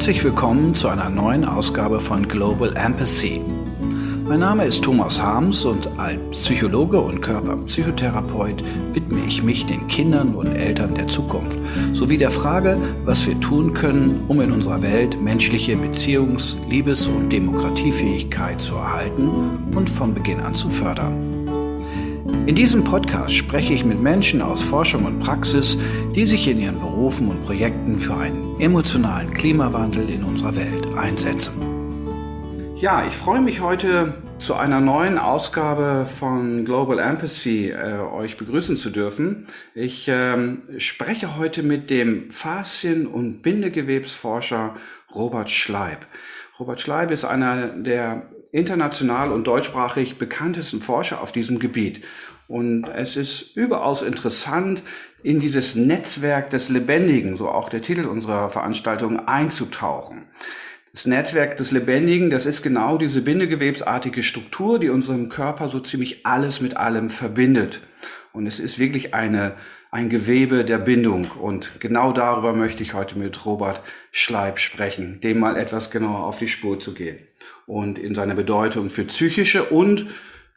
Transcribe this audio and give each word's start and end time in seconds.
Herzlich 0.00 0.24
willkommen 0.24 0.74
zu 0.74 0.88
einer 0.88 1.10
neuen 1.10 1.44
Ausgabe 1.44 2.00
von 2.00 2.26
Global 2.26 2.74
Empathy. 2.74 3.42
Mein 4.26 4.40
Name 4.40 4.64
ist 4.64 4.82
Thomas 4.82 5.22
Harms 5.22 5.66
und 5.66 5.90
als 5.98 6.18
Psychologe 6.30 6.98
und 6.98 7.20
Körperpsychotherapeut 7.20 8.64
widme 8.94 9.20
ich 9.26 9.42
mich 9.42 9.66
den 9.66 9.86
Kindern 9.88 10.34
und 10.34 10.54
Eltern 10.54 10.94
der 10.94 11.06
Zukunft 11.06 11.58
sowie 11.92 12.16
der 12.16 12.30
Frage, 12.30 12.78
was 13.04 13.26
wir 13.26 13.38
tun 13.40 13.74
können, 13.74 14.24
um 14.26 14.40
in 14.40 14.52
unserer 14.52 14.80
Welt 14.80 15.20
menschliche 15.20 15.76
Beziehungs-, 15.76 16.56
Liebes- 16.70 17.06
und 17.06 17.30
Demokratiefähigkeit 17.30 18.58
zu 18.58 18.76
erhalten 18.76 19.28
und 19.74 19.90
von 19.90 20.14
Beginn 20.14 20.40
an 20.40 20.54
zu 20.54 20.70
fördern. 20.70 21.39
In 22.46 22.54
diesem 22.54 22.82
Podcast 22.84 23.34
spreche 23.34 23.72
ich 23.72 23.84
mit 23.84 24.00
Menschen 24.00 24.42
aus 24.42 24.62
Forschung 24.62 25.04
und 25.04 25.20
Praxis, 25.20 25.78
die 26.16 26.26
sich 26.26 26.48
in 26.48 26.58
ihren 26.58 26.80
Berufen 26.80 27.28
und 27.28 27.44
Projekten 27.44 27.98
für 27.98 28.16
einen 28.16 28.60
emotionalen 28.60 29.32
Klimawandel 29.32 30.10
in 30.10 30.24
unserer 30.24 30.56
Welt 30.56 30.86
einsetzen. 30.96 31.80
Ja, 32.76 33.06
ich 33.06 33.14
freue 33.14 33.40
mich 33.40 33.60
heute 33.60 34.14
zu 34.38 34.54
einer 34.54 34.80
neuen 34.80 35.18
Ausgabe 35.18 36.06
von 36.06 36.64
Global 36.64 36.98
Empathy 36.98 37.70
äh, 37.70 37.98
euch 37.98 38.38
begrüßen 38.38 38.74
zu 38.76 38.88
dürfen. 38.88 39.46
Ich 39.74 40.08
ähm, 40.08 40.62
spreche 40.78 41.36
heute 41.36 41.62
mit 41.62 41.90
dem 41.90 42.30
Faszien- 42.30 43.06
und 43.06 43.42
Bindegewebsforscher 43.42 44.76
Robert 45.14 45.50
Schleib. 45.50 46.06
Robert 46.58 46.80
Schleib 46.80 47.10
ist 47.10 47.26
einer 47.26 47.68
der 47.68 48.30
international 48.52 49.32
und 49.32 49.46
deutschsprachig 49.46 50.18
bekanntesten 50.18 50.80
Forscher 50.80 51.20
auf 51.20 51.32
diesem 51.32 51.58
Gebiet. 51.58 52.04
Und 52.48 52.88
es 52.88 53.16
ist 53.16 53.56
überaus 53.56 54.02
interessant, 54.02 54.82
in 55.22 55.38
dieses 55.38 55.76
Netzwerk 55.76 56.50
des 56.50 56.68
Lebendigen, 56.68 57.36
so 57.36 57.48
auch 57.48 57.68
der 57.68 57.82
Titel 57.82 58.06
unserer 58.06 58.50
Veranstaltung, 58.50 59.28
einzutauchen. 59.28 60.24
Das 60.92 61.06
Netzwerk 61.06 61.56
des 61.56 61.70
Lebendigen, 61.70 62.30
das 62.30 62.46
ist 62.46 62.62
genau 62.62 62.98
diese 62.98 63.22
bindegewebsartige 63.22 64.24
Struktur, 64.24 64.80
die 64.80 64.88
unserem 64.88 65.28
Körper 65.28 65.68
so 65.68 65.78
ziemlich 65.78 66.26
alles 66.26 66.60
mit 66.60 66.76
allem 66.76 67.10
verbindet. 67.10 67.80
Und 68.32 68.48
es 68.48 68.58
ist 68.58 68.80
wirklich 68.80 69.14
eine, 69.14 69.54
ein 69.90 70.08
Gewebe 70.08 70.64
der 70.64 70.78
Bindung. 70.78 71.30
Und 71.40 71.80
genau 71.80 72.12
darüber 72.12 72.52
möchte 72.52 72.82
ich 72.82 72.94
heute 72.94 73.18
mit 73.18 73.44
Robert 73.44 73.82
Schleib 74.12 74.58
sprechen, 74.58 75.20
dem 75.20 75.40
mal 75.40 75.56
etwas 75.56 75.90
genauer 75.90 76.24
auf 76.26 76.38
die 76.38 76.48
Spur 76.48 76.78
zu 76.78 76.94
gehen 76.94 77.18
und 77.66 77.98
in 77.98 78.14
seiner 78.14 78.34
Bedeutung 78.34 78.90
für 78.90 79.04
psychische 79.04 79.64
und 79.64 80.06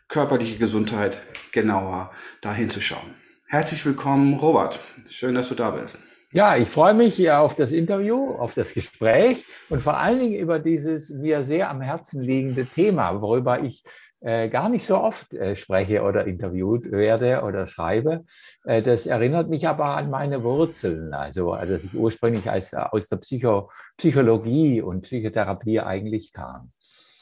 körperliche 0.07 0.57
Gesundheit 0.57 1.21
genauer 1.51 2.11
dahin 2.41 2.69
zu 2.69 2.81
schauen. 2.81 3.15
Herzlich 3.47 3.85
willkommen, 3.85 4.35
Robert. 4.35 4.79
Schön, 5.09 5.35
dass 5.35 5.49
du 5.49 5.55
da 5.55 5.71
bist. 5.71 5.97
Ja, 6.31 6.57
ich 6.57 6.67
freue 6.67 6.95
mich 6.95 7.29
auf 7.29 7.55
das 7.55 7.71
Interview, 7.71 8.31
auf 8.31 8.55
das 8.55 8.73
Gespräch 8.73 9.45
und 9.69 9.83
vor 9.83 9.97
allen 9.97 10.19
Dingen 10.19 10.39
über 10.39 10.57
dieses 10.57 11.11
mir 11.11 11.43
sehr 11.43 11.69
am 11.69 11.79
Herzen 11.79 12.23
liegende 12.23 12.65
Thema, 12.65 13.21
worüber 13.21 13.59
ich 13.61 13.83
äh, 14.23 14.49
gar 14.49 14.69
nicht 14.69 14.85
so 14.85 14.97
oft 14.97 15.33
äh, 15.33 15.55
spreche 15.55 16.01
oder 16.03 16.25
interviewt 16.25 16.91
werde 16.91 17.41
oder 17.43 17.67
schreibe. 17.67 18.23
Äh, 18.63 18.81
das 18.81 19.05
erinnert 19.05 19.49
mich 19.49 19.67
aber 19.67 19.97
an 19.97 20.09
meine 20.09 20.43
Wurzeln, 20.43 21.13
also 21.13 21.55
dass 21.55 21.83
ich 21.83 21.93
ursprünglich 21.93 22.49
als, 22.49 22.73
aus 22.73 23.09
der 23.09 23.17
Psycho 23.17 23.69
Psychologie 23.97 24.81
und 24.81 25.01
Psychotherapie 25.01 25.81
eigentlich 25.81 26.31
kam. 26.31 26.69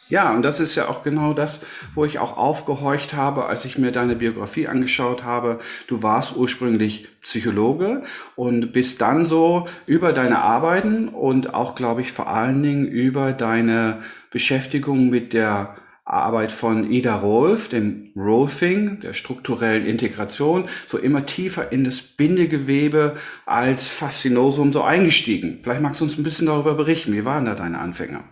Ja, 0.10 0.34
und 0.34 0.44
das 0.44 0.60
ist 0.60 0.76
ja 0.76 0.90
auch 0.90 1.04
genau 1.04 1.34
das, 1.34 1.62
wo 1.96 2.04
ich 2.04 2.20
auch 2.20 2.36
aufgehorcht 2.36 3.14
habe, 3.14 3.46
als 3.46 3.64
ich 3.64 3.78
mir 3.78 3.94
deine 3.94 4.18
Biografie 4.18 4.68
angeschaut 4.68 5.24
habe. 5.24 5.60
Du 5.88 6.04
warst 6.04 6.36
ursprünglich 6.36 7.08
Psychologe 7.22 8.04
und 8.36 8.74
bist 8.74 9.02
dann 9.02 9.26
so 9.26 9.68
über 9.86 10.12
deine 10.12 10.40
Arbeiten 10.40 11.08
und 11.08 11.54
auch, 11.54 11.76
glaube 11.76 12.02
ich, 12.02 12.12
vor 12.12 12.28
allen 12.28 12.62
Dingen 12.62 12.88
über 12.88 13.32
deine 13.32 14.02
Beschäftigung 14.32 15.10
mit 15.10 15.32
der 15.32 15.76
Arbeit 16.12 16.52
von 16.52 16.92
Ida 16.92 17.16
Rolf, 17.16 17.70
dem 17.70 18.12
Rolfing, 18.16 19.00
der 19.00 19.14
strukturellen 19.14 19.86
Integration, 19.86 20.66
so 20.88 20.98
immer 20.98 21.26
tiefer 21.26 21.72
in 21.72 21.86
das 21.86 22.02
Bindegewebe 22.02 23.16
als 23.46 23.88
Faszinosum 23.88 24.74
so 24.74 24.82
eingestiegen. 24.82 25.60
Vielleicht 25.64 25.82
magst 25.82 26.02
du 26.02 26.06
uns 26.06 26.18
ein 26.18 26.24
bisschen 26.24 26.48
darüber 26.48 26.74
berichten. 26.74 27.14
Wie 27.14 27.24
waren 27.24 27.46
da 27.46 27.56
deine 27.56 27.80
Anfänger? 27.80 28.26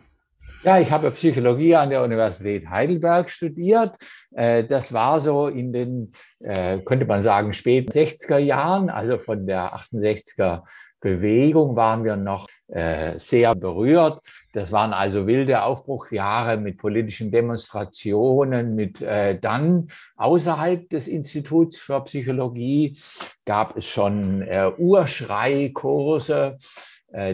Ja, 0.63 0.78
ich 0.78 0.91
habe 0.91 1.09
Psychologie 1.12 1.73
an 1.75 1.90
der 1.90 2.03
Universität 2.03 2.69
Heidelberg 2.69 3.29
studiert. 3.29 3.96
Äh, 4.35 4.66
das 4.66 4.91
war 4.91 5.22
so 5.22 5.47
in 5.47 5.72
den, 5.72 6.11
äh, 6.41 6.79
könnte 6.79 7.06
man 7.06 7.22
sagen, 7.22 7.53
späten 7.53 7.90
60er 7.90 8.40
Jahren, 8.40 8.90
also 8.90 9.17
von 9.17 9.47
der 9.47 9.73
68er 9.73 10.63
Bewegung 11.00 11.76
waren 11.76 12.04
wir 12.04 12.16
noch 12.16 12.48
äh, 12.68 13.18
sehr 13.18 13.56
berührt. 13.56 14.22
Das 14.54 14.72
waren 14.72 14.94
also 14.94 15.28
wilde 15.28 15.64
Aufbruchjahre 15.64 16.58
mit 16.58 16.78
politischen 16.78 17.32
Demonstrationen, 17.32 18.76
mit 18.76 19.00
dann 19.00 19.88
außerhalb 20.16 20.90
des 20.90 21.08
Instituts 21.08 21.78
für 21.78 22.04
Psychologie 22.06 22.98
gab 23.46 23.78
es 23.78 23.86
schon 23.86 24.44
Urschreikurse, 24.78 26.58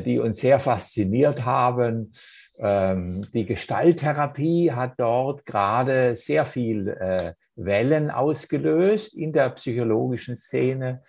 die 0.06 0.20
uns 0.20 0.40
sehr 0.40 0.60
fasziniert 0.60 1.46
haben. 1.46 2.12
Ähm, 2.58 3.26
die 3.34 3.46
Gestalttherapie 3.46 4.72
hat 4.72 4.94
dort 4.98 5.46
gerade 5.46 6.16
sehr 6.16 6.46
viel 6.46 6.88
äh, 6.88 7.34
Wellen 7.56 8.12
ausgelöst 8.12 9.14
in 9.14 9.34
der 9.34 9.50
psychologischen 9.52 10.38
Szene. 10.38 11.04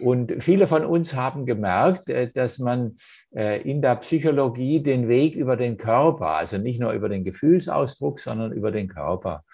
Und 0.00 0.42
viele 0.42 0.66
von 0.66 0.84
uns 0.84 1.14
haben 1.14 1.46
gemerkt, 1.46 2.08
äh, 2.08 2.30
dass 2.32 2.58
man 2.58 2.96
äh, 3.34 3.62
in 3.62 3.82
der 3.82 3.96
Psychologie 3.96 4.82
den 4.82 5.08
Weg 5.08 5.36
über 5.36 5.56
den 5.56 5.76
Körper, 5.76 6.28
also 6.28 6.58
nicht 6.58 6.80
nur 6.80 6.92
über 6.92 7.08
den 7.08 7.24
Gefühlsausdruck, 7.24 8.20
sondern 8.20 8.52
über 8.52 8.70
den 8.70 8.88
Körper, 8.88 9.44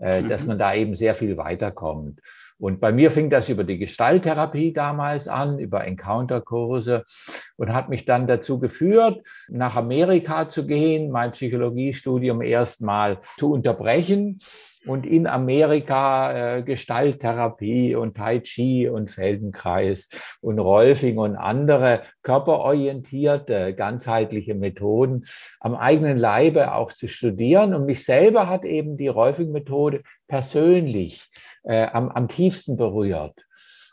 dass 0.00 0.42
mhm. 0.42 0.48
man 0.48 0.58
da 0.60 0.74
eben 0.74 0.94
sehr 0.94 1.16
viel 1.16 1.36
weiterkommt. 1.36 2.20
Und 2.60 2.80
bei 2.80 2.90
mir 2.90 3.10
fing 3.10 3.30
das 3.30 3.48
über 3.48 3.62
die 3.62 3.78
Gestalttherapie 3.78 4.72
damals 4.72 5.28
an, 5.28 5.58
über 5.58 5.84
Encounter-Kurse 5.84 7.04
und 7.56 7.72
hat 7.72 7.88
mich 7.88 8.04
dann 8.04 8.26
dazu 8.26 8.58
geführt, 8.58 9.22
nach 9.48 9.76
Amerika 9.76 10.50
zu 10.50 10.66
gehen, 10.66 11.10
mein 11.10 11.32
Psychologiestudium 11.32 12.42
erstmal 12.42 13.18
zu 13.36 13.52
unterbrechen 13.52 14.38
und 14.88 15.06
in 15.06 15.26
Amerika 15.26 16.56
äh, 16.56 16.62
Gestalttherapie 16.62 17.94
und 17.94 18.16
Tai 18.16 18.40
Chi 18.40 18.88
und 18.88 19.10
Feldenkreis 19.10 20.08
und 20.40 20.58
Rolfing 20.58 21.18
und 21.18 21.36
andere 21.36 22.02
körperorientierte, 22.22 23.74
ganzheitliche 23.74 24.54
Methoden 24.54 25.26
am 25.60 25.74
eigenen 25.74 26.16
Leibe 26.16 26.74
auch 26.74 26.90
zu 26.92 27.06
studieren. 27.06 27.74
Und 27.74 27.84
mich 27.84 28.04
selber 28.04 28.48
hat 28.48 28.64
eben 28.64 28.96
die 28.96 29.08
Rolfing-Methode 29.08 30.02
persönlich 30.26 31.28
äh, 31.64 31.86
am, 31.92 32.08
am 32.08 32.28
tiefsten 32.28 32.76
berührt. 32.76 33.46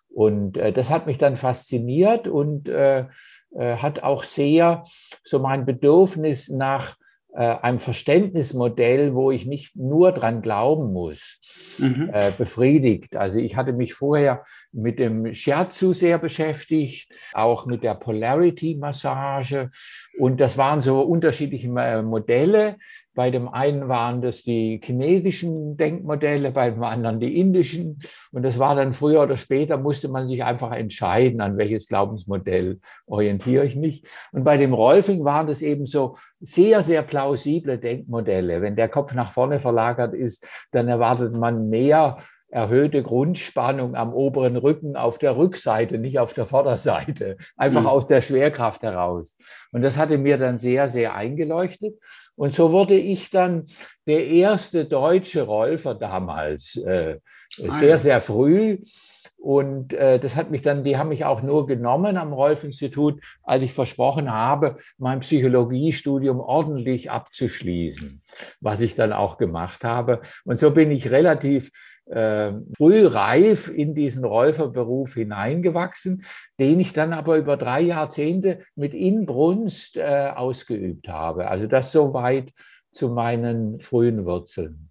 Und 0.10 0.56
äh, 0.56 0.72
das 0.72 0.90
hat 0.90 1.08
mich 1.08 1.18
dann 1.18 1.36
fasziniert 1.36 2.30
und 2.30 2.70
äh, 2.70 3.06
äh 3.54 3.76
hat 3.78 4.02
auch 4.02 4.24
sehr 4.24 4.84
so 5.26 5.40
mein 5.40 5.66
Bedürfnis 5.66 6.50
nach 6.50 6.96
einem 7.40 7.80
Verständnismodell, 7.80 9.14
wo 9.14 9.32
ich 9.32 9.46
nicht 9.46 9.76
nur 9.76 10.12
dran 10.12 10.42
glauben 10.42 10.94
muss, 10.94 11.78
mhm. 11.80 12.10
äh, 12.14 12.32
befriedigt. 12.38 13.16
Also 13.16 13.40
ich 13.40 13.56
hatte 13.56 13.74
mich 13.74 13.94
vorher 13.94 14.46
mit 14.72 15.00
dem 15.00 15.34
Shiatsu 15.34 15.94
sehr 15.94 16.18
beschäftigt, 16.18 17.12
auch 17.34 17.66
mit 17.66 17.84
der 17.84 17.96
Polarity-Massage. 17.96 19.70
Und 20.18 20.40
das 20.40 20.58
waren 20.58 20.82
so 20.82 21.02
unterschiedliche 21.02 21.68
äh, 21.68 22.02
Modelle, 22.02 22.78
bei 23.16 23.32
dem 23.32 23.48
einen 23.48 23.88
waren 23.88 24.22
das 24.22 24.44
die 24.44 24.80
chinesischen 24.84 25.78
Denkmodelle, 25.78 26.52
bei 26.52 26.70
dem 26.70 26.84
anderen 26.84 27.20
die 27.20 27.40
indischen. 27.40 28.00
Und 28.32 28.44
das 28.44 28.60
war 28.60 28.76
dann 28.76 28.94
früher 28.94 29.24
oder 29.24 29.38
später, 29.38 29.78
musste 29.78 30.10
man 30.10 30.28
sich 30.28 30.44
einfach 30.44 30.74
entscheiden, 30.74 31.42
an 31.42 31.58
welches 31.58 31.88
Glaubensmodell 31.88 32.80
orientiere 33.08 33.66
ich 33.66 33.76
mich. 33.76 34.04
Und 34.34 34.44
bei 34.44 34.58
dem 34.58 34.74
Rolfing 34.74 35.24
waren 35.24 35.48
das 35.48 35.62
eben 35.62 35.86
so 35.86 36.18
sehr, 36.42 36.82
sehr 36.82 37.02
plausible 37.02 37.78
Denkmodelle. 37.78 38.62
Wenn 38.62 38.76
der 38.76 38.90
Kopf 38.90 39.16
nach 39.16 39.32
vorne 39.32 39.60
verlagert 39.60 40.14
ist, 40.14 40.68
dann 40.72 40.90
erwartet 40.90 41.34
man 41.34 41.70
mehr 41.70 42.18
erhöhte 42.56 43.04
Grundspannung 43.04 43.96
am 43.96 44.14
oberen 44.14 44.56
Rücken 44.56 44.96
auf 44.96 45.18
der 45.18 45.36
Rückseite, 45.36 45.98
nicht 45.98 46.20
auf 46.20 46.34
der 46.34 46.46
Vorderseite, 46.46 47.36
einfach 47.58 47.82
mhm. 47.82 47.88
aus 47.88 48.06
der 48.06 48.22
Schwerkraft 48.22 48.82
heraus. 48.84 49.36
Und 49.74 49.82
das 49.82 49.98
hatte 49.98 50.18
mir 50.18 50.38
dann 50.38 50.58
sehr, 50.58 50.88
sehr 50.88 51.16
eingeleuchtet. 51.16 51.96
Und 52.36 52.54
so 52.54 52.72
wurde 52.72 52.98
ich 52.98 53.30
dann 53.30 53.66
der 54.06 54.26
erste 54.28 54.86
deutsche 54.86 55.44
Rolfer 55.44 55.96
damals, 55.96 56.76
äh, 56.78 57.20
ah, 57.68 57.74
sehr, 57.80 57.98
sehr 57.98 58.22
früh. 58.22 58.78
Und 59.38 59.94
äh, 59.94 60.20
das 60.20 60.36
hat 60.36 60.50
mich 60.50 60.64
dann, 60.64 60.84
die 60.84 60.98
haben 60.98 61.10
mich 61.10 61.24
auch 61.24 61.44
nur 61.44 61.68
genommen 61.68 62.18
am 62.18 62.34
Rolf-Institut, 62.34 63.22
als 63.44 63.64
ich 63.64 63.74
versprochen 63.74 64.32
habe, 64.32 64.78
mein 64.98 65.20
Psychologiestudium 65.20 66.40
ordentlich 66.40 67.12
abzuschließen, 67.12 68.22
was 68.60 68.80
ich 68.80 68.96
dann 68.96 69.14
auch 69.14 69.38
gemacht 69.38 69.84
habe. 69.84 70.22
Und 70.46 70.60
so 70.60 70.72
bin 70.72 70.90
ich 70.90 71.12
relativ 71.12 71.70
äh, 72.06 72.52
früh 72.78 73.06
reif 73.08 73.68
in 73.68 73.96
diesen 73.96 74.26
Räuferberuf 74.26 75.16
hineingewachsen, 75.16 76.24
den 76.60 76.80
ich 76.80 76.94
dann 76.94 77.14
aber 77.14 77.38
über 77.38 77.58
drei 77.58 77.82
Jahrzehnte 77.82 78.60
mit 78.76 78.94
Inbrunst 78.94 79.98
äh, 79.98 80.32
ausgeübt 80.36 81.08
habe. 81.08 81.48
Also 81.48 81.68
das 81.68 81.92
soweit 81.92 82.52
zu 82.92 83.10
meinen 83.10 83.82
frühen 83.82 84.26
Wurzeln. 84.26 84.90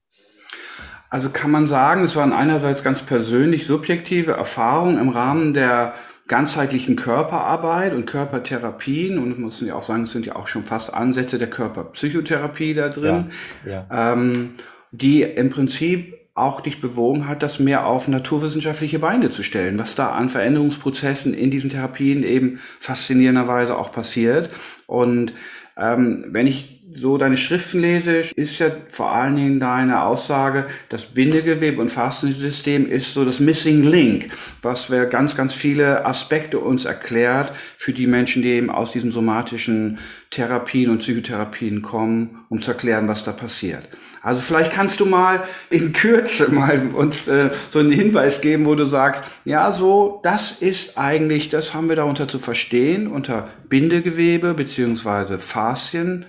Also 1.08 1.31
kann 1.31 1.52
man 1.52 1.69
sagen, 1.69 2.02
es 2.02 2.16
waren 2.16 2.32
einerseits 2.32 2.82
ganz 2.82 3.02
persönlich 3.02 3.67
subjektive 3.67 4.32
Erfahrungen 4.32 4.99
im 4.99 5.10
Rahmen 5.10 5.55
der 5.55 5.94
ganzheitlichen 6.26 6.96
Körperarbeit 6.96 7.93
und 7.93 8.06
Körpertherapien 8.06 9.19
und 9.19 9.38
muss 9.38 9.60
ja 9.60 9.75
auch 9.75 9.82
sagen, 9.82 10.05
es 10.05 10.12
sind 10.12 10.26
ja 10.26 10.37
auch 10.37 10.49
schon 10.49 10.64
fast 10.64 10.93
Ansätze 10.93 11.38
der 11.38 11.50
Körperpsychotherapie 11.50 12.75
da 12.75 12.88
drin, 12.88 13.26
ja, 13.64 13.87
ja. 13.90 14.12
Ähm, 14.12 14.55
die 14.90 15.22
im 15.22 15.50
Prinzip 15.50 16.23
auch 16.34 16.60
dich 16.60 16.81
bewogen 16.81 17.28
hat, 17.28 17.42
das 17.44 17.60
mehr 17.60 17.86
auf 17.86 18.08
naturwissenschaftliche 18.08 18.98
Beine 18.98 19.31
zu 19.31 19.44
stellen, 19.44 19.78
was 19.78 19.94
da 19.94 20.10
an 20.10 20.28
Veränderungsprozessen 20.28 21.32
in 21.32 21.50
diesen 21.50 21.70
Therapien 21.70 22.25
eben 22.25 22.58
faszinierenderweise 22.81 23.78
auch 23.78 23.92
passiert. 23.92 24.50
Und 24.86 25.32
ähm, 25.76 26.26
wenn 26.28 26.48
ich 26.48 26.83
so 26.96 27.19
deine 27.19 27.37
Schriften 27.37 27.81
lese, 27.81 28.19
ist 28.19 28.58
ja 28.58 28.70
vor 28.88 29.12
allen 29.12 29.37
Dingen 29.37 29.61
deine 29.61 30.02
Aussage, 30.02 30.67
das 30.88 31.06
Bindegewebe 31.06 31.81
und 31.81 31.91
Fastensystem 31.91 32.88
ist 32.88 33.14
so 33.14 33.25
das 33.25 33.41
Missing 33.41 33.82
Link, 33.82 34.31
was 34.62 34.91
wir 34.91 35.06
ganz, 35.06 35.37
ganz 35.37 35.52
viele 35.55 36.06
Aspekte 36.06 36.58
uns 36.61 36.85
erklärt 36.85 37.52
für 37.76 37.93
die 37.93 38.06
Menschen, 38.06 38.43
die 38.43 38.50
eben 38.50 38.70
aus 38.70 38.93
diesen 38.93 39.11
somatischen 39.11 39.99
Therapien 40.31 40.91
und 40.91 40.99
Psychotherapien 40.99 41.82
kommen, 41.82 42.44
um 42.49 42.61
zu 42.61 42.70
erklären, 42.70 43.08
was 43.08 43.25
da 43.25 43.32
passiert. 43.32 43.88
Also 44.23 44.41
vielleicht 44.41 44.73
kannst 44.73 45.00
du 45.00 45.06
mal 45.06 45.43
in 45.70 45.93
Kürze 45.93 46.50
mal 46.50 46.81
uns 46.94 47.26
äh, 47.26 47.50
so 47.70 47.81
einen 47.81 47.93
Hinweis 47.93 48.41
geben, 48.41 48.67
wo 48.67 48.75
du 48.75 48.85
sagst, 48.85 49.23
ja, 49.44 49.70
so, 49.73 50.20
das 50.23 50.52
ist 50.52 50.96
eigentlich, 50.96 51.49
das 51.49 51.75
haben 51.75 51.88
wir 51.88 51.96
darunter 51.96 52.29
zu 52.29 52.38
verstehen, 52.38 53.06
unter 53.06 53.49
Bindegewebe 53.69 54.55
beziehungsweise 54.55 55.38
Faszien 55.38 56.26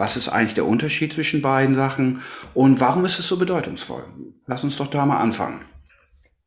was 0.00 0.16
ist 0.16 0.30
eigentlich 0.30 0.54
der 0.54 0.66
Unterschied 0.66 1.12
zwischen 1.12 1.42
beiden 1.42 1.74
Sachen 1.74 2.22
und 2.54 2.80
warum 2.80 3.04
ist 3.04 3.18
es 3.18 3.28
so 3.28 3.36
bedeutungsvoll? 3.36 4.04
Lass 4.46 4.64
uns 4.64 4.76
doch 4.78 4.88
da 4.88 5.04
mal 5.06 5.18
anfangen. 5.18 5.60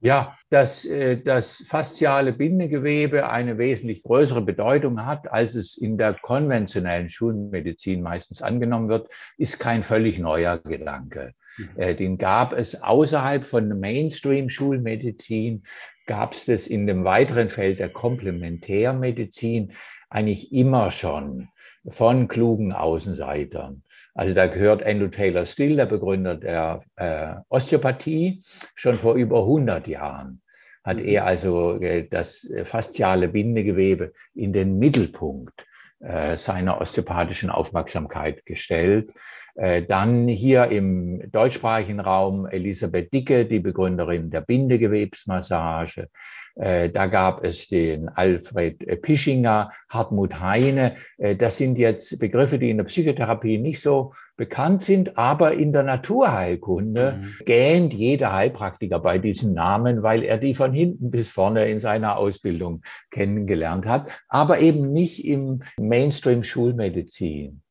Ja, 0.01 0.35
dass 0.49 0.83
äh, 0.83 1.21
das 1.21 1.63
fasziale 1.65 2.33
Bindegewebe 2.33 3.29
eine 3.29 3.57
wesentlich 3.57 4.03
größere 4.03 4.41
Bedeutung 4.41 5.05
hat, 5.05 5.31
als 5.31 5.55
es 5.55 5.77
in 5.77 5.97
der 5.97 6.15
konventionellen 6.15 7.07
Schulmedizin 7.07 8.01
meistens 8.01 8.41
angenommen 8.41 8.89
wird, 8.89 9.07
ist 9.37 9.59
kein 9.59 9.85
völlig 9.85 10.19
neuer 10.19 10.57
Gedanke. 10.57 11.33
Mhm. 11.57 11.69
Äh, 11.77 11.95
den 11.95 12.17
gab 12.17 12.51
es 12.51 12.83
außerhalb 12.83 13.45
von 13.45 13.79
Mainstream-Schulmedizin, 13.79 15.63
gab 16.05 16.33
es 16.33 16.45
das 16.45 16.67
in 16.67 16.85
dem 16.85 17.05
weiteren 17.05 17.49
Feld 17.49 17.79
der 17.79 17.89
Komplementärmedizin 17.89 19.71
eigentlich 20.09 20.51
immer 20.51 20.91
schon 20.91 21.47
von 21.87 22.27
klugen 22.27 22.71
Außenseitern. 22.71 23.83
Also 24.13 24.33
da 24.33 24.47
gehört 24.47 24.83
Andrew 24.83 25.09
Taylor 25.09 25.45
Still, 25.45 25.75
der 25.75 25.85
Begründer 25.85 26.35
der 26.35 26.81
äh, 26.95 27.35
Osteopathie, 27.49 28.41
schon 28.75 28.97
vor 28.97 29.15
über 29.15 29.39
100 29.39 29.87
Jahren 29.87 30.39
hat 30.83 30.99
er 30.99 31.21
mhm. 31.21 31.27
also 31.27 31.79
äh, 31.81 32.07
das 32.07 32.51
fasziale 32.65 33.29
Bindegewebe 33.29 34.13
in 34.35 34.53
den 34.53 34.77
Mittelpunkt 34.79 35.65
äh, 35.99 36.37
seiner 36.37 36.81
osteopathischen 36.81 37.49
Aufmerksamkeit 37.49 38.45
gestellt. 38.45 39.09
Äh, 39.55 39.83
dann 39.83 40.27
hier 40.27 40.65
im 40.69 41.31
deutschsprachigen 41.31 41.99
Raum 41.99 42.47
Elisabeth 42.47 43.13
Dicke, 43.13 43.45
die 43.45 43.59
Begründerin 43.59 44.31
der 44.31 44.41
Bindegewebsmassage. 44.41 46.09
Äh, 46.55 46.89
da 46.89 47.07
gab 47.07 47.43
es 47.43 47.67
den 47.67 48.09
Alfred 48.09 49.01
Pischinger, 49.01 49.71
Hartmut 49.89 50.39
Heine. 50.39 50.95
Äh, 51.17 51.35
das 51.35 51.57
sind 51.57 51.77
jetzt 51.77 52.19
Begriffe, 52.19 52.57
die 52.57 52.71
in 52.71 52.77
der 52.77 52.83
Psychotherapie 52.85 53.59
nicht 53.59 53.81
so 53.81 54.13
bekannt 54.37 54.81
sind, 54.81 55.17
aber 55.17 55.53
in 55.53 55.71
der 55.71 55.83
Naturheilkunde 55.83 57.21
mhm. 57.21 57.45
gähnt 57.45 57.93
jeder 57.93 58.33
Heilpraktiker 58.33 58.99
bei 58.99 59.19
diesen 59.19 59.53
Namen, 59.53 60.01
weil 60.01 60.23
er 60.23 60.39
die 60.39 60.55
von 60.55 60.73
hinten 60.73 61.11
bis 61.11 61.29
vorne 61.29 61.65
in 61.69 61.79
seiner 61.79 62.17
Ausbildung 62.17 62.81
kennengelernt 63.11 63.85
hat, 63.85 64.11
aber 64.27 64.59
eben 64.59 64.91
nicht 64.91 65.25
im 65.25 65.61
Mainstream 65.77 66.43
Schulmedizin. 66.43 67.61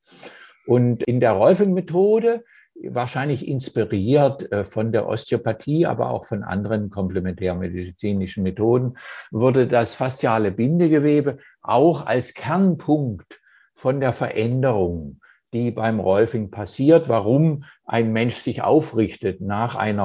Und 0.67 1.03
in 1.03 1.21
der 1.21 1.33
Rolfing-Methode, 1.33 2.45
wahrscheinlich 2.89 3.47
inspiriert 3.47 4.51
äh, 4.51 4.65
von 4.65 4.93
der 4.93 5.07
Osteopathie, 5.07 5.87
aber 5.87 6.11
auch 6.11 6.27
von 6.27 6.43
anderen 6.43 6.91
komplementärmedizinischen 6.91 8.43
Methoden, 8.43 8.97
wurde 9.31 9.67
das 9.67 9.95
fasziale 9.95 10.51
Bindegewebe 10.51 11.39
auch 11.61 12.07
als 12.07 12.35
Kernpunkt 12.35 13.41
von 13.75 14.01
der 14.01 14.13
Veränderung 14.13 15.21
die 15.53 15.71
beim 15.71 16.01
Rolfing 16.01 16.51
passiert, 16.51 17.09
warum 17.09 17.65
ein 17.85 18.13
Mensch 18.13 18.37
sich 18.37 18.63
aufrichtet 18.63 19.41
nach 19.41 19.77
einer 19.77 20.05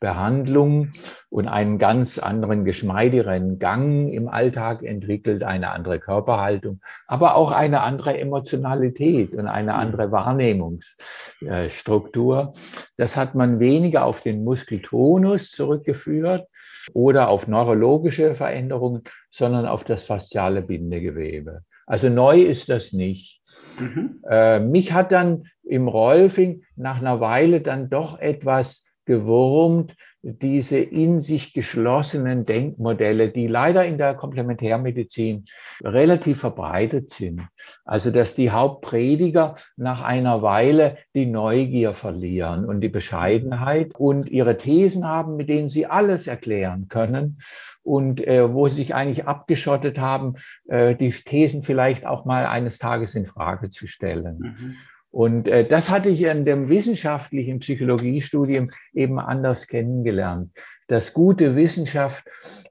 Rolfing-Behandlung 0.00 0.90
und 1.30 1.48
einen 1.48 1.78
ganz 1.78 2.18
anderen, 2.18 2.64
geschmeidigeren 2.64 3.58
Gang 3.58 4.12
im 4.12 4.28
Alltag 4.28 4.82
entwickelt, 4.82 5.42
eine 5.42 5.70
andere 5.70 5.98
Körperhaltung, 5.98 6.80
aber 7.06 7.36
auch 7.36 7.52
eine 7.52 7.82
andere 7.82 8.18
Emotionalität 8.18 9.34
und 9.34 9.46
eine 9.46 9.72
mhm. 9.72 9.78
andere 9.78 10.12
Wahrnehmungsstruktur. 10.12 12.52
Das 12.96 13.16
hat 13.16 13.34
man 13.34 13.60
weniger 13.60 14.04
auf 14.04 14.20
den 14.22 14.44
Muskeltonus 14.44 15.50
zurückgeführt 15.50 16.46
oder 16.94 17.28
auf 17.28 17.48
neurologische 17.48 18.34
Veränderungen, 18.34 19.02
sondern 19.30 19.66
auf 19.66 19.84
das 19.84 20.04
fasziale 20.04 20.62
Bindegewebe. 20.62 21.62
Also 21.86 22.08
neu 22.10 22.42
ist 22.42 22.68
das 22.68 22.92
nicht. 22.92 23.40
Mhm. 23.78 24.22
Äh, 24.28 24.60
mich 24.60 24.92
hat 24.92 25.10
dann 25.10 25.44
im 25.62 25.88
Rolfing 25.88 26.64
nach 26.76 27.00
einer 27.00 27.20
Weile 27.20 27.62
dann 27.62 27.88
doch 27.88 28.18
etwas 28.18 28.87
gewurmt, 29.08 29.96
diese 30.22 30.78
in 30.78 31.20
sich 31.20 31.54
geschlossenen 31.54 32.44
Denkmodelle, 32.44 33.30
die 33.30 33.46
leider 33.46 33.84
in 33.84 33.98
der 33.98 34.14
Komplementärmedizin 34.14 35.44
relativ 35.82 36.40
verbreitet 36.40 37.10
sind. 37.10 37.42
Also, 37.84 38.10
dass 38.10 38.34
die 38.34 38.50
Hauptprediger 38.50 39.54
nach 39.76 40.02
einer 40.04 40.42
Weile 40.42 40.98
die 41.14 41.26
Neugier 41.26 41.94
verlieren 41.94 42.64
und 42.64 42.80
die 42.80 42.88
Bescheidenheit 42.88 43.94
und 43.96 44.28
ihre 44.28 44.58
Thesen 44.58 45.06
haben, 45.06 45.36
mit 45.36 45.48
denen 45.48 45.68
sie 45.68 45.86
alles 45.86 46.26
erklären 46.26 46.88
können 46.88 47.38
und 47.82 48.24
äh, 48.26 48.52
wo 48.52 48.68
sie 48.68 48.76
sich 48.76 48.94
eigentlich 48.94 49.26
abgeschottet 49.26 49.98
haben, 49.98 50.34
äh, 50.68 50.94
die 50.94 51.10
Thesen 51.10 51.62
vielleicht 51.62 52.04
auch 52.04 52.26
mal 52.26 52.46
eines 52.46 52.78
Tages 52.78 53.14
in 53.14 53.24
Frage 53.24 53.70
zu 53.70 53.86
stellen. 53.86 54.38
Mhm. 54.38 54.76
Und 55.18 55.48
äh, 55.48 55.66
das 55.66 55.90
hatte 55.90 56.10
ich 56.10 56.22
in 56.22 56.44
dem 56.44 56.68
wissenschaftlichen 56.68 57.58
Psychologiestudium 57.58 58.70
eben 58.94 59.18
anders 59.18 59.66
kennengelernt, 59.66 60.52
dass 60.86 61.12
gute 61.12 61.56
Wissenschaft 61.56 62.24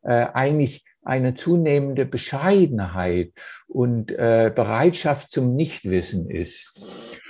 äh, 0.03 0.27
eigentlich 0.33 0.85
eine 1.03 1.33
zunehmende 1.33 2.05
Bescheidenheit 2.05 3.33
und 3.67 4.11
äh, 4.11 4.49
Bereitschaft 4.55 5.29
zum 5.33 5.57
Nichtwissen 5.57 6.29
ist. 6.29 6.71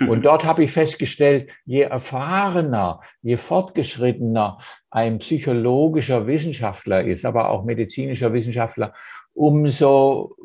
Und 0.06 0.24
dort 0.24 0.44
habe 0.44 0.62
ich 0.62 0.70
festgestellt, 0.70 1.50
je 1.64 1.82
erfahrener, 1.82 3.00
je 3.20 3.38
fortgeschrittener 3.38 4.58
ein 4.88 5.18
psychologischer 5.18 6.28
Wissenschaftler 6.28 7.04
ist, 7.04 7.24
aber 7.24 7.50
auch 7.50 7.64
medizinischer 7.64 8.32
Wissenschaftler, 8.32 8.94
umso 9.34 10.36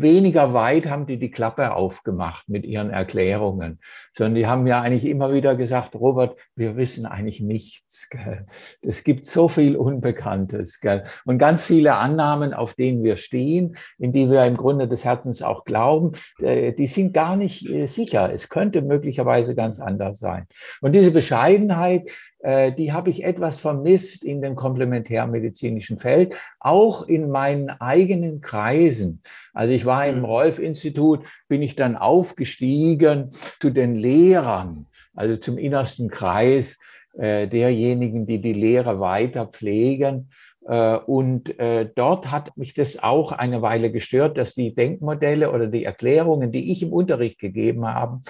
weniger 0.00 0.54
weit 0.54 0.86
haben 0.86 1.06
die 1.06 1.18
die 1.18 1.30
Klappe 1.30 1.74
aufgemacht 1.74 2.48
mit 2.48 2.64
ihren 2.64 2.90
Erklärungen, 2.90 3.78
sondern 4.16 4.34
die 4.34 4.46
haben 4.46 4.66
ja 4.66 4.80
eigentlich 4.80 5.04
immer 5.04 5.32
wieder 5.32 5.54
gesagt, 5.54 5.94
Robert, 5.94 6.38
wir 6.54 6.76
wissen 6.76 7.04
eigentlich 7.04 7.40
nichts. 7.40 8.08
Gell? 8.08 8.46
Es 8.80 9.04
gibt 9.04 9.26
so 9.26 9.48
viel 9.48 9.76
Unbekanntes 9.76 10.80
gell? 10.80 11.04
und 11.24 11.38
ganz 11.38 11.62
viele 11.62 11.96
Annahmen, 11.96 12.54
auf 12.54 12.74
denen 12.74 13.02
wir 13.02 13.16
stehen, 13.16 13.76
in 13.98 14.12
die 14.12 14.30
wir 14.30 14.44
im 14.46 14.56
Grunde 14.56 14.88
des 14.88 15.04
Herzens 15.04 15.42
auch 15.42 15.64
glauben, 15.64 16.12
äh, 16.38 16.72
die 16.72 16.86
sind 16.86 17.12
gar 17.12 17.36
nicht 17.36 17.68
äh, 17.68 17.86
sicher. 17.86 18.32
Es 18.32 18.48
könnte 18.48 18.82
möglicherweise 18.82 19.54
ganz 19.54 19.80
anders 19.80 20.18
sein. 20.18 20.46
Und 20.80 20.94
diese 20.94 21.10
Bescheidenheit, 21.10 22.10
die 22.44 22.92
habe 22.92 23.08
ich 23.10 23.22
etwas 23.22 23.60
vermisst 23.60 24.24
in 24.24 24.42
dem 24.42 24.56
komplementärmedizinischen 24.56 26.00
Feld, 26.00 26.34
auch 26.58 27.06
in 27.06 27.30
meinen 27.30 27.70
eigenen 27.70 28.40
Kreisen. 28.40 29.22
Also 29.54 29.72
ich 29.72 29.86
war 29.86 30.06
im 30.08 30.18
mhm. 30.18 30.24
Rolf-Institut, 30.24 31.24
bin 31.46 31.62
ich 31.62 31.76
dann 31.76 31.96
aufgestiegen 31.96 33.30
zu 33.60 33.70
den 33.70 33.94
Lehrern, 33.94 34.86
also 35.14 35.36
zum 35.36 35.56
innersten 35.56 36.08
Kreis 36.08 36.80
äh, 37.16 37.46
derjenigen, 37.46 38.26
die 38.26 38.40
die 38.40 38.54
Lehre 38.54 38.98
weiter 38.98 39.46
pflegen. 39.46 40.30
Äh, 40.66 40.96
und 40.96 41.54
dort 41.94 42.32
hat 42.32 42.56
mich 42.56 42.74
das 42.74 43.00
auch 43.00 43.30
eine 43.30 43.62
Weile 43.62 43.92
gestört, 43.92 44.36
dass 44.36 44.54
die 44.54 44.74
Denkmodelle 44.74 45.52
oder 45.52 45.68
die 45.68 45.84
Erklärungen, 45.84 46.50
die 46.50 46.72
ich 46.72 46.82
im 46.82 46.92
Unterricht 46.92 47.38
gegeben 47.38 47.86
habe, 47.86 48.20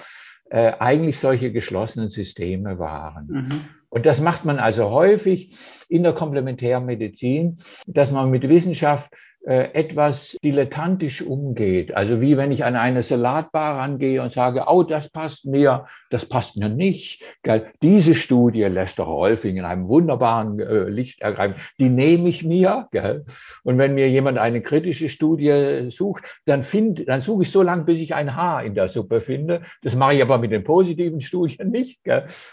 äh, 0.53 0.73
eigentlich 0.77 1.17
solche 1.17 1.51
geschlossenen 1.51 2.11
Systeme 2.11 2.77
waren. 2.77 3.25
Mhm. 3.27 3.61
Und 3.89 4.05
das 4.05 4.21
macht 4.21 4.45
man 4.45 4.59
also 4.59 4.91
häufig 4.91 5.49
in 5.89 6.03
der 6.03 6.13
Komplementärmedizin, 6.13 7.57
dass 7.87 8.11
man 8.11 8.29
mit 8.29 8.47
Wissenschaft 8.47 9.11
etwas 9.45 10.37
dilettantisch 10.41 11.21
umgeht. 11.21 11.93
Also 11.93 12.21
wie 12.21 12.37
wenn 12.37 12.53
ich 12.53 12.63
an 12.63 12.77
eine 12.77 13.03
Salatbar 13.03 13.77
rangehe 13.79 14.21
und 14.21 14.31
sage, 14.31 14.63
oh, 14.67 14.83
das 14.83 15.09
passt 15.09 15.45
mir, 15.45 15.85
das 16.09 16.25
passt 16.25 16.55
mir 16.55 16.69
nicht. 16.69 17.23
Diese 17.81 18.15
Studie 18.15 18.63
lässt 18.63 18.99
doch 18.99 19.07
Rolfing 19.07 19.57
in 19.57 19.65
einem 19.65 19.89
wunderbaren 19.89 20.59
äh, 20.59 20.83
Licht 20.83 21.21
ergreifen. 21.21 21.61
Die 21.77 21.89
nehme 21.89 22.29
ich 22.29 22.43
mir. 22.43 22.87
Und 23.63 23.77
wenn 23.77 23.95
mir 23.95 24.09
jemand 24.09 24.37
eine 24.37 24.61
kritische 24.61 25.09
Studie 25.09 25.89
sucht, 25.91 26.23
dann, 26.45 26.63
find, 26.63 27.07
dann 27.09 27.19
suche 27.19 27.43
ich 27.43 27.51
so 27.51 27.63
lange, 27.63 27.83
bis 27.83 27.99
ich 27.99 28.15
ein 28.15 28.35
Haar 28.35 28.63
in 28.63 28.75
der 28.75 28.87
Suppe 28.87 29.19
finde. 29.19 29.61
Das 29.81 29.95
mache 29.95 30.15
ich 30.15 30.21
aber 30.21 30.37
mit 30.37 30.51
den 30.51 30.63
positiven 30.63 31.19
Studien 31.19 31.69
nicht. 31.69 31.99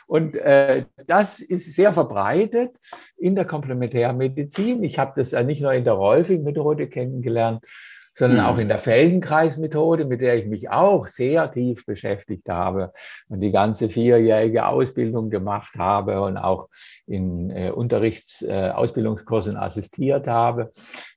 Und 0.07 0.35
äh, 0.35 0.87
das 1.07 1.39
ist 1.39 1.73
sehr 1.75 1.93
verbreitet 1.93 2.71
in 3.17 3.37
der 3.37 3.45
Komplementärmedizin. 3.45 4.83
Ich 4.83 4.99
habe 4.99 5.13
das 5.15 5.33
nicht 5.45 5.63
nur 5.63 5.73
in 5.73 5.85
der 5.85 5.93
Rolfing-Methode 5.93 6.80
Methode 6.81 6.89
kennengelernt, 6.89 7.65
sondern 8.13 8.45
auch 8.45 8.55
mhm. 8.55 8.61
in 8.61 8.69
der 8.69 8.81
Feldenkreismethode, 8.81 10.05
mit 10.05 10.21
der 10.21 10.37
ich 10.37 10.47
mich 10.47 10.69
auch 10.69 11.07
sehr 11.07 11.51
tief 11.53 11.87
beschäftigt 11.87 12.49
habe 12.49 12.93
und 13.29 13.41
die 13.41 13.53
ganze 13.53 13.89
vierjährige 13.89 14.67
Ausbildung 14.67 15.31
gemacht 15.31 15.75
habe 15.79 16.21
und 16.23 16.37
auch 16.37 16.69
in 17.07 17.51
äh, 17.51 17.71
Unterrichtsausbildungskursen 17.71 19.57
äh, 19.57 19.59
assistiert 19.59 20.27
habe. 20.27 20.71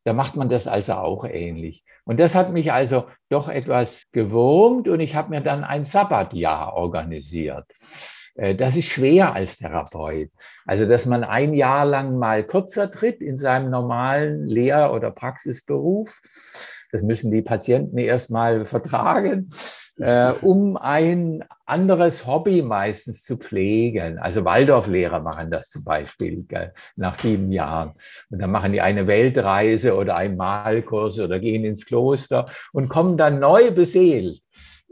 Da 0.04 0.14
macht 0.14 0.36
man 0.36 0.50
das 0.50 0.68
also 0.68 0.94
auch 0.94 1.26
ähnlich. 1.26 1.84
Und 2.06 2.20
das 2.20 2.36
hat 2.36 2.54
mich 2.54 2.72
also 2.72 3.06
doch 3.30 3.50
etwas 3.50 4.04
gewurmt 4.12 4.88
und 4.88 5.00
ich 5.00 5.16
habe 5.16 5.32
mir 5.32 5.42
dann 5.42 5.64
ein 5.64 5.86
Sabbatjahr 5.86 6.74
organisiert. 6.74 7.66
Äh, 8.36 8.56
das 8.56 8.76
ist 8.76 8.90
schwer 8.90 9.34
als 9.34 9.58
Therapeut. 9.58 10.30
Also, 10.66 10.86
dass 10.86 11.06
man 11.06 11.24
ein 11.24 11.54
Jahr 11.54 11.86
lang 11.86 12.18
mal 12.18 12.44
kürzer 12.44 12.90
tritt 12.92 13.22
in 13.22 13.38
seinem 13.38 13.70
normalen 13.70 14.46
Lehr- 14.46 14.94
oder 14.94 15.12
Praxisberuf. 15.12 16.22
Das 16.92 17.02
müssen 17.02 17.32
die 17.32 17.42
Patienten 17.42 17.98
erstmal 17.98 18.66
vertragen, 18.66 19.50
äh, 19.98 20.32
um 20.42 20.78
ein 20.78 21.44
anderes 21.66 22.28
Hobby 22.28 22.62
meistens 22.62 23.24
zu 23.24 23.38
pflegen. 23.38 24.20
Also 24.20 24.46
Waldorflehrer 24.46 25.22
machen 25.22 25.50
das 25.50 25.70
zum 25.70 25.84
Beispiel 25.84 26.44
gell, 26.48 26.74
nach 26.96 27.16
sieben 27.16 27.52
Jahren. 27.52 27.94
Und 28.30 28.42
dann 28.42 28.52
machen 28.52 28.74
die 28.74 28.82
eine 28.82 29.08
Weltreise 29.08 29.96
oder 29.96 30.16
einen 30.16 30.38
Malkurs 30.38 31.20
oder 31.20 31.40
gehen 31.40 31.66
ins 31.66 31.86
Kloster 31.86 32.48
und 32.74 32.90
kommen 32.90 33.18
dann 33.18 33.40
neu 33.40 33.72
beseelt 33.72 34.42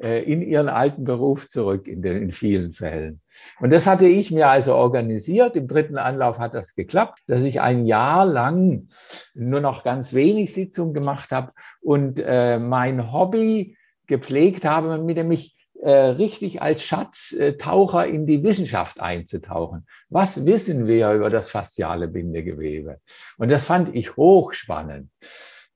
in 0.02 0.42
ihren 0.42 0.70
alten 0.70 1.04
Beruf 1.04 1.48
zurück 1.48 1.88
in, 1.88 2.02
den, 2.02 2.18
in 2.18 2.32
vielen 2.32 2.74
Fällen. 2.74 3.22
Und 3.60 3.72
das 3.72 3.86
hatte 3.86 4.06
ich 4.06 4.32
mir 4.32 4.50
also 4.50 4.76
organisiert. 4.76 5.56
Im 5.56 5.68
dritten 5.68 5.98
Anlauf 5.98 6.40
hat 6.40 6.54
das 6.54 6.76
geklappt, 6.76 7.20
dass 7.28 7.44
ich 7.44 7.62
ein 7.62 7.86
Jahr 7.86 8.26
lang 8.26 8.88
nur 9.34 9.62
noch 9.62 9.84
ganz 9.84 10.14
wenig 10.14 10.54
Sitzungen 10.54 10.94
gemacht 10.94 11.32
habe 11.32 11.52
und 11.82 12.20
äh, 12.20 12.58
mein 12.58 13.12
Hobby 13.12 13.78
gepflegt 14.08 14.66
habe, 14.66 14.98
mit 14.98 15.18
dem 15.18 15.32
ich 15.32 15.56
äh, 15.82 15.92
richtig 15.92 16.62
als 16.62 16.84
Schatztaucher 16.84 18.06
in 18.06 18.28
die 18.28 18.44
Wissenschaft 18.44 19.00
einzutauchen. 19.00 19.88
Was 20.10 20.46
wissen 20.46 20.86
wir 20.86 21.12
über 21.14 21.30
das 21.30 21.50
fasziale 21.50 22.08
Bindegewebe? 22.08 23.00
Und 23.38 23.50
das 23.50 23.66
fand 23.66 23.96
ich 23.96 24.16
hochspannend. 24.16 25.10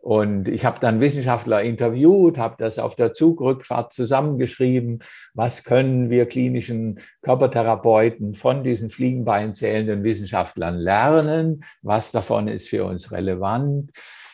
Und 0.06 0.48
ich 0.48 0.64
habe 0.66 0.80
dann 0.80 1.02
Wissenschaftler 1.02 1.64
interviewt, 1.64 2.38
habe 2.38 2.58
das 2.60 2.78
auf 2.78 2.96
der 2.96 3.14
Zugrückfahrt 3.14 3.92
zusammengeschrieben. 3.92 5.00
Was 5.34 5.64
können 5.64 6.12
wir 6.12 6.28
klinischen 6.28 7.00
Körpertherapeuten 7.24 8.36
von 8.36 8.64
diesen 8.64 8.92
fliegenbeinzählenden 8.92 10.04
Wissenschaftlern 10.04 10.76
lernen? 10.76 11.64
Was 11.82 12.12
davon 12.12 12.48
ist 12.48 12.70
für 12.70 12.86
uns 12.86 13.12
relevant? 13.12 13.90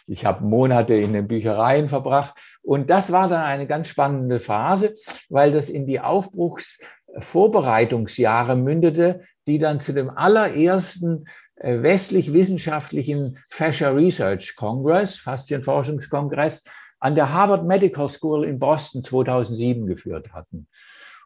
Ich 0.07 0.25
habe 0.25 0.43
Monate 0.43 0.95
in 0.95 1.13
den 1.13 1.29
Büchereien 1.29 1.87
verbracht. 1.87 2.33
Und 2.61 2.89
das 2.89 3.13
war 3.13 3.29
dann 3.29 3.45
eine 3.45 3.65
ganz 3.65 3.87
spannende 3.87 4.41
Phase, 4.41 4.95
weil 5.29 5.53
das 5.53 5.69
in 5.69 5.87
die 5.87 6.01
Aufbruchsvorbereitungsjahre 6.01 8.57
mündete, 8.57 9.21
die 9.47 9.57
dann 9.57 9.79
zu 9.79 9.93
dem 9.93 10.09
allerersten 10.09 11.23
westlich-wissenschaftlichen 11.63 13.37
Fascia 13.49 13.89
Research 13.89 14.55
Congress, 14.55 15.17
Faszienforschungskongress, 15.17 16.65
an 16.99 17.15
der 17.15 17.33
Harvard 17.33 17.65
Medical 17.65 18.09
School 18.09 18.45
in 18.45 18.59
Boston 18.59 19.03
2007 19.03 19.87
geführt 19.87 20.33
hatten. 20.33 20.67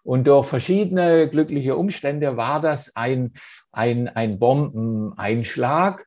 Und 0.06 0.28
durch 0.28 0.46
verschiedene 0.46 1.28
glückliche 1.28 1.76
Umstände 1.76 2.38
war 2.38 2.62
das 2.62 2.96
ein, 2.96 3.34
ein, 3.72 4.08
ein 4.08 4.38
Bombeneinschlag. 4.38 6.06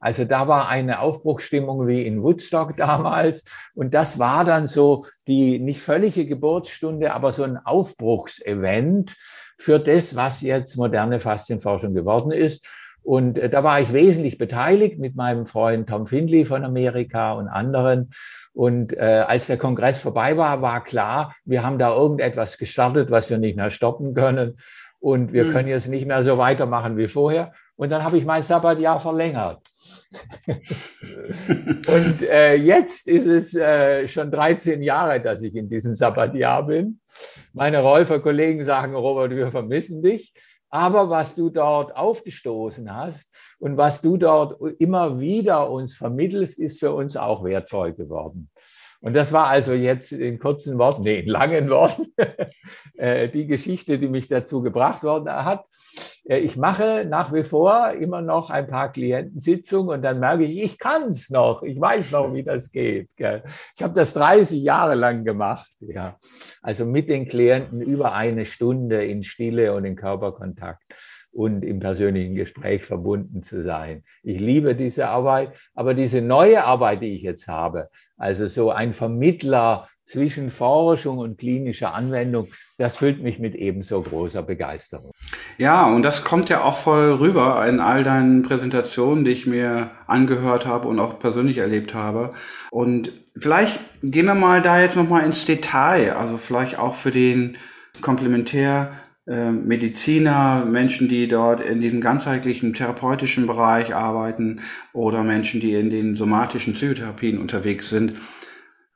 Also 0.00 0.24
da 0.24 0.48
war 0.48 0.68
eine 0.68 0.98
Aufbruchsstimmung 0.98 1.86
wie 1.86 2.04
in 2.04 2.24
Woodstock 2.24 2.76
damals. 2.76 3.44
Und 3.74 3.94
das 3.94 4.18
war 4.18 4.44
dann 4.44 4.66
so 4.66 5.06
die 5.28 5.60
nicht 5.60 5.80
völlige 5.80 6.26
Geburtsstunde, 6.26 7.14
aber 7.14 7.32
so 7.32 7.44
ein 7.44 7.56
Aufbruchsevent 7.56 9.14
für 9.58 9.78
das, 9.78 10.16
was 10.16 10.40
jetzt 10.40 10.76
moderne 10.76 11.20
Faszienforschung 11.20 11.94
geworden 11.94 12.32
ist. 12.32 12.66
Und 13.06 13.38
äh, 13.38 13.48
da 13.48 13.62
war 13.62 13.80
ich 13.80 13.92
wesentlich 13.92 14.36
beteiligt 14.36 14.98
mit 14.98 15.14
meinem 15.14 15.46
Freund 15.46 15.88
Tom 15.88 16.08
Findley 16.08 16.44
von 16.44 16.64
Amerika 16.64 17.34
und 17.34 17.46
anderen. 17.46 18.10
Und 18.52 18.92
äh, 18.94 19.24
als 19.24 19.46
der 19.46 19.58
Kongress 19.58 20.00
vorbei 20.00 20.36
war, 20.36 20.60
war 20.60 20.82
klar, 20.82 21.32
wir 21.44 21.62
haben 21.62 21.78
da 21.78 21.94
irgendetwas 21.94 22.58
gestartet, 22.58 23.12
was 23.12 23.30
wir 23.30 23.38
nicht 23.38 23.56
mehr 23.56 23.70
stoppen 23.70 24.12
können. 24.12 24.56
Und 24.98 25.32
wir 25.32 25.44
mhm. 25.44 25.52
können 25.52 25.68
jetzt 25.68 25.86
nicht 25.86 26.04
mehr 26.04 26.24
so 26.24 26.36
weitermachen 26.36 26.96
wie 26.96 27.06
vorher. 27.06 27.52
Und 27.76 27.90
dann 27.90 28.02
habe 28.02 28.18
ich 28.18 28.24
mein 28.24 28.42
Sabbatjahr 28.42 28.98
verlängert. 28.98 29.60
und 30.48 32.22
äh, 32.28 32.54
jetzt 32.56 33.06
ist 33.06 33.26
es 33.26 33.54
äh, 33.54 34.08
schon 34.08 34.32
13 34.32 34.82
Jahre, 34.82 35.20
dass 35.20 35.42
ich 35.42 35.54
in 35.54 35.68
diesem 35.68 35.94
Sabbatjahr 35.94 36.66
bin. 36.66 36.98
Meine 37.52 37.78
Rolfer-Kollegen 37.82 38.64
sagen, 38.64 38.96
Robert, 38.96 39.30
wir 39.30 39.48
vermissen 39.52 40.02
dich. 40.02 40.32
Aber 40.70 41.08
was 41.10 41.34
du 41.34 41.50
dort 41.50 41.96
aufgestoßen 41.96 42.94
hast 42.94 43.34
und 43.58 43.76
was 43.76 44.02
du 44.02 44.16
dort 44.16 44.60
immer 44.78 45.20
wieder 45.20 45.70
uns 45.70 45.94
vermittelst, 45.96 46.58
ist 46.58 46.80
für 46.80 46.92
uns 46.92 47.16
auch 47.16 47.44
wertvoll 47.44 47.92
geworden. 47.92 48.50
Und 49.06 49.14
das 49.14 49.32
war 49.32 49.46
also 49.46 49.72
jetzt 49.72 50.10
in 50.10 50.40
kurzen 50.40 50.78
Worten, 50.78 51.02
nee, 51.02 51.20
in 51.20 51.28
langen 51.28 51.70
Worten, 51.70 52.12
äh, 52.96 53.28
die 53.28 53.46
Geschichte, 53.46 54.00
die 54.00 54.08
mich 54.08 54.26
dazu 54.26 54.62
gebracht 54.62 55.04
worden 55.04 55.30
hat. 55.30 55.64
Äh, 56.24 56.38
ich 56.38 56.56
mache 56.56 57.06
nach 57.08 57.32
wie 57.32 57.44
vor 57.44 57.92
immer 57.92 58.20
noch 58.20 58.50
ein 58.50 58.66
paar 58.66 58.90
Klientensitzungen 58.90 59.90
und 59.94 60.02
dann 60.02 60.18
merke 60.18 60.42
ich, 60.42 60.60
ich 60.60 60.78
kann 60.80 61.10
es 61.10 61.30
noch, 61.30 61.62
ich 61.62 61.80
weiß 61.80 62.10
noch, 62.10 62.34
wie 62.34 62.42
das 62.42 62.72
geht. 62.72 63.08
Ich 63.16 63.80
habe 63.80 63.94
das 63.94 64.12
30 64.14 64.60
Jahre 64.60 64.96
lang 64.96 65.22
gemacht. 65.22 65.70
Ja. 65.78 66.18
Also 66.60 66.84
mit 66.84 67.08
den 67.08 67.28
Klienten 67.28 67.82
über 67.82 68.12
eine 68.12 68.44
Stunde 68.44 69.04
in 69.04 69.22
Stille 69.22 69.72
und 69.72 69.84
in 69.84 69.94
Körperkontakt 69.94 70.82
und 71.36 71.64
im 71.64 71.80
persönlichen 71.80 72.34
Gespräch 72.34 72.84
verbunden 72.84 73.42
zu 73.42 73.62
sein. 73.62 74.02
Ich 74.22 74.40
liebe 74.40 74.74
diese 74.74 75.08
Arbeit, 75.08 75.52
aber 75.74 75.92
diese 75.92 76.22
neue 76.22 76.64
Arbeit, 76.64 77.02
die 77.02 77.14
ich 77.14 77.22
jetzt 77.22 77.46
habe, 77.46 77.90
also 78.16 78.48
so 78.48 78.70
ein 78.70 78.94
Vermittler 78.94 79.86
zwischen 80.06 80.50
Forschung 80.50 81.18
und 81.18 81.36
klinischer 81.36 81.92
Anwendung, 81.92 82.48
das 82.78 82.96
füllt 82.96 83.22
mich 83.22 83.38
mit 83.38 83.54
ebenso 83.54 84.00
großer 84.00 84.42
Begeisterung. 84.42 85.10
Ja, 85.58 85.86
und 85.86 86.02
das 86.04 86.24
kommt 86.24 86.48
ja 86.48 86.62
auch 86.64 86.76
voll 86.76 87.12
rüber 87.14 87.66
in 87.66 87.80
all 87.80 88.02
deinen 88.02 88.42
Präsentationen, 88.42 89.24
die 89.24 89.32
ich 89.32 89.46
mir 89.46 89.90
angehört 90.06 90.64
habe 90.64 90.88
und 90.88 90.98
auch 91.00 91.18
persönlich 91.18 91.58
erlebt 91.58 91.92
habe. 91.92 92.32
Und 92.70 93.12
vielleicht 93.36 93.78
gehen 94.02 94.26
wir 94.26 94.34
mal 94.34 94.62
da 94.62 94.80
jetzt 94.80 94.96
nochmal 94.96 95.24
ins 95.24 95.44
Detail, 95.44 96.16
also 96.16 96.38
vielleicht 96.38 96.78
auch 96.78 96.94
für 96.94 97.10
den 97.10 97.58
Komplementär 98.00 98.92
Mediziner, 99.26 100.64
Menschen, 100.64 101.08
die 101.08 101.26
dort 101.26 101.60
in 101.60 101.80
diesem 101.80 102.00
ganzheitlichen 102.00 102.74
therapeutischen 102.74 103.46
Bereich 103.46 103.94
arbeiten 103.94 104.60
oder 104.92 105.24
Menschen, 105.24 105.60
die 105.60 105.74
in 105.74 105.90
den 105.90 106.14
somatischen 106.14 106.74
Psychotherapien 106.74 107.38
unterwegs 107.38 107.90
sind. 107.90 108.14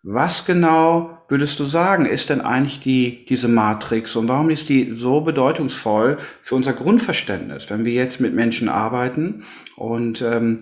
Was 0.02 0.46
genau 0.46 1.18
würdest 1.28 1.60
du 1.60 1.64
sagen, 1.64 2.06
ist 2.06 2.30
denn 2.30 2.40
eigentlich 2.40 2.80
die, 2.80 3.26
diese 3.26 3.48
Matrix 3.48 4.16
und 4.16 4.28
warum 4.28 4.50
ist 4.50 4.68
die 4.68 4.92
so 4.94 5.20
bedeutungsvoll 5.20 6.18
für 6.42 6.54
unser 6.54 6.72
Grundverständnis, 6.72 7.68
wenn 7.68 7.84
wir 7.84 7.92
jetzt 7.92 8.20
mit 8.20 8.32
Menschen 8.32 8.68
arbeiten 8.68 9.42
und 9.76 10.22
ähm, 10.22 10.60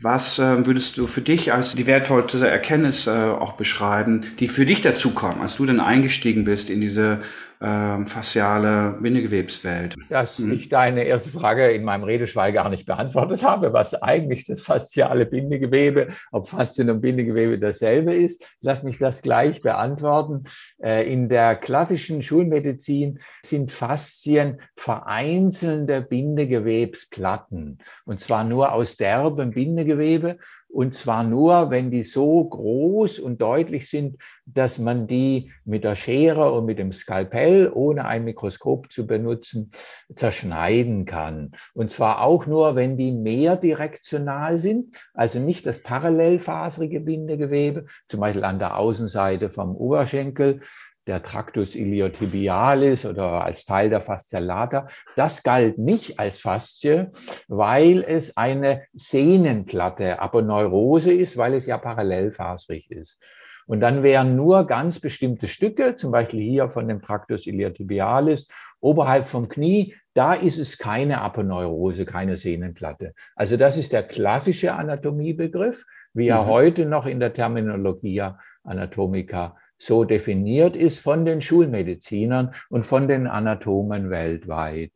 was 0.00 0.38
äh, 0.38 0.64
würdest 0.64 0.96
du 0.96 1.08
für 1.08 1.22
dich 1.22 1.52
als 1.52 1.74
die 1.74 1.86
wertvollste 1.86 2.48
Erkenntnis 2.48 3.08
äh, 3.08 3.10
auch 3.10 3.54
beschreiben, 3.54 4.22
die 4.38 4.46
für 4.46 4.64
dich 4.64 4.80
dazukommen, 4.80 5.42
als 5.42 5.56
du 5.56 5.66
dann 5.66 5.80
eingestiegen 5.80 6.44
bist 6.44 6.70
in 6.70 6.80
diese 6.80 7.20
äh, 7.60 8.06
fasziale 8.06 8.98
Bindegewebswelt. 9.00 9.96
Dass 10.08 10.38
hm. 10.38 10.52
ich 10.52 10.68
deine 10.68 11.04
erste 11.04 11.30
Frage 11.30 11.70
in 11.70 11.84
meinem 11.84 12.04
Redeschweig 12.04 12.54
gar 12.54 12.68
nicht 12.68 12.86
beantwortet 12.86 13.42
habe, 13.42 13.72
was 13.72 13.94
eigentlich 14.00 14.46
das 14.46 14.60
fasziale 14.60 15.26
Bindegewebe, 15.26 16.08
ob 16.30 16.48
Faszien 16.48 16.90
und 16.90 17.00
Bindegewebe 17.00 17.58
dasselbe 17.58 18.14
ist. 18.14 18.44
Lass 18.60 18.82
mich 18.82 18.98
das 18.98 19.22
gleich 19.22 19.60
beantworten. 19.60 20.44
Äh, 20.82 21.12
in 21.12 21.28
der 21.28 21.56
klassischen 21.56 22.22
Schulmedizin 22.22 23.18
sind 23.44 23.72
Faszien 23.72 24.58
vereinzelte 24.76 26.02
Bindegewebsplatten 26.02 27.78
und 28.04 28.20
zwar 28.20 28.44
nur 28.44 28.72
aus 28.72 28.96
derbem 28.96 29.50
Bindegewebe 29.50 30.38
und 30.68 30.94
zwar 30.94 31.24
nur, 31.24 31.70
wenn 31.70 31.90
die 31.90 32.02
so 32.02 32.44
groß 32.44 33.18
und 33.18 33.40
deutlich 33.40 33.88
sind, 33.88 34.16
dass 34.44 34.78
man 34.78 35.06
die 35.06 35.50
mit 35.64 35.82
der 35.82 35.96
Schere 35.96 36.52
und 36.52 36.66
mit 36.66 36.78
dem 36.78 36.92
Skalpell, 36.92 37.70
ohne 37.72 38.04
ein 38.04 38.24
Mikroskop 38.24 38.92
zu 38.92 39.06
benutzen, 39.06 39.70
zerschneiden 40.14 41.06
kann. 41.06 41.52
Und 41.74 41.90
zwar 41.90 42.22
auch 42.22 42.46
nur, 42.46 42.76
wenn 42.76 42.96
die 42.96 43.12
mehrdirektional 43.12 44.58
sind, 44.58 44.96
also 45.14 45.38
nicht 45.38 45.66
das 45.66 45.82
parallelfaserige 45.82 47.00
Bindegewebe, 47.00 47.86
zum 48.08 48.20
Beispiel 48.20 48.44
an 48.44 48.58
der 48.58 48.76
Außenseite 48.76 49.50
vom 49.50 49.74
Oberschenkel, 49.74 50.60
der 51.08 51.22
Tractus 51.22 51.74
iliotibialis 51.74 53.06
oder 53.06 53.44
als 53.44 53.64
Teil 53.64 53.88
der 53.88 54.00
Fascia 54.00 54.38
lata. 54.38 54.86
Das 55.16 55.42
galt 55.42 55.78
nicht 55.78 56.20
als 56.20 56.40
Faszie, 56.40 57.10
weil 57.48 58.04
es 58.06 58.36
eine 58.36 58.82
Sehnenplatte, 58.92 60.20
Aponeurose 60.20 61.12
ist, 61.12 61.36
weil 61.36 61.54
es 61.54 61.66
ja 61.66 61.78
parallelfaserig 61.78 62.90
ist. 62.90 63.18
Und 63.66 63.80
dann 63.80 64.02
wären 64.02 64.36
nur 64.36 64.66
ganz 64.66 64.98
bestimmte 64.98 65.46
Stücke, 65.46 65.94
zum 65.94 66.10
Beispiel 66.10 66.40
hier 66.40 66.70
von 66.70 66.88
dem 66.88 67.02
Tractus 67.02 67.46
iliotibialis, 67.46 68.48
oberhalb 68.80 69.26
vom 69.26 69.48
Knie, 69.48 69.94
da 70.14 70.34
ist 70.34 70.58
es 70.58 70.78
keine 70.78 71.20
Aponeurose, 71.20 72.06
keine 72.06 72.38
Sehnenplatte. 72.38 73.12
Also 73.36 73.56
das 73.56 73.76
ist 73.76 73.92
der 73.92 74.04
klassische 74.04 74.72
Anatomiebegriff, 74.74 75.84
wie 76.14 76.28
er 76.28 76.44
mhm. 76.44 76.46
heute 76.46 76.86
noch 76.86 77.06
in 77.06 77.20
der 77.20 77.34
Terminologia 77.34 78.38
Anatomica 78.64 79.56
so 79.78 80.04
definiert 80.04 80.76
ist 80.76 80.98
von 80.98 81.24
den 81.24 81.40
Schulmedizinern 81.40 82.54
und 82.68 82.84
von 82.84 83.08
den 83.08 83.26
Anatomen 83.26 84.10
weltweit. 84.10 84.92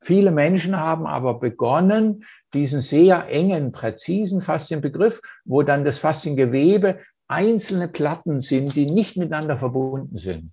Viele 0.00 0.30
Menschen 0.30 0.78
haben 0.78 1.06
aber 1.06 1.38
begonnen, 1.38 2.24
diesen 2.54 2.80
sehr 2.80 3.26
engen, 3.28 3.72
präzisen 3.72 4.40
Faszienbegriff, 4.40 5.20
wo 5.44 5.62
dann 5.62 5.84
das 5.84 5.98
Fasziengewebe 5.98 6.98
einzelne 7.26 7.88
Platten 7.88 8.40
sind, 8.40 8.74
die 8.74 8.86
nicht 8.86 9.16
miteinander 9.16 9.58
verbunden 9.58 10.18
sind. 10.18 10.52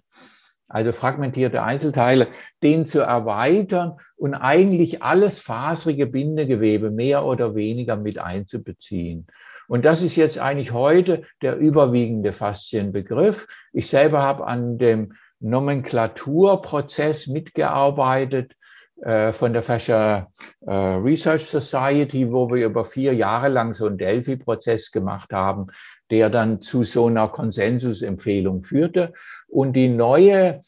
Also 0.67 0.91
fragmentierte 0.91 1.63
Einzelteile, 1.63 2.27
den 2.63 2.87
zu 2.87 2.99
erweitern 2.99 3.97
und 4.17 4.33
eigentlich 4.33 5.03
alles 5.03 5.39
faserige 5.39 6.07
Bindegewebe 6.07 6.89
mehr 6.89 7.23
oder 7.23 7.55
weniger 7.55 7.95
mit 7.95 8.17
einzubeziehen. 8.17 9.27
Und 9.67 9.85
das 9.85 10.01
ist 10.01 10.15
jetzt 10.15 10.39
eigentlich 10.39 10.71
heute 10.71 11.23
der 11.41 11.57
überwiegende 11.57 12.33
Faszienbegriff. 12.33 13.47
Ich 13.73 13.89
selber 13.89 14.21
habe 14.21 14.45
an 14.47 14.77
dem 14.77 15.13
Nomenklaturprozess 15.39 17.27
mitgearbeitet 17.27 18.53
äh, 19.01 19.33
von 19.33 19.51
der 19.53 19.61
Fascia 19.61 20.31
äh, 20.65 20.71
Research 20.73 21.45
Society, 21.45 22.31
wo 22.31 22.49
wir 22.49 22.65
über 22.65 22.85
vier 22.85 23.13
Jahre 23.13 23.49
lang 23.49 23.73
so 23.73 23.87
einen 23.87 23.97
Delphi-Prozess 23.97 24.91
gemacht 24.91 25.33
haben, 25.33 25.67
der 26.09 26.29
dann 26.29 26.61
zu 26.61 26.83
so 26.83 27.07
einer 27.07 27.27
Konsensusempfehlung 27.27 28.63
führte. 28.63 29.13
Und 29.47 29.73
die 29.73 29.89
neue 29.89 30.61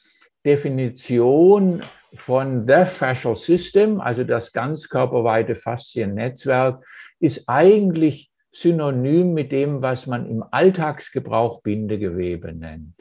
Definition 0.46 1.82
von 2.14 2.66
The 2.68 2.86
Fascial 2.86 3.36
System, 3.36 4.02
also 4.02 4.24
das 4.24 4.52
ganzkörperweite 4.52 5.56
Fasziennetzwerk, 5.56 6.86
ist 7.20 7.48
eigentlich 7.48 8.32
synonym 8.58 9.34
mit 9.34 9.52
dem, 9.52 9.82
was 9.84 10.08
man 10.08 10.28
im 10.28 10.44
Alltagsgebrauch 10.50 11.62
Bindegewebe 11.62 12.54
nennt. 12.54 12.94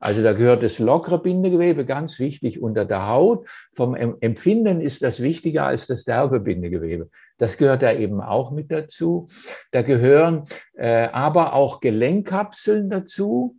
Also 0.00 0.22
da 0.22 0.32
gehört 0.32 0.62
das 0.62 0.78
lockere 0.78 1.18
Bindegewebe 1.18 1.84
ganz 1.84 2.18
wichtig 2.18 2.62
unter 2.62 2.84
der 2.84 3.08
Haut. 3.08 3.48
Vom 3.72 3.96
Empfinden 3.96 4.80
ist 4.80 5.02
das 5.02 5.20
wichtiger 5.20 5.64
als 5.64 5.86
das 5.86 6.04
derbe 6.04 6.40
Bindegewebe. 6.40 7.08
Das 7.38 7.56
gehört 7.56 7.82
da 7.82 7.92
eben 7.92 8.20
auch 8.20 8.52
mit 8.52 8.70
dazu. 8.70 9.26
Da 9.72 9.82
gehören 9.82 10.44
äh, 10.74 11.08
aber 11.10 11.54
auch 11.54 11.80
Gelenkkapseln 11.80 12.90
dazu, 12.90 13.56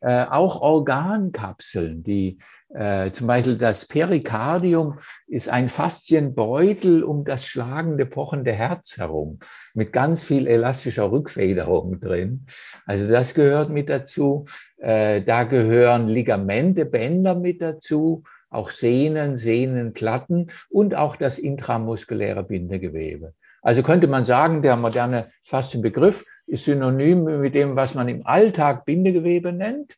äh, 0.00 0.24
auch 0.24 0.60
Organkapseln, 0.60 2.02
die 2.02 2.38
äh, 2.74 3.10
zum 3.12 3.26
Beispiel 3.26 3.58
das 3.58 3.86
Perikardium 3.86 4.98
ist 5.26 5.48
ein 5.48 5.68
Faszienbeutel 5.68 7.02
um 7.02 7.24
das 7.24 7.46
schlagende, 7.46 8.06
pochende 8.06 8.52
Herz 8.52 8.96
herum 8.98 9.38
mit 9.74 9.92
ganz 9.92 10.22
viel 10.22 10.46
elastischer 10.46 11.10
Rückfederung 11.10 11.98
drin. 11.98 12.46
Also 12.86 13.08
das 13.08 13.34
gehört 13.34 13.70
mit 13.70 13.88
dazu. 13.88 14.44
Äh, 14.76 15.22
da 15.22 15.44
gehören 15.44 16.08
Ligamente, 16.08 16.84
Bänder 16.84 17.34
mit 17.34 17.60
dazu, 17.60 18.22
auch 18.50 18.70
Sehnen, 18.70 19.36
Sehnenplatten 19.36 20.50
und 20.70 20.94
auch 20.94 21.16
das 21.16 21.38
intramuskuläre 21.38 22.44
Bindegewebe. 22.44 23.34
Also 23.62 23.82
könnte 23.82 24.06
man 24.06 24.24
sagen, 24.24 24.62
der 24.62 24.76
moderne 24.76 25.30
Faszienbegriff 25.44 26.24
ist 26.48 26.64
synonym 26.64 27.40
mit 27.40 27.54
dem, 27.54 27.76
was 27.76 27.94
man 27.94 28.08
im 28.08 28.26
Alltag 28.26 28.84
Bindegewebe 28.84 29.52
nennt 29.52 29.96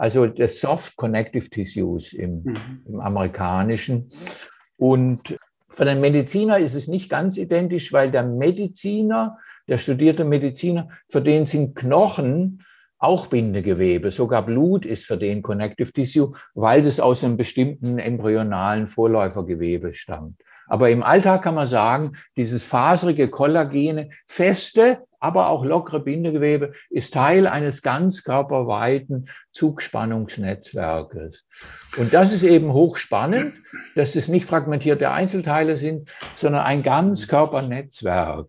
also 0.00 0.26
das 0.26 0.60
Soft 0.60 0.96
Connective 0.96 1.50
Tissues 1.50 2.14
im, 2.14 2.42
mhm. 2.42 2.82
im 2.86 3.00
amerikanischen. 3.00 4.08
Und 4.78 5.38
für 5.68 5.84
den 5.84 6.00
Mediziner 6.00 6.58
ist 6.58 6.74
es 6.74 6.88
nicht 6.88 7.10
ganz 7.10 7.36
identisch, 7.36 7.92
weil 7.92 8.10
der 8.10 8.22
Mediziner, 8.22 9.36
der 9.68 9.76
studierte 9.76 10.24
Mediziner, 10.24 10.88
für 11.06 11.20
den 11.20 11.44
sind 11.44 11.76
Knochen 11.76 12.62
auch 12.98 13.26
Bindegewebe, 13.26 14.10
sogar 14.10 14.44
Blut 14.44 14.86
ist 14.86 15.04
für 15.04 15.18
den 15.18 15.42
Connective 15.42 15.92
Tissue, 15.92 16.32
weil 16.54 16.82
das 16.82 16.98
aus 16.98 17.22
einem 17.22 17.36
bestimmten 17.36 17.98
embryonalen 17.98 18.86
Vorläufergewebe 18.86 19.92
stammt. 19.92 20.36
Aber 20.70 20.88
im 20.88 21.02
Alltag 21.02 21.42
kann 21.42 21.56
man 21.56 21.66
sagen, 21.66 22.12
dieses 22.36 22.62
faserige, 22.62 23.28
kollagene, 23.28 24.10
feste, 24.28 25.00
aber 25.18 25.48
auch 25.48 25.64
lockere 25.64 26.00
Bindegewebe 26.00 26.72
ist 26.88 27.12
Teil 27.12 27.46
eines 27.46 27.82
ganz 27.82 28.22
körperweiten 28.24 29.28
Zugspannungsnetzwerkes. 29.52 31.44
Und 31.98 32.14
das 32.14 32.32
ist 32.32 32.44
eben 32.44 32.72
hochspannend, 32.72 33.54
dass 33.96 34.14
es 34.14 34.28
nicht 34.28 34.46
fragmentierte 34.46 35.10
Einzelteile 35.10 35.76
sind, 35.76 36.08
sondern 36.36 36.62
ein 36.62 36.84
Ganzkörpernetzwerk. 36.84 38.46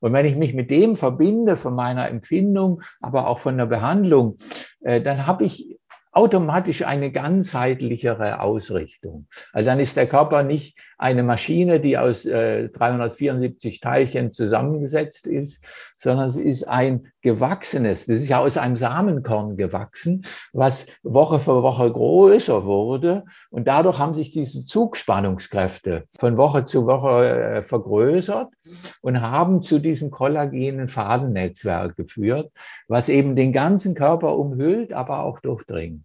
Und 0.00 0.12
wenn 0.12 0.26
ich 0.26 0.36
mich 0.36 0.54
mit 0.54 0.70
dem 0.70 0.96
verbinde, 0.96 1.56
von 1.56 1.74
meiner 1.74 2.08
Empfindung, 2.08 2.80
aber 3.00 3.26
auch 3.26 3.40
von 3.40 3.58
der 3.58 3.66
Behandlung, 3.66 4.36
äh, 4.82 5.00
dann 5.00 5.26
habe 5.26 5.44
ich 5.44 5.80
automatisch 6.12 6.84
eine 6.84 7.12
ganzheitlichere 7.12 8.40
Ausrichtung. 8.40 9.26
Also 9.52 9.66
dann 9.66 9.80
ist 9.80 9.96
der 9.96 10.08
Körper 10.08 10.42
nicht 10.42 10.76
eine 11.00 11.22
Maschine, 11.22 11.80
die 11.80 11.96
aus 11.96 12.26
äh, 12.26 12.68
374 12.68 13.80
Teilchen 13.80 14.32
zusammengesetzt 14.32 15.26
ist, 15.26 15.64
sondern 15.96 16.28
es 16.28 16.36
ist 16.36 16.68
ein 16.68 17.08
gewachsenes, 17.22 18.04
das 18.04 18.16
ist 18.16 18.28
ja 18.28 18.40
aus 18.40 18.58
einem 18.58 18.76
Samenkorn 18.76 19.56
gewachsen, 19.56 20.26
was 20.52 20.86
Woche 21.02 21.40
für 21.40 21.62
Woche 21.62 21.90
größer 21.90 22.66
wurde. 22.66 23.24
Und 23.48 23.66
dadurch 23.66 23.98
haben 23.98 24.12
sich 24.12 24.30
diese 24.30 24.66
Zugspannungskräfte 24.66 26.04
von 26.18 26.36
Woche 26.36 26.66
zu 26.66 26.86
Woche 26.86 27.28
äh, 27.28 27.62
vergrößert 27.62 28.48
und 29.00 29.22
haben 29.22 29.62
zu 29.62 29.78
diesem 29.78 30.10
kollagenen 30.10 30.88
Fadennetzwerk 30.88 31.96
geführt, 31.96 32.52
was 32.88 33.08
eben 33.08 33.36
den 33.36 33.54
ganzen 33.54 33.94
Körper 33.94 34.36
umhüllt, 34.36 34.92
aber 34.92 35.20
auch 35.20 35.40
durchdringt. 35.40 36.04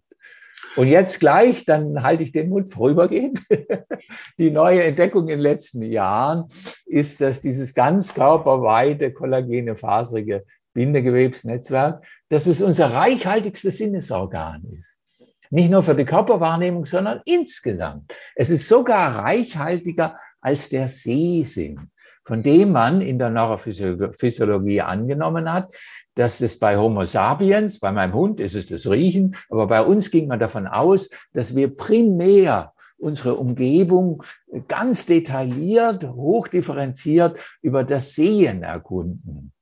Und 0.76 0.88
jetzt 0.88 1.20
gleich, 1.20 1.64
dann 1.64 2.02
halte 2.02 2.22
ich 2.22 2.32
den 2.32 2.50
Mund 2.50 2.70
vorübergehend. 2.70 3.40
Die 4.38 4.50
neue 4.50 4.84
Entdeckung 4.84 5.22
in 5.22 5.38
den 5.38 5.40
letzten 5.40 5.82
Jahren 5.82 6.44
ist, 6.84 7.20
dass 7.20 7.40
dieses 7.40 7.74
ganzkörperweite 7.74 9.12
kollagene 9.12 9.74
faserige 9.76 10.44
Bindegewebsnetzwerk, 10.74 12.04
dass 12.28 12.46
es 12.46 12.60
unser 12.60 12.92
reichhaltigstes 12.92 13.78
Sinnesorgan 13.78 14.64
ist. 14.70 14.98
Nicht 15.50 15.70
nur 15.70 15.82
für 15.82 15.94
die 15.94 16.04
Körperwahrnehmung, 16.04 16.84
sondern 16.84 17.22
insgesamt. 17.24 18.12
Es 18.34 18.50
ist 18.50 18.68
sogar 18.68 19.16
reichhaltiger 19.18 20.18
als 20.40 20.68
der 20.68 20.88
Sehsinn 20.88 21.90
von 22.26 22.42
dem 22.42 22.72
man 22.72 23.00
in 23.00 23.18
der 23.18 23.30
Neurophysiologie 23.30 24.82
angenommen 24.82 25.50
hat, 25.50 25.72
dass 26.16 26.40
es 26.40 26.58
bei 26.58 26.76
Homo 26.76 27.06
sapiens, 27.06 27.78
bei 27.78 27.92
meinem 27.92 28.14
Hund 28.14 28.40
ist 28.40 28.56
es 28.56 28.66
das 28.66 28.90
Riechen, 28.90 29.36
aber 29.48 29.68
bei 29.68 29.80
uns 29.80 30.10
ging 30.10 30.26
man 30.26 30.40
davon 30.40 30.66
aus, 30.66 31.08
dass 31.32 31.54
wir 31.54 31.74
primär 31.74 32.72
unsere 32.98 33.36
Umgebung 33.36 34.22
ganz 34.66 35.06
detailliert, 35.06 36.04
hochdifferenziert 36.04 37.38
über 37.62 37.84
das 37.84 38.14
Sehen 38.14 38.62
erkunden. 38.62 39.52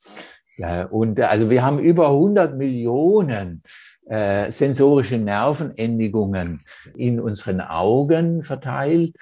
Und 0.91 1.21
also 1.21 1.51
wir 1.51 1.65
haben 1.65 1.81
über 1.81 2.09
100 2.09 2.57
Millionen 2.57 3.63
äh, 4.07 4.53
sensorische 4.53 5.19
Nervenendigungen 5.19 6.63
in 6.97 7.19
unseren 7.19 7.61
Augen 7.61 8.45
verteilt. 8.45 9.17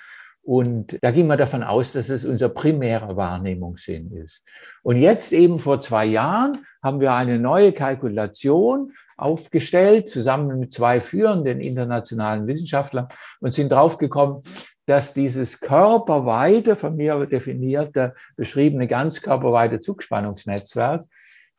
Und 0.45 0.99
da 1.03 1.13
ging 1.13 1.29
man 1.29 1.39
davon 1.39 1.63
aus, 1.63 1.93
dass 1.93 2.09
es 2.09 2.25
unser 2.25 2.49
primärer 2.49 3.17
Wahrnehmungssinn 3.17 4.11
ist. 4.11 4.43
Und 4.83 4.97
jetzt 4.97 5.33
eben 5.33 5.61
vor 5.61 5.81
zwei 5.81 6.05
Jahren 6.05 6.67
haben 6.83 7.01
wir 7.01 7.13
eine 7.13 7.39
neue 7.39 7.73
Kalkulation 7.73 8.93
aufgestellt, 9.17 10.09
zusammen 10.09 10.59
mit 10.59 10.73
zwei 10.73 11.01
führenden 11.01 11.61
internationalen 11.61 12.49
Wissenschaftlern 12.49 13.07
und 13.41 13.55
sind 13.55 13.71
draufgekommen, 13.71 14.43
dass 14.87 15.15
dieses 15.15 15.61
körperweite, 15.61 16.75
von 16.75 16.97
mir 16.97 17.25
definierte, 17.27 18.15
beschriebene 18.37 18.89
ganzkörperweite 18.89 19.79
Zugspannungsnetzwerk, 19.79 21.05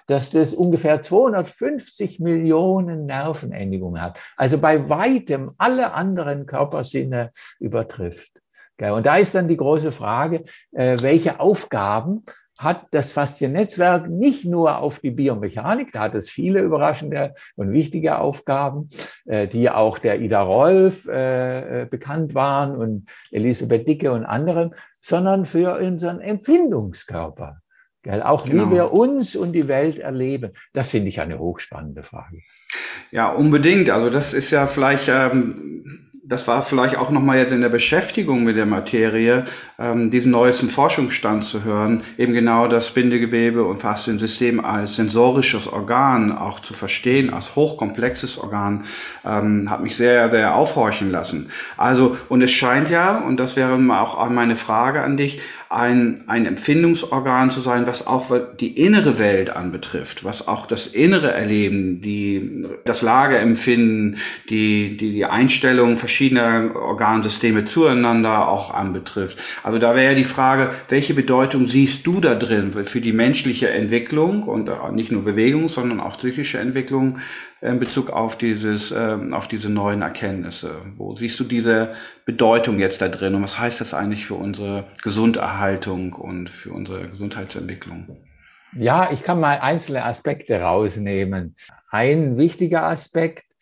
dass 0.07 0.31
das 0.31 0.53
ungefähr 0.53 1.01
250 1.01 2.19
Millionen 2.19 3.05
Nervenendigungen 3.05 4.01
hat. 4.01 4.19
Also 4.35 4.57
bei 4.57 4.89
weitem 4.89 5.51
alle 5.57 5.93
anderen 5.93 6.45
Körpersinne 6.45 7.31
übertrifft. 7.59 8.42
Und 8.91 9.05
da 9.05 9.17
ist 9.17 9.35
dann 9.35 9.47
die 9.47 9.57
große 9.57 9.91
Frage, 9.91 10.43
äh, 10.71 10.97
welche 11.01 11.39
Aufgaben 11.39 12.23
hat 12.57 12.87
das 12.91 13.11
Fasziennetzwerk 13.11 14.09
nicht 14.09 14.45
nur 14.45 14.77
auf 14.77 14.99
die 14.99 15.11
Biomechanik, 15.11 15.91
da 15.91 16.01
hat 16.01 16.15
es 16.15 16.29
viele 16.29 16.61
überraschende 16.61 17.35
und 17.55 17.71
wichtige 17.71 18.19
Aufgaben, 18.19 18.89
äh, 19.25 19.47
die 19.47 19.69
auch 19.69 19.99
der 19.99 20.21
Ida 20.21 20.41
Rolf 20.41 21.07
äh, 21.07 21.87
bekannt 21.89 22.35
waren 22.35 22.75
und 22.75 23.09
Elisabeth 23.31 23.87
Dicke 23.87 24.11
und 24.11 24.25
anderen, 24.25 24.73
sondern 25.01 25.45
für 25.45 25.77
unseren 25.77 26.21
Empfindungskörper. 26.21 27.57
Auch 28.23 28.45
genau. 28.45 28.69
wie 28.69 28.75
wir 28.75 28.91
uns 28.91 29.33
und 29.35 29.53
die 29.53 29.69
Welt 29.69 29.97
erleben. 29.97 30.51
Das 30.73 30.89
finde 30.89 31.07
ich 31.07 31.21
eine 31.21 31.39
hochspannende 31.39 32.03
Frage. 32.03 32.39
Ja, 33.11 33.31
unbedingt. 33.31 33.89
Also 33.89 34.09
das 34.09 34.33
ist 34.33 34.51
ja 34.51 34.67
vielleicht 34.67 35.07
ähm, 35.07 36.11
das 36.25 36.47
war 36.47 36.61
vielleicht 36.61 36.95
auch 36.95 37.09
nochmal 37.09 37.37
jetzt 37.37 37.51
in 37.51 37.59
der 37.59 37.69
Beschäftigung 37.69 38.45
mit 38.45 38.55
der 38.55 38.65
Materie, 38.65 39.43
ähm, 39.77 40.09
diesen 40.09 40.31
neuesten 40.31 40.69
Forschungsstand 40.69 41.43
zu 41.43 41.65
hören, 41.65 42.01
eben 42.17 42.31
genau 42.31 42.67
das 42.67 42.91
Bindegewebe 42.91 43.65
und 43.65 43.79
Fasziensystem 43.81 44.63
als 44.63 44.95
sensorisches 44.95 45.67
Organ 45.67 46.31
auch 46.31 46.61
zu 46.61 46.73
verstehen, 46.73 47.33
als 47.33 47.57
hochkomplexes 47.57 48.37
Organ, 48.37 48.85
ähm, 49.25 49.69
hat 49.69 49.83
mich 49.83 49.97
sehr, 49.97 50.31
sehr 50.31 50.55
aufhorchen 50.55 51.11
lassen. 51.11 51.49
Also, 51.75 52.15
und 52.29 52.41
es 52.41 52.51
scheint 52.51 52.89
ja, 52.89 53.17
und 53.17 53.37
das 53.37 53.57
wäre 53.57 53.73
auch 53.99 54.29
meine 54.29 54.55
Frage 54.55 55.01
an 55.01 55.17
dich, 55.17 55.41
ein, 55.73 56.23
ein 56.27 56.45
Empfindungsorgan 56.45 57.49
zu 57.49 57.59
sein, 57.59 57.87
was 57.87 58.05
auch 58.05 58.31
die 58.59 58.79
innere 58.79 59.17
Welt 59.17 59.49
anbetrifft, 59.49 60.23
was 60.23 60.47
auch 60.47 60.67
das 60.67 60.85
innere 60.85 61.33
Erleben, 61.33 62.01
die, 62.01 62.65
das 62.85 63.01
Lageempfinden, 63.01 64.17
die, 64.49 64.95
die, 64.95 65.11
die 65.13 65.25
Einstellung 65.25 65.97
verschiedener 66.13 66.75
Organsysteme 66.75 67.65
zueinander 67.65 68.47
auch 68.47 68.71
anbetrifft. 68.71 69.41
Also 69.63 69.79
da 69.79 69.95
wäre 69.95 70.11
ja 70.11 70.13
die 70.13 70.23
Frage, 70.23 70.69
welche 70.89 71.15
Bedeutung 71.15 71.65
siehst 71.65 72.05
du 72.05 72.19
da 72.19 72.35
drin 72.35 72.71
für 72.71 73.01
die 73.01 73.13
menschliche 73.13 73.71
Entwicklung 73.71 74.43
und 74.43 74.69
nicht 74.93 75.11
nur 75.11 75.23
Bewegung, 75.23 75.69
sondern 75.69 75.99
auch 75.99 76.19
psychische 76.19 76.59
Entwicklung 76.59 77.17
in 77.61 77.79
Bezug 77.79 78.11
auf 78.11 78.37
dieses, 78.37 78.91
ähm, 78.91 79.33
auf 79.33 79.47
diese 79.47 79.71
neuen 79.71 80.03
Erkenntnisse? 80.03 80.75
Wo 80.97 81.15
siehst 81.15 81.39
du 81.39 81.45
diese 81.45 81.93
Bedeutung 82.25 82.77
jetzt 82.77 83.01
da 83.01 83.07
drin 83.07 83.33
und 83.33 83.41
was 83.41 83.57
heißt 83.57 83.81
das 83.81 83.95
eigentlich 83.95 84.27
für 84.27 84.35
unsere 84.35 84.85
Gesunderhaltung 85.01 86.13
und 86.13 86.51
für 86.51 86.73
unsere 86.73 87.09
Gesundheitsentwicklung? 87.09 88.17
Ja, 88.75 89.09
ich 89.11 89.23
kann 89.23 89.39
mal 89.39 89.59
einzelne 89.59 90.05
Aspekte 90.05 90.59
rausnehmen. 90.61 91.55
Ein 91.89 92.37
wichtiger 92.37 92.83
Aspekt 92.83 93.43
äh, 93.43 93.52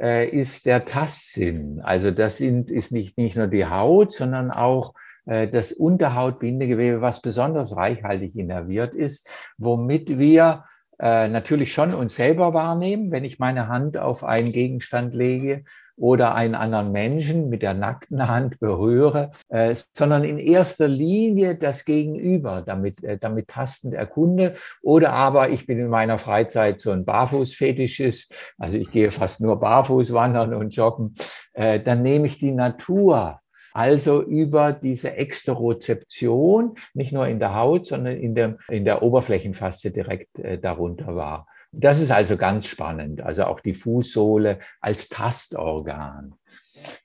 ist 0.00 0.66
der 0.66 0.86
Tastsinn. 0.86 1.80
Also 1.82 2.10
das 2.10 2.38
sind, 2.38 2.70
ist 2.70 2.90
nicht, 2.92 3.18
nicht 3.18 3.36
nur 3.36 3.48
die 3.48 3.66
Haut, 3.66 4.12
sondern 4.12 4.50
auch 4.50 4.94
äh, 5.26 5.48
das 5.48 5.72
Unterhautbindegewebe, 5.72 7.00
was 7.00 7.22
besonders 7.22 7.76
reichhaltig 7.76 8.34
innerviert 8.36 8.94
ist, 8.94 9.28
womit 9.58 10.18
wir 10.18 10.64
äh, 10.98 11.28
natürlich 11.28 11.72
schon 11.72 11.94
uns 11.94 12.16
selber 12.16 12.52
wahrnehmen, 12.52 13.10
wenn 13.10 13.24
ich 13.24 13.38
meine 13.38 13.68
Hand 13.68 13.96
auf 13.96 14.24
einen 14.24 14.52
Gegenstand 14.52 15.14
lege 15.14 15.64
oder 16.00 16.34
einen 16.34 16.54
anderen 16.54 16.92
Menschen 16.92 17.50
mit 17.50 17.62
der 17.62 17.74
nackten 17.74 18.26
Hand 18.26 18.58
berühre, 18.58 19.32
äh, 19.50 19.74
sondern 19.92 20.24
in 20.24 20.38
erster 20.38 20.88
Linie 20.88 21.56
das 21.56 21.84
Gegenüber 21.84 22.62
damit, 22.64 23.04
äh, 23.04 23.18
damit 23.18 23.48
tastend 23.48 23.92
erkunde. 23.92 24.54
Oder 24.82 25.12
aber 25.12 25.50
ich 25.50 25.66
bin 25.66 25.78
in 25.78 25.88
meiner 25.88 26.18
Freizeit 26.18 26.80
so 26.80 26.90
ein 26.90 27.04
Barfußfetischist, 27.04 28.34
also 28.58 28.78
ich 28.78 28.90
gehe 28.90 29.12
fast 29.12 29.42
nur 29.42 29.60
barfuß 29.60 30.14
wandern 30.14 30.54
und 30.54 30.74
joggen, 30.74 31.14
äh, 31.52 31.78
dann 31.78 32.02
nehme 32.02 32.26
ich 32.26 32.38
die 32.38 32.52
Natur 32.52 33.40
also 33.72 34.22
über 34.22 34.72
diese 34.72 35.16
Exterozeption, 35.16 36.74
nicht 36.94 37.12
nur 37.12 37.28
in 37.28 37.38
der 37.38 37.54
Haut, 37.54 37.86
sondern 37.86 38.16
in 38.16 38.34
der, 38.34 38.56
in 38.68 38.84
der 38.84 39.02
Oberflächenfaszie 39.02 39.92
direkt 39.92 40.38
äh, 40.38 40.58
darunter 40.58 41.14
war. 41.14 41.46
Das 41.72 42.00
ist 42.00 42.10
also 42.10 42.36
ganz 42.36 42.66
spannend. 42.66 43.22
Also 43.22 43.44
auch 43.44 43.60
die 43.60 43.74
Fußsohle 43.74 44.58
als 44.80 45.08
Tastorgan. 45.08 46.34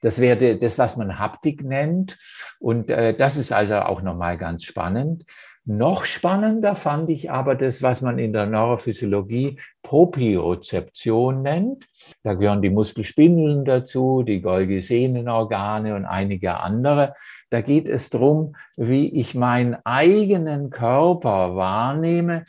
Das 0.02 0.20
wäre 0.20 0.58
das, 0.58 0.78
was 0.78 0.98
man 0.98 1.20
Haptik 1.20 1.64
nennt. 1.64 2.18
Und 2.60 2.90
äh, 2.90 3.16
das 3.16 3.38
ist 3.38 3.52
also 3.52 3.76
auch 3.80 4.02
nochmal 4.02 4.38
ganz 4.38 4.64
spannend. 4.64 5.26
Noch 5.68 6.06
spannender 6.06 6.76
fand 6.76 7.10
ich 7.10 7.32
aber 7.32 7.56
das, 7.56 7.82
was 7.82 8.04
man 8.04 8.20
in 8.20 8.34
der 8.34 8.46
Neurophysiologie 8.46 9.60
Propriozeption 9.82 11.42
nennt. 11.42 11.88
Da 12.22 12.36
gehören 12.36 12.62
die 12.62 12.70
Muskelspindeln 12.70 13.66
dazu, 13.66 14.22
die 14.22 14.42
Golgi-Sehnenorgane 14.42 15.96
und 15.96 16.06
einige 16.06 16.60
andere. 16.60 17.16
Da 17.50 17.62
geht 17.62 17.90
es 17.90 18.12
darum, 18.12 18.56
wie 18.78 19.20
ich 19.20 19.34
meinen 19.34 19.76
eigenen 19.86 20.70
Körper 20.70 21.56
wahrnehme 21.56 22.44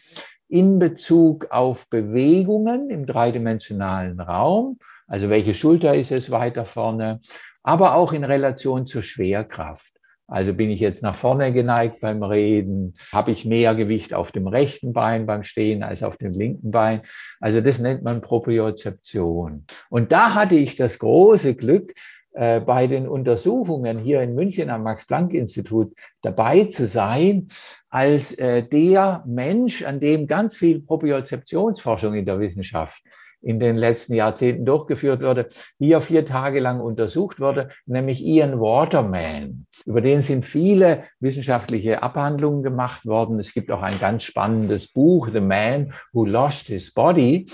in 0.48 0.78
Bezug 0.78 1.48
auf 1.50 1.88
Bewegungen 1.90 2.90
im 2.90 3.06
dreidimensionalen 3.06 4.20
Raum. 4.20 4.78
Also 5.06 5.30
welche 5.30 5.54
Schulter 5.54 5.94
ist 5.94 6.12
es 6.12 6.30
weiter 6.30 6.66
vorne, 6.66 7.20
aber 7.62 7.94
auch 7.94 8.12
in 8.12 8.24
Relation 8.24 8.86
zur 8.86 9.02
Schwerkraft. 9.02 9.96
Also 10.28 10.54
bin 10.54 10.70
ich 10.70 10.80
jetzt 10.80 11.04
nach 11.04 11.14
vorne 11.14 11.52
geneigt 11.52 12.00
beim 12.00 12.22
Reden? 12.24 12.94
Habe 13.12 13.30
ich 13.30 13.44
mehr 13.44 13.76
Gewicht 13.76 14.12
auf 14.12 14.32
dem 14.32 14.48
rechten 14.48 14.92
Bein 14.92 15.24
beim 15.24 15.44
Stehen 15.44 15.84
als 15.84 16.02
auf 16.02 16.16
dem 16.16 16.32
linken 16.32 16.72
Bein? 16.72 17.02
Also 17.40 17.60
das 17.60 17.78
nennt 17.78 18.02
man 18.02 18.20
Propriozeption. 18.20 19.66
Und 19.88 20.10
da 20.10 20.34
hatte 20.34 20.56
ich 20.56 20.74
das 20.74 20.98
große 20.98 21.54
Glück, 21.54 21.94
bei 22.36 22.86
den 22.86 23.08
Untersuchungen 23.08 23.98
hier 23.98 24.20
in 24.20 24.34
München 24.34 24.68
am 24.68 24.82
Max-Planck-Institut 24.82 25.94
dabei 26.20 26.64
zu 26.64 26.86
sein, 26.86 27.48
als 27.88 28.32
äh, 28.34 28.62
der 28.62 29.24
Mensch, 29.26 29.82
an 29.82 30.00
dem 30.00 30.26
ganz 30.26 30.54
viel 30.54 30.80
Propriozeptionsforschung 30.80 32.14
in 32.14 32.26
der 32.26 32.38
Wissenschaft 32.38 33.02
in 33.42 33.60
den 33.60 33.76
letzten 33.76 34.14
Jahrzehnten 34.14 34.64
durchgeführt 34.64 35.22
wurde, 35.22 35.46
hier 35.78 36.00
vier 36.00 36.24
Tage 36.24 36.58
lang 36.60 36.80
untersucht 36.80 37.38
wurde, 37.38 37.68
nämlich 37.86 38.24
Ian 38.24 38.60
Waterman. 38.60 39.66
Über 39.84 40.00
den 40.00 40.20
sind 40.20 40.44
viele 40.44 41.04
wissenschaftliche 41.20 42.02
Abhandlungen 42.02 42.62
gemacht 42.62 43.06
worden. 43.06 43.38
Es 43.38 43.54
gibt 43.54 43.70
auch 43.70 43.82
ein 43.82 44.00
ganz 44.00 44.24
spannendes 44.24 44.92
Buch, 44.92 45.28
The 45.32 45.40
Man 45.40 45.92
Who 46.12 46.26
Lost 46.26 46.66
His 46.66 46.92
Body. 46.92 47.46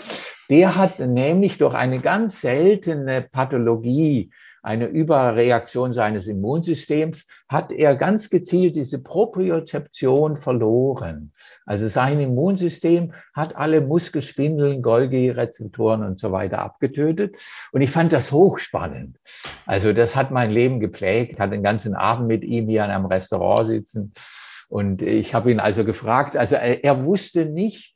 Der 0.49 0.77
hat 0.77 0.99
nämlich 0.99 1.59
durch 1.59 1.75
eine 1.75 2.01
ganz 2.01 2.41
seltene 2.41 3.23
Pathologie 3.31 4.31
eine 4.63 4.87
Überreaktion 4.87 5.93
seines 5.93 6.29
Immunsystems, 6.29 7.27
hat 7.49 7.73
er 7.73 7.97
ganz 7.97 8.31
gezielt 8.31 8.77
diese 8.77 9.03
Propriozeption 9.03 10.37
verloren. 10.37 11.33
Also 11.67 11.89
sein 11.89 12.21
Immunsystem 12.21 13.13
hat 13.35 13.57
alle 13.57 13.81
Muskelspindeln, 13.81 14.81
Golgi-Rezeptoren 14.81 16.05
und 16.05 16.21
so 16.21 16.31
weiter 16.31 16.61
abgetötet. 16.61 17.37
Und 17.73 17.81
ich 17.81 17.91
fand 17.91 18.13
das 18.13 18.31
hochspannend. 18.31 19.19
Also 19.67 19.93
das 19.93 20.15
hat 20.15 20.31
mein 20.31 20.53
Leben 20.53 20.79
geprägt. 20.79 21.33
Ich 21.33 21.41
hatte 21.41 21.53
den 21.53 21.63
ganzen 21.63 21.95
Abend 21.95 22.29
mit 22.29 22.45
ihm 22.45 22.69
hier 22.69 22.85
in 22.85 22.91
einem 22.91 23.07
Restaurant 23.07 23.69
sitzen. 23.69 24.13
Und 24.69 25.03
ich 25.03 25.35
habe 25.35 25.51
ihn 25.51 25.61
also 25.61 25.85
gefragt, 25.85 26.37
also 26.37 26.55
er, 26.55 26.83
er 26.83 27.05
wusste 27.05 27.47
nicht, 27.47 27.95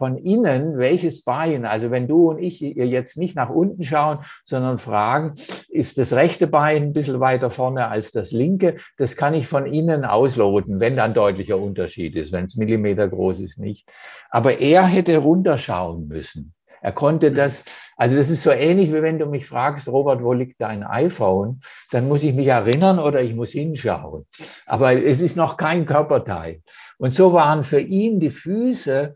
von 0.00 0.16
innen, 0.16 0.78
welches 0.78 1.24
Bein, 1.24 1.66
also 1.66 1.90
wenn 1.90 2.08
du 2.08 2.30
und 2.30 2.38
ich 2.38 2.60
jetzt 2.60 3.18
nicht 3.18 3.36
nach 3.36 3.50
unten 3.50 3.84
schauen, 3.84 4.20
sondern 4.46 4.78
fragen, 4.78 5.34
ist 5.68 5.98
das 5.98 6.14
rechte 6.14 6.46
Bein 6.46 6.84
ein 6.84 6.92
bisschen 6.94 7.20
weiter 7.20 7.50
vorne 7.50 7.88
als 7.88 8.10
das 8.10 8.32
linke, 8.32 8.76
das 8.96 9.14
kann 9.14 9.34
ich 9.34 9.46
von 9.46 9.66
innen 9.66 10.06
ausloten, 10.06 10.80
wenn 10.80 10.96
da 10.96 11.04
ein 11.04 11.12
deutlicher 11.12 11.58
Unterschied 11.58 12.16
ist, 12.16 12.32
wenn 12.32 12.46
es 12.46 12.56
Millimeter 12.56 13.06
groß 13.08 13.40
ist, 13.40 13.58
nicht. 13.58 13.86
Aber 14.30 14.58
er 14.58 14.86
hätte 14.86 15.18
runterschauen 15.18 16.08
müssen. 16.08 16.54
Er 16.82 16.92
konnte 16.92 17.32
das, 17.32 17.64
also 17.96 18.16
das 18.16 18.30
ist 18.30 18.42
so 18.42 18.50
ähnlich, 18.50 18.92
wie 18.92 19.02
wenn 19.02 19.18
du 19.18 19.26
mich 19.26 19.46
fragst, 19.46 19.88
Robert, 19.88 20.22
wo 20.22 20.32
liegt 20.32 20.60
dein 20.60 20.82
iPhone? 20.82 21.60
Dann 21.90 22.08
muss 22.08 22.22
ich 22.22 22.34
mich 22.34 22.46
erinnern 22.46 22.98
oder 22.98 23.22
ich 23.22 23.34
muss 23.34 23.50
hinschauen. 23.50 24.26
Aber 24.66 24.92
es 24.92 25.20
ist 25.20 25.36
noch 25.36 25.56
kein 25.56 25.86
Körperteil. 25.86 26.62
Und 26.98 27.14
so 27.14 27.32
waren 27.32 27.64
für 27.64 27.80
ihn 27.80 28.20
die 28.20 28.30
Füße 28.30 29.12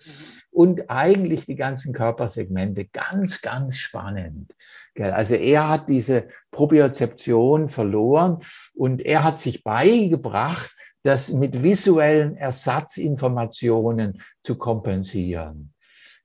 und 0.51 0.89
eigentlich 0.89 1.47
die 1.47 1.57
ganzen 1.57 1.93
Körpersegmente 1.93 2.87
ganz, 2.87 3.43
ganz 3.43 3.77
spannend. 3.77 4.55
Also 4.97 5.35
er 5.35 5.69
hat 5.69 5.89
diese 5.89 6.29
Propriozeption 6.53 7.69
verloren 7.69 8.39
und 8.75 9.03
er 9.03 9.25
hat 9.25 9.41
sich 9.41 9.65
beigebracht, 9.65 10.71
das 11.03 11.31
mit 11.33 11.63
visuellen 11.63 12.37
Ersatzinformationen 12.37 14.23
zu 14.43 14.57
kompensieren. 14.57 15.74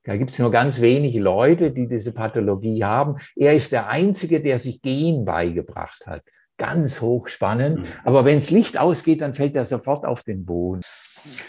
Da 0.04 0.16
gibt 0.16 0.30
es 0.30 0.38
nur 0.38 0.50
ganz 0.50 0.80
wenige 0.80 1.20
Leute, 1.20 1.72
die 1.72 1.86
diese 1.86 2.12
Pathologie 2.12 2.82
haben. 2.84 3.16
Er 3.36 3.54
ist 3.54 3.72
der 3.72 3.88
Einzige, 3.88 4.42
der 4.42 4.58
sich 4.58 4.80
Gen 4.80 5.24
beigebracht 5.24 6.06
hat. 6.06 6.22
Ganz 6.56 7.00
hochspannend. 7.00 7.80
Mhm. 7.80 7.84
Aber 8.04 8.24
wenn 8.24 8.36
das 8.36 8.50
Licht 8.50 8.78
ausgeht, 8.78 9.20
dann 9.20 9.34
fällt 9.34 9.56
er 9.56 9.64
sofort 9.64 10.06
auf 10.06 10.22
den 10.22 10.44
Boden. 10.46 10.82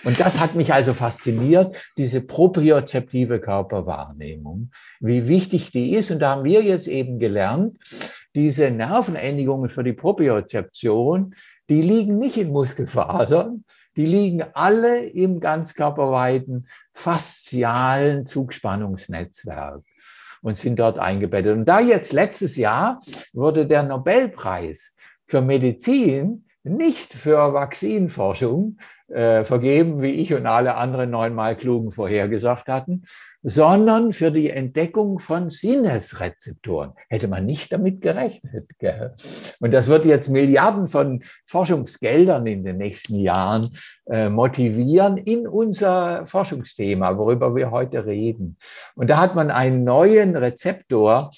Und 0.04 0.20
das 0.20 0.40
hat 0.40 0.56
mich 0.56 0.74
also 0.74 0.94
fasziniert, 0.94 1.78
diese 1.98 2.22
propriozeptive 2.22 3.40
Körperwahrnehmung, 3.40 4.72
wie 5.00 5.28
wichtig 5.28 5.72
die 5.72 5.94
ist. 5.96 6.12
Und 6.12 6.20
da 6.20 6.32
haben 6.32 6.44
wir 6.44 6.62
jetzt 6.62 6.88
eben 6.88 7.20
gelernt, 7.20 7.78
diese 8.36 8.70
Nervenendigungen 8.70 9.70
für 9.70 9.84
die 9.84 9.94
Propriozeption, 9.94 11.36
die 11.70 11.82
liegen 11.82 12.18
nicht 12.18 12.38
in 12.38 12.52
Muskelfasern, 12.52 13.64
die 13.96 14.06
liegen 14.06 14.44
alle 14.54 15.06
im 15.06 15.40
ganzkörperweiten 15.40 16.68
faszialen 16.94 18.26
Zugspannungsnetzwerk 18.26 19.82
und 20.42 20.58
sind 20.58 20.80
dort 20.80 21.00
eingebettet. 21.00 21.56
Und 21.56 21.66
da 21.66 21.80
jetzt 21.80 22.14
letztes 22.14 22.56
Jahr 22.56 23.00
wurde 23.34 23.66
der 23.66 23.84
Nobelpreis 23.84 24.96
für 25.28 25.42
Medizin 25.42 26.46
nicht 26.64 27.14
für 27.14 27.54
Vakzinforschung 27.54 28.78
äh, 29.08 29.44
vergeben, 29.44 30.02
wie 30.02 30.12
ich 30.12 30.34
und 30.34 30.46
alle 30.46 30.76
anderen 30.76 31.10
neunmal 31.10 31.58
Klugen 31.58 31.92
vorhergesagt 31.92 32.68
hatten, 32.68 33.04
sondern 33.44 34.14
für 34.14 34.32
die 34.32 34.50
Entdeckung 34.50 35.20
von 35.20 35.50
Sinnesrezeptoren. 35.50 36.94
Hätte 37.10 37.28
man 37.28 37.46
nicht 37.46 37.74
damit 37.74 38.02
gerechnet. 38.02 38.70
Gell? 38.78 39.14
Und 39.60 39.74
das 39.74 39.88
wird 39.88 40.06
jetzt 40.06 40.30
Milliarden 40.30 40.88
von 40.88 41.24
Forschungsgeldern 41.46 42.46
in 42.46 42.64
den 42.64 42.78
nächsten 42.78 43.16
Jahren 43.16 43.76
äh, 44.06 44.30
motivieren 44.30 45.18
in 45.18 45.48
unser 45.48 46.28
Forschungsthema, 46.28 47.18
worüber 47.18 47.56
wir 47.56 47.72
heute 47.72 48.06
reden. 48.06 48.58
Und 48.96 49.10
da 49.10 49.18
hat 49.18 49.36
man 49.36 49.50
einen 49.50 49.84
neuen 49.84 50.36
Rezeptor 50.36 51.32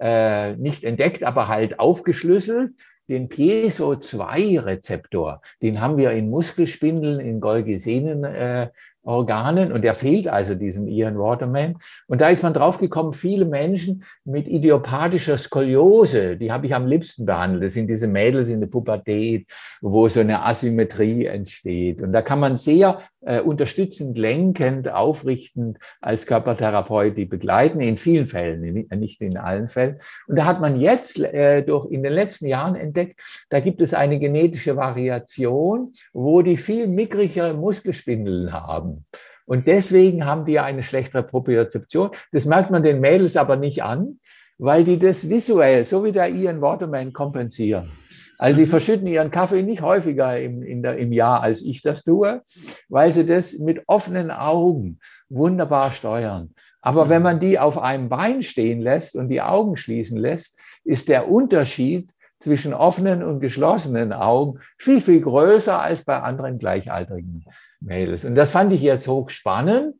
äh, 0.00 0.54
nicht 0.56 0.84
entdeckt, 0.84 1.24
aber 1.24 1.48
halt 1.48 1.80
aufgeschlüsselt, 1.80 2.72
den 3.08 3.28
Piezo-2-Rezeptor, 3.28 5.42
den 5.62 5.80
haben 5.80 5.96
wir 5.96 6.10
in 6.12 6.30
Muskelspindeln, 6.30 7.18
in 7.20 7.40
Golgi-Sehnen 7.40 8.24
äh, 8.24 8.70
Organen 9.02 9.72
und 9.72 9.82
der 9.82 9.94
fehlt 9.94 10.28
also 10.28 10.54
diesem 10.54 10.86
Ian 10.86 11.18
Waterman. 11.18 11.76
Und 12.06 12.20
da 12.20 12.28
ist 12.28 12.42
man 12.42 12.52
draufgekommen, 12.52 13.12
viele 13.12 13.44
Menschen 13.44 14.04
mit 14.24 14.46
idiopathischer 14.46 15.38
Skoliose, 15.38 16.36
die 16.36 16.52
habe 16.52 16.66
ich 16.66 16.74
am 16.74 16.86
liebsten 16.86 17.24
behandelt. 17.24 17.64
Das 17.64 17.72
sind 17.72 17.88
diese 17.88 18.06
Mädels 18.06 18.48
in 18.48 18.60
der 18.60 18.68
Pubertät, 18.68 19.46
wo 19.80 20.08
so 20.08 20.20
eine 20.20 20.44
Asymmetrie 20.44 21.26
entsteht. 21.26 22.02
Und 22.02 22.12
da 22.12 22.22
kann 22.22 22.40
man 22.40 22.58
sehr 22.58 23.00
äh, 23.20 23.40
unterstützend, 23.40 24.18
lenkend, 24.18 24.90
aufrichtend 24.90 25.78
als 26.00 26.26
Körpertherapeut 26.26 27.16
die 27.16 27.24
begleiten, 27.24 27.80
in 27.80 27.96
vielen 27.96 28.26
Fällen, 28.26 28.60
nicht 28.90 29.20
in 29.20 29.36
allen 29.36 29.68
Fällen. 29.68 29.98
Und 30.26 30.36
da 30.36 30.44
hat 30.44 30.60
man 30.60 30.78
jetzt 30.78 31.18
äh, 31.18 31.62
durch 31.62 31.90
in 31.90 32.02
den 32.02 32.12
letzten 32.12 32.46
Jahren 32.46 32.74
entdeckt, 32.74 33.20
da 33.48 33.60
gibt 33.60 33.80
es 33.80 33.94
eine 33.94 34.18
genetische 34.18 34.76
Variation, 34.76 35.92
wo 36.12 36.42
die 36.42 36.56
viel 36.56 36.86
mickrigere 36.86 37.54
Muskelspindeln 37.54 38.52
haben. 38.52 38.97
Und 39.46 39.66
deswegen 39.66 40.26
haben 40.26 40.44
die 40.44 40.52
ja 40.52 40.64
eine 40.64 40.82
schlechtere 40.82 41.22
Propriozeption. 41.22 42.10
Das 42.32 42.44
merkt 42.44 42.70
man 42.70 42.82
den 42.82 43.00
Mädels 43.00 43.36
aber 43.36 43.56
nicht 43.56 43.82
an, 43.82 44.20
weil 44.58 44.84
die 44.84 44.98
das 44.98 45.28
visuell, 45.28 45.86
so 45.86 46.04
wie 46.04 46.12
der 46.12 46.28
Ian 46.28 46.60
Waterman, 46.60 47.12
kompensieren. 47.12 47.90
Also 48.38 48.56
die 48.56 48.66
mhm. 48.66 48.70
verschütten 48.70 49.06
ihren 49.06 49.30
Kaffee 49.30 49.62
nicht 49.62 49.82
häufiger 49.82 50.38
im, 50.38 50.82
der, 50.82 50.96
im 50.98 51.12
Jahr, 51.12 51.42
als 51.42 51.62
ich 51.62 51.82
das 51.82 52.04
tue, 52.04 52.42
weil 52.88 53.10
sie 53.10 53.26
das 53.26 53.58
mit 53.58 53.82
offenen 53.86 54.30
Augen 54.30 55.00
wunderbar 55.28 55.92
steuern. 55.92 56.54
Aber 56.80 57.08
wenn 57.08 57.18
mhm. 57.18 57.24
man 57.24 57.40
die 57.40 57.58
auf 57.58 57.78
einem 57.78 58.08
Bein 58.08 58.42
stehen 58.42 58.80
lässt 58.80 59.16
und 59.16 59.28
die 59.28 59.42
Augen 59.42 59.76
schließen 59.76 60.18
lässt, 60.18 60.60
ist 60.84 61.08
der 61.08 61.28
Unterschied 61.28 62.10
zwischen 62.38 62.72
offenen 62.72 63.24
und 63.24 63.40
geschlossenen 63.40 64.12
Augen 64.12 64.60
viel, 64.76 65.00
viel 65.00 65.20
größer 65.20 65.80
als 65.80 66.04
bei 66.04 66.20
anderen 66.20 66.58
Gleichaltrigen 66.58 67.44
Mädels. 67.80 68.24
Und 68.24 68.34
das 68.34 68.50
fand 68.50 68.72
ich 68.72 68.82
jetzt 68.82 69.08
hochspannend. 69.08 69.94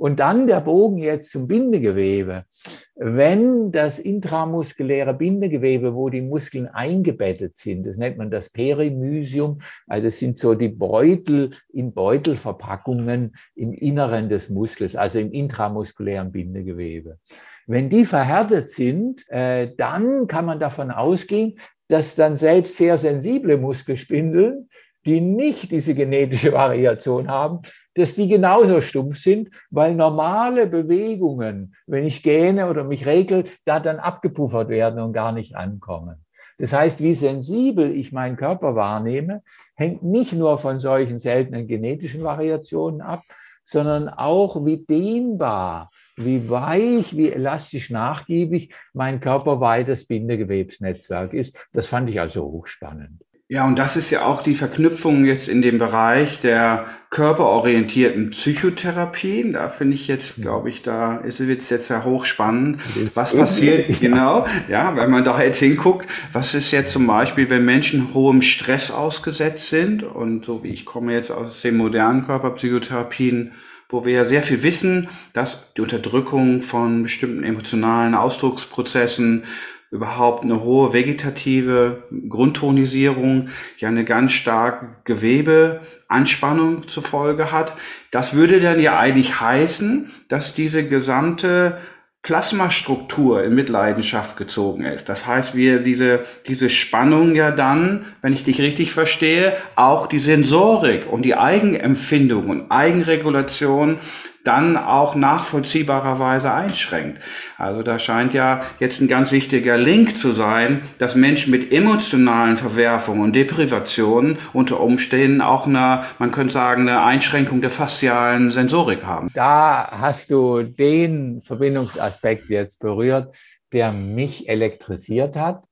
Und 0.00 0.18
dann 0.18 0.46
der 0.46 0.62
Bogen 0.62 0.96
jetzt 0.96 1.30
zum 1.30 1.46
Bindegewebe. 1.46 2.46
Wenn 2.94 3.70
das 3.70 3.98
intramuskuläre 3.98 5.12
Bindegewebe, 5.12 5.94
wo 5.94 6.08
die 6.08 6.22
Muskeln 6.22 6.68
eingebettet 6.68 7.58
sind, 7.58 7.86
das 7.86 7.98
nennt 7.98 8.16
man 8.16 8.30
das 8.30 8.48
Perimysium, 8.48 9.60
also 9.86 10.06
das 10.06 10.18
sind 10.18 10.38
so 10.38 10.54
die 10.54 10.70
Beutel 10.70 11.50
in 11.74 11.92
Beutelverpackungen 11.92 13.36
im 13.54 13.72
Inneren 13.72 14.30
des 14.30 14.48
Muskels, 14.48 14.96
also 14.96 15.18
im 15.18 15.32
intramuskulären 15.32 16.32
Bindegewebe. 16.32 17.18
Wenn 17.66 17.90
die 17.90 18.06
verhärtet 18.06 18.70
sind, 18.70 19.28
äh, 19.28 19.74
dann 19.76 20.26
kann 20.28 20.46
man 20.46 20.58
davon 20.58 20.90
ausgehen, 20.90 21.58
dass 21.88 22.14
dann 22.14 22.38
selbst 22.38 22.78
sehr 22.78 22.96
sensible 22.96 23.58
Muskelspindeln 23.58 24.70
die 25.06 25.20
nicht 25.20 25.70
diese 25.70 25.94
genetische 25.94 26.52
Variation 26.52 27.28
haben, 27.28 27.60
dass 27.94 28.14
die 28.14 28.28
genauso 28.28 28.80
stumpf 28.80 29.18
sind, 29.18 29.50
weil 29.70 29.94
normale 29.94 30.66
Bewegungen, 30.66 31.74
wenn 31.86 32.06
ich 32.06 32.22
gähne 32.22 32.68
oder 32.68 32.84
mich 32.84 33.06
regel, 33.06 33.44
da 33.64 33.80
dann 33.80 33.98
abgepuffert 33.98 34.68
werden 34.68 35.00
und 35.00 35.12
gar 35.12 35.32
nicht 35.32 35.56
ankommen. 35.56 36.24
Das 36.58 36.72
heißt, 36.72 37.02
wie 37.02 37.14
sensibel 37.14 37.90
ich 37.90 38.12
meinen 38.12 38.36
Körper 38.36 38.74
wahrnehme, 38.74 39.42
hängt 39.74 40.02
nicht 40.02 40.34
nur 40.34 40.58
von 40.58 40.78
solchen 40.78 41.18
seltenen 41.18 41.66
genetischen 41.66 42.22
Variationen 42.22 43.00
ab, 43.00 43.22
sondern 43.64 44.08
auch 44.08 44.64
wie 44.66 44.84
dehnbar, 44.84 45.90
wie 46.16 46.50
weich, 46.50 47.16
wie 47.16 47.30
elastisch 47.30 47.90
nachgiebig 47.90 48.74
mein 48.92 49.20
körperweites 49.20 50.06
Bindegewebsnetzwerk 50.06 51.32
ist. 51.32 51.68
Das 51.72 51.86
fand 51.86 52.10
ich 52.10 52.20
also 52.20 52.44
hochspannend. 52.44 53.24
Ja, 53.52 53.66
und 53.66 53.80
das 53.80 53.96
ist 53.96 54.10
ja 54.10 54.26
auch 54.26 54.44
die 54.44 54.54
Verknüpfung 54.54 55.24
jetzt 55.24 55.48
in 55.48 55.60
dem 55.60 55.78
Bereich 55.78 56.38
der 56.38 56.86
körperorientierten 57.10 58.30
Psychotherapien. 58.30 59.54
Da 59.54 59.68
finde 59.68 59.94
ich 59.94 60.06
jetzt, 60.06 60.40
glaube 60.40 60.70
ich, 60.70 60.82
da 60.82 61.16
ist 61.16 61.40
es 61.40 61.68
jetzt 61.68 61.90
ja 61.90 62.04
hochspannend. 62.04 62.80
Was 63.14 63.36
passiert, 63.36 63.88
ja. 63.88 63.96
genau, 64.00 64.46
ja, 64.68 64.94
wenn 64.94 65.10
man 65.10 65.24
da 65.24 65.42
jetzt 65.42 65.58
hinguckt, 65.58 66.08
was 66.32 66.54
ist 66.54 66.70
jetzt 66.70 66.92
zum 66.92 67.08
Beispiel, 67.08 67.50
wenn 67.50 67.64
Menschen 67.64 68.14
hohem 68.14 68.40
Stress 68.40 68.92
ausgesetzt 68.92 69.68
sind 69.68 70.04
und 70.04 70.44
so 70.44 70.62
wie 70.62 70.68
ich 70.68 70.84
komme 70.84 71.12
jetzt 71.12 71.32
aus 71.32 71.60
den 71.60 71.76
modernen 71.76 72.24
Körperpsychotherapien, 72.24 73.50
wo 73.88 74.04
wir 74.04 74.12
ja 74.12 74.24
sehr 74.26 74.44
viel 74.44 74.62
wissen, 74.62 75.08
dass 75.32 75.72
die 75.76 75.80
Unterdrückung 75.80 76.62
von 76.62 77.02
bestimmten 77.02 77.42
emotionalen 77.42 78.14
Ausdrucksprozessen 78.14 79.42
überhaupt 79.90 80.44
eine 80.44 80.62
hohe 80.62 80.92
vegetative 80.92 82.04
Grundtonisierung, 82.28 83.48
ja 83.78 83.88
eine 83.88 84.04
ganz 84.04 84.32
starke 84.32 84.88
Gewebeanspannung 85.04 86.86
zur 86.86 87.02
Folge 87.02 87.50
hat. 87.50 87.72
Das 88.10 88.34
würde 88.34 88.60
dann 88.60 88.80
ja 88.80 88.98
eigentlich 88.98 89.40
heißen, 89.40 90.08
dass 90.28 90.54
diese 90.54 90.86
gesamte 90.86 91.78
Plasmastruktur 92.22 93.42
in 93.42 93.54
Mitleidenschaft 93.54 94.36
gezogen 94.36 94.84
ist. 94.84 95.08
Das 95.08 95.26
heißt, 95.26 95.56
wir 95.56 95.78
diese, 95.80 96.24
diese 96.46 96.68
Spannung 96.68 97.34
ja 97.34 97.50
dann, 97.50 98.04
wenn 98.20 98.34
ich 98.34 98.44
dich 98.44 98.60
richtig 98.60 98.92
verstehe, 98.92 99.56
auch 99.74 100.06
die 100.06 100.18
Sensorik 100.18 101.10
und 101.10 101.22
die 101.22 101.34
Eigenempfindung 101.34 102.50
und 102.50 102.70
Eigenregulation 102.70 103.98
dann 104.44 104.76
auch 104.76 105.14
nachvollziehbarerweise 105.14 106.52
einschränkt. 106.52 107.20
Also 107.58 107.82
da 107.82 107.98
scheint 107.98 108.32
ja 108.32 108.62
jetzt 108.78 109.00
ein 109.00 109.08
ganz 109.08 109.32
wichtiger 109.32 109.76
Link 109.76 110.16
zu 110.16 110.32
sein, 110.32 110.82
dass 110.98 111.14
Menschen 111.14 111.50
mit 111.50 111.72
emotionalen 111.72 112.56
Verwerfungen 112.56 113.22
und 113.22 113.36
Deprivationen 113.36 114.38
unter 114.52 114.80
Umständen 114.80 115.40
auch 115.40 115.66
eine, 115.66 116.04
man 116.18 116.32
könnte 116.32 116.54
sagen, 116.54 116.88
eine 116.88 117.02
Einschränkung 117.02 117.60
der 117.60 117.70
faszialen 117.70 118.50
Sensorik 118.50 119.04
haben. 119.04 119.28
Da 119.34 119.88
hast 119.90 120.30
du 120.30 120.62
den 120.62 121.40
Verbindungsaspekt 121.42 122.48
jetzt 122.48 122.80
berührt, 122.80 123.34
der 123.72 123.92
mich 123.92 124.48
elektrisiert 124.48 125.36
hat, 125.36 125.62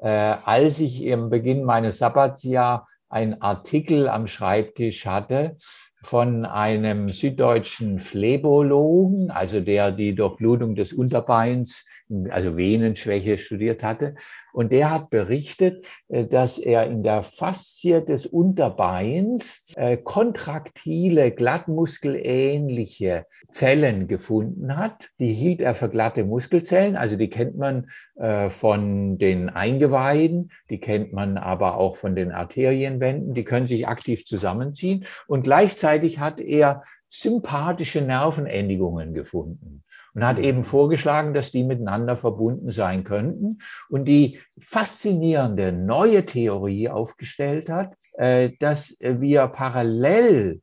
äh, 0.00 0.08
als 0.08 0.78
ich 0.80 1.02
im 1.02 1.30
Beginn 1.30 1.64
meines 1.64 1.98
Sabbatsjahr 1.98 2.86
einen 3.08 3.40
Artikel 3.40 4.08
am 4.08 4.26
Schreibtisch 4.26 5.06
hatte, 5.06 5.56
von 6.02 6.44
einem 6.44 7.08
süddeutschen 7.08 7.98
Phlebologen, 7.98 9.30
also 9.30 9.60
der 9.60 9.92
die 9.92 10.14
Durchblutung 10.14 10.74
des 10.74 10.92
Unterbeins, 10.92 11.84
also 12.30 12.56
Venenschwäche 12.56 13.38
studiert 13.38 13.82
hatte. 13.82 14.14
Und 14.52 14.72
der 14.72 14.90
hat 14.90 15.10
berichtet, 15.10 15.86
äh, 16.08 16.26
dass 16.26 16.58
er 16.58 16.86
in 16.86 17.02
der 17.02 17.22
Faszie 17.22 18.04
des 18.04 18.26
Unterbeins 18.26 19.72
äh, 19.76 19.96
kontraktile, 19.96 21.30
glattmuskelähnliche 21.30 23.26
Zellen 23.50 24.08
gefunden 24.08 24.76
hat. 24.76 25.10
Die 25.18 25.32
hielt 25.32 25.60
er 25.60 25.74
für 25.74 25.88
glatte 25.88 26.24
Muskelzellen, 26.24 26.96
also 26.96 27.16
die 27.16 27.30
kennt 27.30 27.56
man 27.56 27.90
äh, 28.16 28.50
von 28.50 29.16
den 29.16 29.48
Eingeweiden, 29.48 30.50
die 30.70 30.80
kennt 30.80 31.12
man 31.12 31.36
aber 31.36 31.76
auch 31.78 31.96
von 31.96 32.16
den 32.16 32.32
Arterienwänden, 32.32 33.34
die 33.34 33.44
können 33.44 33.68
sich 33.68 33.86
aktiv 33.86 34.24
zusammenziehen. 34.24 35.04
Und 35.26 35.42
gleichzeitig 35.42 36.18
hat 36.18 36.40
er 36.40 36.82
sympathische 37.10 38.02
Nervenendigungen 38.02 39.14
gefunden 39.14 39.82
und 40.18 40.26
hat 40.26 40.40
eben 40.40 40.64
vorgeschlagen, 40.64 41.32
dass 41.32 41.52
die 41.52 41.62
miteinander 41.62 42.16
verbunden 42.16 42.72
sein 42.72 43.04
könnten. 43.04 43.58
Und 43.88 44.06
die 44.06 44.40
faszinierende 44.58 45.70
neue 45.70 46.26
Theorie 46.26 46.88
aufgestellt 46.88 47.68
hat, 47.68 47.94
äh, 48.14 48.50
dass 48.58 48.98
wir 49.00 49.46
parallel 49.46 50.60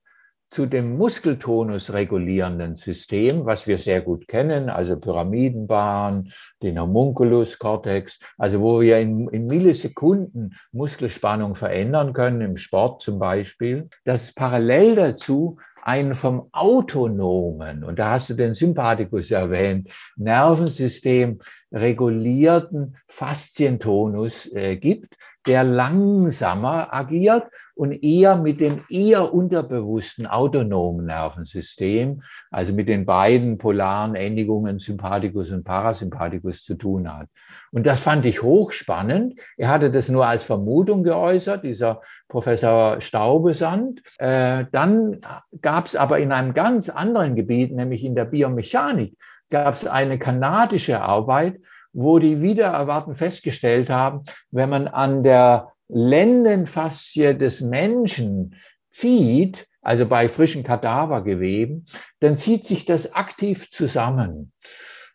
zu 0.50 0.66
dem 0.66 0.98
Muskeltonus 0.98 1.94
regulierenden 1.94 2.76
System, 2.76 3.46
was 3.46 3.66
wir 3.66 3.78
sehr 3.78 4.02
gut 4.02 4.28
kennen, 4.28 4.70
also 4.70 5.00
Pyramidenbahn, 5.00 6.34
den 6.62 6.78
Homunculus, 6.78 7.58
Cortex, 7.58 8.20
also 8.38 8.60
wo 8.60 8.82
wir 8.82 8.98
in, 8.98 9.30
in 9.30 9.48
Millisekunden 9.48 10.58
Muskelspannung 10.74 11.56
verändern 11.56 12.12
können, 12.12 12.42
im 12.42 12.58
Sport 12.58 13.02
zum 13.02 13.20
Beispiel, 13.20 13.88
dass 14.04 14.34
parallel 14.34 14.96
dazu 14.96 15.58
einen 15.86 16.16
vom 16.16 16.50
autonomen, 16.52 17.84
und 17.84 18.00
da 18.00 18.12
hast 18.12 18.32
du 18.32 18.34
den 18.34 18.56
Sympathikus 18.56 19.30
erwähnt, 19.30 19.90
Nervensystem 20.16 21.40
regulierten 21.72 22.98
Faszientonus 23.08 24.52
äh, 24.54 24.78
gibt, 24.78 25.16
der 25.48 25.64
langsamer 25.64 26.94
agiert 26.94 27.48
und 27.76 27.92
eher 27.92 28.38
mit 28.38 28.62
dem 28.62 28.84
eher 28.90 29.34
unterbewussten 29.34 30.26
autonomen 30.28 31.06
Nervensystem, 31.06 32.24
also 32.50 32.74
mit 32.74 32.88
den 32.88 33.06
beiden 33.06 33.58
polaren 33.58 34.16
Endigungen 34.16 34.80
Sympathikus 34.80 35.52
und 35.52 35.64
Parasympathikus 35.64 36.64
zu 36.64 36.76
tun 36.76 37.14
hat. 37.14 37.28
Und 37.72 37.86
das 37.86 38.00
fand 38.00 38.26
ich 38.26 38.42
hochspannend. 38.42 39.40
Er 39.58 39.70
hatte 39.70 39.92
das 39.92 40.10
nur 40.10 40.26
als 40.26 40.44
Vermutung 40.44 41.04
geäußert, 41.04 41.64
dieser 41.64 42.02
Professor 42.28 43.02
Staubesand. 43.02 44.02
Äh, 44.18 44.66
dann 44.72 45.20
gab 45.62 45.86
es 45.86 45.96
aber 45.96 46.20
in 46.20 46.32
einem 46.32 46.54
ganz 46.54 46.90
anderen 46.90 47.36
Gebiet, 47.36 47.74
nämlich 47.74 48.04
in 48.04 48.16
der 48.16 48.26
Biomechanik, 48.26 49.18
gab 49.50 49.76
es 49.76 49.86
eine 49.86 50.18
kanadische 50.18 51.02
Arbeit, 51.02 51.60
wo 51.96 52.20
die 52.20 52.42
wieder 52.42 52.68
erwarten 52.68 53.16
festgestellt 53.16 53.90
haben, 53.90 54.22
wenn 54.52 54.70
man 54.70 54.88
an 54.88 55.24
der 55.24 55.72
Lendenfaszie 55.88 57.34
des 57.34 57.62
Menschen 57.62 58.56
zieht, 58.92 59.68
also 59.82 60.06
bei 60.06 60.28
frischen 60.28 60.64
Kadavergeweben, 60.64 61.86
dann 62.20 62.38
zieht 62.38 62.66
sich 62.66 62.86
das 62.86 63.14
aktiv 63.14 63.72
zusammen. 63.72 64.52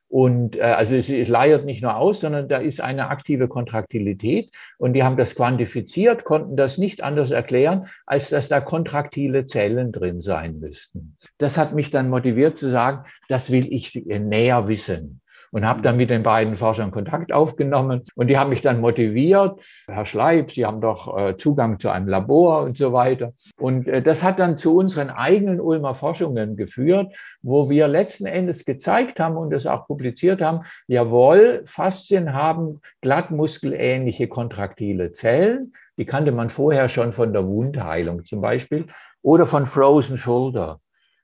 Und 0.09 0.57
äh, 0.57 0.63
also 0.63 0.95
es, 0.95 1.09
es 1.09 1.29
leiert 1.29 1.65
nicht 1.65 1.83
nur 1.83 1.97
aus, 1.97 2.21
sondern 2.21 2.49
da 2.49 2.59
ist 2.59 2.81
eine 2.81 3.09
aktive 3.09 3.47
Kontraktilität. 3.47 4.51
Und 4.79 4.95
die 4.95 5.05
haben 5.05 5.17
das 5.17 5.35
quantifiziert, 5.37 6.25
konnten 6.25 6.57
das 6.57 6.79
nicht 6.79 7.03
anders 7.03 7.31
erklären, 7.31 7.89
als 8.07 8.31
dass 8.31 8.49
da 8.49 8.61
kontraktile 8.61 9.47
Zellen 9.47 9.93
drin 9.93 10.21
sein 10.21 10.59
müssten. 10.59 11.17
Das 11.39 11.59
hat 11.59 11.75
mich 11.75 11.91
dann 11.91 12.09
motiviert 12.09 12.59
zu 12.59 12.71
sagen, 12.71 13.05
das 13.29 13.53
will 13.53 13.73
ich 13.73 13.95
näher 14.07 14.67
wissen 14.67 15.20
und 15.51 15.67
habe 15.67 15.83
dann 15.83 15.97
mit 15.97 16.11
den 16.11 16.23
beiden 16.23 16.57
Forschern 16.57 16.91
Kontakt 16.91 17.33
aufgenommen 17.33 18.03
und 18.15 18.29
die 18.29 18.39
haben 18.39 18.51
mich 18.51 18.63
dann 18.63 18.81
motiviert. 18.81 19.61
Herr 19.89 20.05
Schleib, 20.05 20.51
Sie 20.53 20.65
haben 20.65 20.81
doch 20.81 21.17
äh, 21.17 21.37
Zugang 21.37 21.79
zu 21.79 21.91
einem 21.91 22.09
Labor 22.09 22.63
und 22.63 22.79
so 22.79 22.93
weiter. 22.93 23.33
Und 23.59 23.89
äh, 23.89 24.03
das 24.03 24.23
hat 24.23 24.39
dann 24.39 24.59
zu 24.59 24.77
unseren 24.77 25.11
eigenen 25.11 25.61
Ulmer 25.61 25.95
Forschungen 25.95 26.57
geführt, 26.57 27.15
wo 27.43 27.69
wir 27.69 27.89
letzten 27.89 28.27
Endes 28.27 28.65
gezeigt 28.65 29.21
haben 29.21 29.37
und 29.37 29.53
es 29.53 29.67
auch 29.67 29.87
publiziert 29.87 30.43
haben, 30.43 30.61
jawohl, 30.87 31.63
Faszien 31.65 32.33
haben 32.33 32.81
glattmuskelähnliche 33.01 34.29
kontraktile 34.29 35.13
Zellen. 35.13 35.73
Die 35.97 36.07
kannte 36.07 36.33
man 36.33 36.51
vorher 36.51 36.89
schon 36.89 37.13
von 37.13 37.33
der 37.33 37.47
Wundheilung 37.47 38.25
zum 38.25 38.41
Beispiel 38.41 38.87
oder 39.23 39.47
von 39.47 39.67
Frozen 39.67 40.17
Shoulder. 40.17 40.81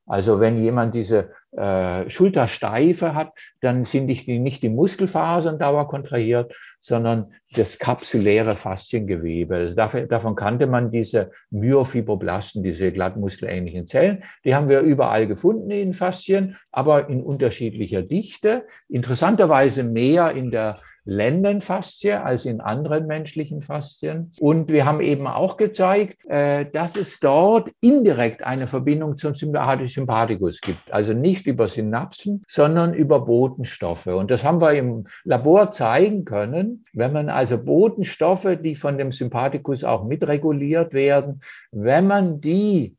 Also 0.06 0.38
wenn 0.38 0.62
jemand 0.62 0.94
diese 0.94 1.30
äh, 1.56 2.08
Schultersteife 2.10 3.14
hat, 3.14 3.32
dann 3.60 3.84
sind 3.84 4.06
nicht 4.06 4.26
die, 4.26 4.38
nicht 4.38 4.62
die 4.62 4.68
Muskelfasern 4.68 5.58
dauer 5.58 5.88
kontrahiert, 5.88 6.54
sondern 6.80 7.26
das 7.54 7.78
kapsuläre 7.78 8.56
Fasziengewebe. 8.56 9.56
Also 9.56 9.74
dafür, 9.74 10.06
davon 10.06 10.34
kannte 10.34 10.66
man 10.66 10.90
diese 10.90 11.30
Myofibroblasten, 11.50 12.62
diese 12.62 12.92
glattmuskelähnlichen 12.92 13.86
Zellen. 13.86 14.22
Die 14.44 14.54
haben 14.54 14.68
wir 14.68 14.80
überall 14.80 15.26
gefunden 15.26 15.70
in 15.70 15.94
Faszien, 15.94 16.56
aber 16.70 17.08
in 17.08 17.22
unterschiedlicher 17.22 18.02
Dichte. 18.02 18.66
Interessanterweise 18.88 19.82
mehr 19.82 20.32
in 20.32 20.50
der 20.50 20.78
Lendenfaszie 21.06 22.12
als 22.12 22.44
in 22.44 22.60
anderen 22.60 23.06
menschlichen 23.06 23.62
Faszien. 23.62 24.32
Und 24.40 24.70
wir 24.70 24.84
haben 24.84 25.00
eben 25.00 25.26
auch 25.26 25.56
gezeigt, 25.56 26.26
äh, 26.26 26.66
dass 26.70 26.96
es 26.96 27.20
dort 27.20 27.70
indirekt 27.80 28.44
eine 28.44 28.66
Verbindung 28.66 29.16
zum 29.16 29.34
Sympathikus 29.34 30.60
gibt. 30.60 30.92
Also 30.92 31.12
nicht 31.12 31.46
über 31.46 31.68
Synapsen, 31.68 32.42
sondern 32.48 32.92
über 32.92 33.24
Botenstoffe. 33.24 34.08
Und 34.08 34.30
das 34.30 34.44
haben 34.44 34.60
wir 34.60 34.72
im 34.72 35.06
Labor 35.24 35.70
zeigen 35.70 36.24
können. 36.24 36.84
Wenn 36.92 37.12
man 37.12 37.30
also 37.30 37.56
Botenstoffe, 37.56 38.58
die 38.62 38.74
von 38.74 38.98
dem 38.98 39.12
Sympathikus 39.12 39.84
auch 39.84 40.04
mitreguliert 40.04 40.92
werden, 40.92 41.40
wenn 41.70 42.08
man 42.08 42.40
die 42.40 42.96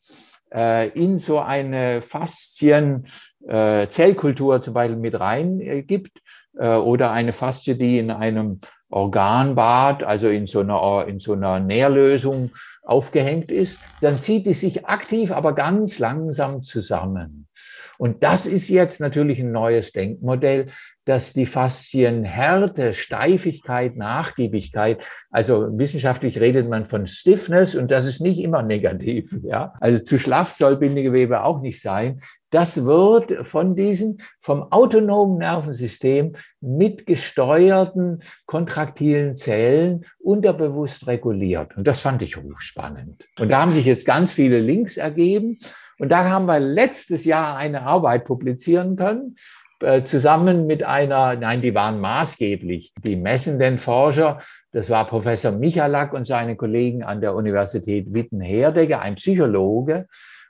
äh, 0.54 0.90
in 0.90 1.18
so 1.18 1.40
eine 1.40 2.02
Faszien 2.02 3.04
äh, 3.48 3.88
Zellkultur 3.90 4.62
zum 4.62 4.74
Beispiel 4.74 4.98
mit 4.98 5.20
reingibt, 5.20 6.22
äh, 6.58 6.76
oder 6.76 7.12
eine 7.12 7.34
Faszie, 7.34 7.78
die 7.78 8.00
in 8.00 8.12
einem 8.12 8.60
Organbad, 8.90 10.04
also 10.04 10.30
in 10.30 10.48
so 10.48 10.62
einer, 10.62 11.06
in 11.08 11.20
so 11.20 11.34
einer 11.34 11.60
Nährlösung 11.60 12.52
aufgehängt 12.84 13.52
ist, 13.52 13.80
dann 14.02 14.20
zieht 14.20 14.46
die 14.46 14.54
sich 14.54 14.86
aktiv, 14.86 15.32
aber 15.32 15.54
ganz 15.54 16.00
langsam 16.00 16.62
zusammen. 16.62 17.48
Und 17.98 18.24
das 18.24 18.46
ist 18.46 18.70
jetzt 18.70 19.02
natürlich 19.02 19.40
ein 19.40 19.52
neues 19.52 19.92
Denkmodell, 19.92 20.68
dass 21.06 21.34
die 21.34 21.48
Faszienhärte, 21.48 22.94
Steifigkeit, 22.94 23.96
Nachgiebigkeit, 23.96 25.04
also 25.32 25.68
wissenschaftlich 25.78 26.40
redet 26.40 26.70
man 26.70 26.86
von 26.86 27.08
Stiffness 27.08 27.76
und 27.76 27.90
das 27.90 28.06
ist 28.06 28.22
nicht 28.22 28.40
immer 28.40 28.62
negativ. 28.62 29.36
Ja? 29.42 29.74
Also 29.80 30.00
zu 30.00 30.20
schlaff 30.20 30.54
soll 30.54 30.78
Bindegewebe 30.78 31.44
auch 31.44 31.62
nicht 31.62 31.82
sein. 31.82 32.20
Das 32.50 32.86
wird 32.86 33.46
von 33.46 33.76
diesen 33.76 34.22
vom 34.40 34.72
autonomen 34.72 35.38
Nervensystem 35.38 36.34
mitgesteuerten 36.62 38.22
kontraktilen 38.46 39.36
Zellen 39.36 40.06
unterbewusst 40.20 41.08
reguliert. 41.08 41.76
Und 41.76 41.86
das 41.86 42.00
fand 42.00 42.22
ich 42.22 42.38
hochspannend. 42.38 43.26
Und 43.38 43.50
da 43.50 43.62
haben 43.62 43.72
sich 43.72 43.86
jetzt 43.86 44.06
ganz 44.06 44.32
viele 44.32 44.60
Links 44.60 44.98
ergeben. 44.98 45.58
Und 46.00 46.10
da 46.10 46.30
haben 46.30 46.46
wir 46.46 46.60
letztes 46.60 47.26
Jahr 47.26 47.58
eine 47.58 47.82
Arbeit 47.82 48.26
publizieren 48.26 48.96
können, 48.96 49.36
äh, 49.80 50.04
zusammen 50.04 50.66
mit 50.66 50.84
einer, 50.84 51.36
nein, 51.36 51.62
die 51.62 51.76
waren 51.76 52.00
maßgeblich, 52.00 52.94
die 53.04 53.16
messenden 53.16 53.78
Forscher, 53.78 54.40
das 54.72 54.90
war 54.90 55.08
Professor 55.08 55.52
Michalak 55.52 56.14
und 56.14 56.26
seine 56.26 56.56
Kollegen 56.56 57.04
an 57.04 57.22
der 57.22 57.36
Universität 57.36 58.14
Witten-Herdecke, 58.14 59.00
ein 59.00 59.16
Psychologe, 59.16 60.08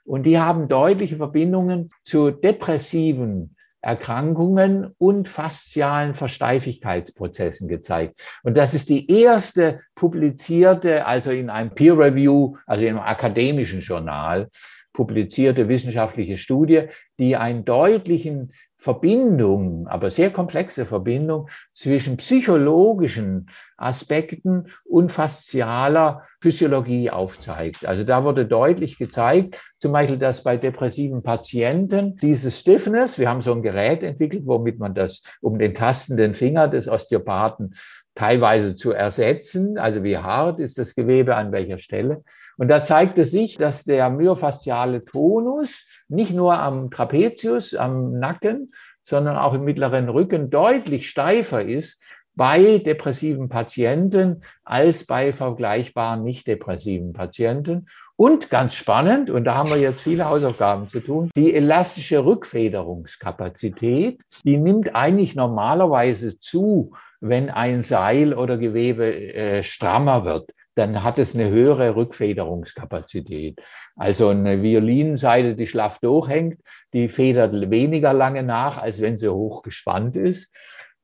und 0.08 0.24
die 0.24 0.39
haben 0.39 0.67
deutliche 0.70 1.17
Verbindungen 1.17 1.89
zu 2.02 2.32
depressiven 2.32 3.56
Erkrankungen 3.82 4.96
und 4.98 5.28
faszialen 5.28 6.15
Versteifigkeitsprozessen 6.15 7.67
gezeigt. 7.67 8.20
Und 8.43 8.58
das 8.58 8.74
ist 8.74 8.89
die 8.89 9.12
erste 9.12 9.82
publizierte, 9.96 11.06
also 11.06 11.32
in 11.32 11.50
einem 11.50 11.72
Peer 11.72 11.98
Review, 11.98 12.58
also 12.65 12.84
in 12.84 12.89
einem 12.89 13.00
akademischen 13.00 13.82
Journal, 13.82 14.50
publizierte 14.97 15.69
wissenschaftliche 15.69 16.38
Studie, 16.38 16.88
die 17.19 17.36
einen 17.36 17.65
deutlichen 17.65 18.51
Verbindung, 18.79 19.86
aber 19.88 20.10
sehr 20.10 20.31
komplexe 20.31 20.88
Verbindung 20.88 21.49
zwischen 21.71 22.17
psychologischen 22.17 23.45
Aspekten 23.77 24.65
und 24.86 25.12
faszialer 25.12 26.23
Physiologie 26.41 27.12
aufzeigt. 27.12 27.86
Also 27.86 28.03
da 28.05 28.23
wurde 28.23 28.47
deutlich 28.47 28.97
gezeigt, 28.97 29.62
zum 29.79 29.91
Beispiel, 29.91 30.17
dass 30.17 30.41
bei 30.41 30.57
depressiven 30.57 31.21
Patienten 31.21 32.15
diese 32.15 32.49
Stiffness, 32.49 33.19
wir 33.19 33.29
haben 33.29 33.43
so 33.43 33.53
ein 33.53 33.62
Gerät 33.62 34.01
entwickelt, 34.01 34.47
womit 34.47 34.79
man 34.79 34.95
das 34.95 35.21
um 35.41 35.60
den 35.60 35.75
tastenden 35.75 36.33
Finger 36.33 36.67
des 36.67 36.89
Osteopathen 36.89 37.75
teilweise 38.15 38.75
zu 38.75 38.93
ersetzen, 38.93 39.77
also 39.77 40.03
wie 40.03 40.17
hart 40.17 40.60
ist 40.60 40.79
das 40.79 40.95
Gewebe 40.95 41.36
an 41.36 41.51
welcher 41.51 41.77
Stelle. 41.77 42.23
Und 42.58 42.70
da 42.70 42.84
zeigte 42.84 43.26
sich, 43.26 43.58
dass 43.58 43.84
der 43.84 44.10
myofasziale 44.10 45.05
Tonus 45.05 45.86
nicht 46.10 46.34
nur 46.34 46.58
am 46.58 46.89
Trapezius, 46.89 47.76
am 47.76 48.20
Nacken, 48.20 48.72
sondern 49.03 49.38
auch 49.38 49.53
im 49.53 49.64
mittleren 49.64 50.10
Rücken 50.10 50.49
deutlich 50.49 51.10
steifer 51.10 51.64
ist 51.64 52.01
bei 52.36 52.78
depressiven 52.80 53.49
Patienten 53.49 54.41
als 54.64 55.05
bei 55.08 55.34
vergleichbaren 55.34 56.24
nicht 56.24 56.45
depressiven 56.47 57.14
Patienten. 57.14 57.88
Und 58.16 58.49
ganz 58.49 58.76
spannend, 58.76 59.30
und 59.32 59.43
da 59.45 59.55
haben 59.55 59.70
wir 59.70 59.78
jetzt 59.78 60.01
viele 60.01 60.30
Hausaufgaben 60.30 60.88
zu 60.89 60.99
tun, 60.99 61.32
die 61.36 61.55
elastische 61.55 62.24
Rückfederungskapazität, 62.26 64.22
die 64.43 64.58
nimmt 64.58 64.95
eigentlich 64.95 65.36
normalerweise 65.36 66.38
zu, 66.38 66.93
wenn 67.20 67.49
ein 67.49 67.82
Seil 67.82 68.36
oder 68.36 68.58
Gewebe 68.58 69.16
äh, 69.16 69.64
strammer 69.64 70.24
wird 70.26 70.51
dann 70.78 71.03
hat 71.03 71.19
es 71.19 71.36
eine 71.36 71.49
höhere 71.49 71.95
Rückfederungskapazität. 71.95 73.59
Also 73.95 74.30
eine 74.30 74.61
Violinseite, 74.61 75.55
die 75.55 75.67
schlaff 75.67 75.99
durchhängt, 75.99 76.61
die 76.93 77.09
federt 77.09 77.53
weniger 77.69 78.13
lange 78.13 78.43
nach, 78.43 78.78
als 78.78 79.01
wenn 79.01 79.17
sie 79.17 79.30
hochgespannt 79.30 80.17
ist. 80.17 80.53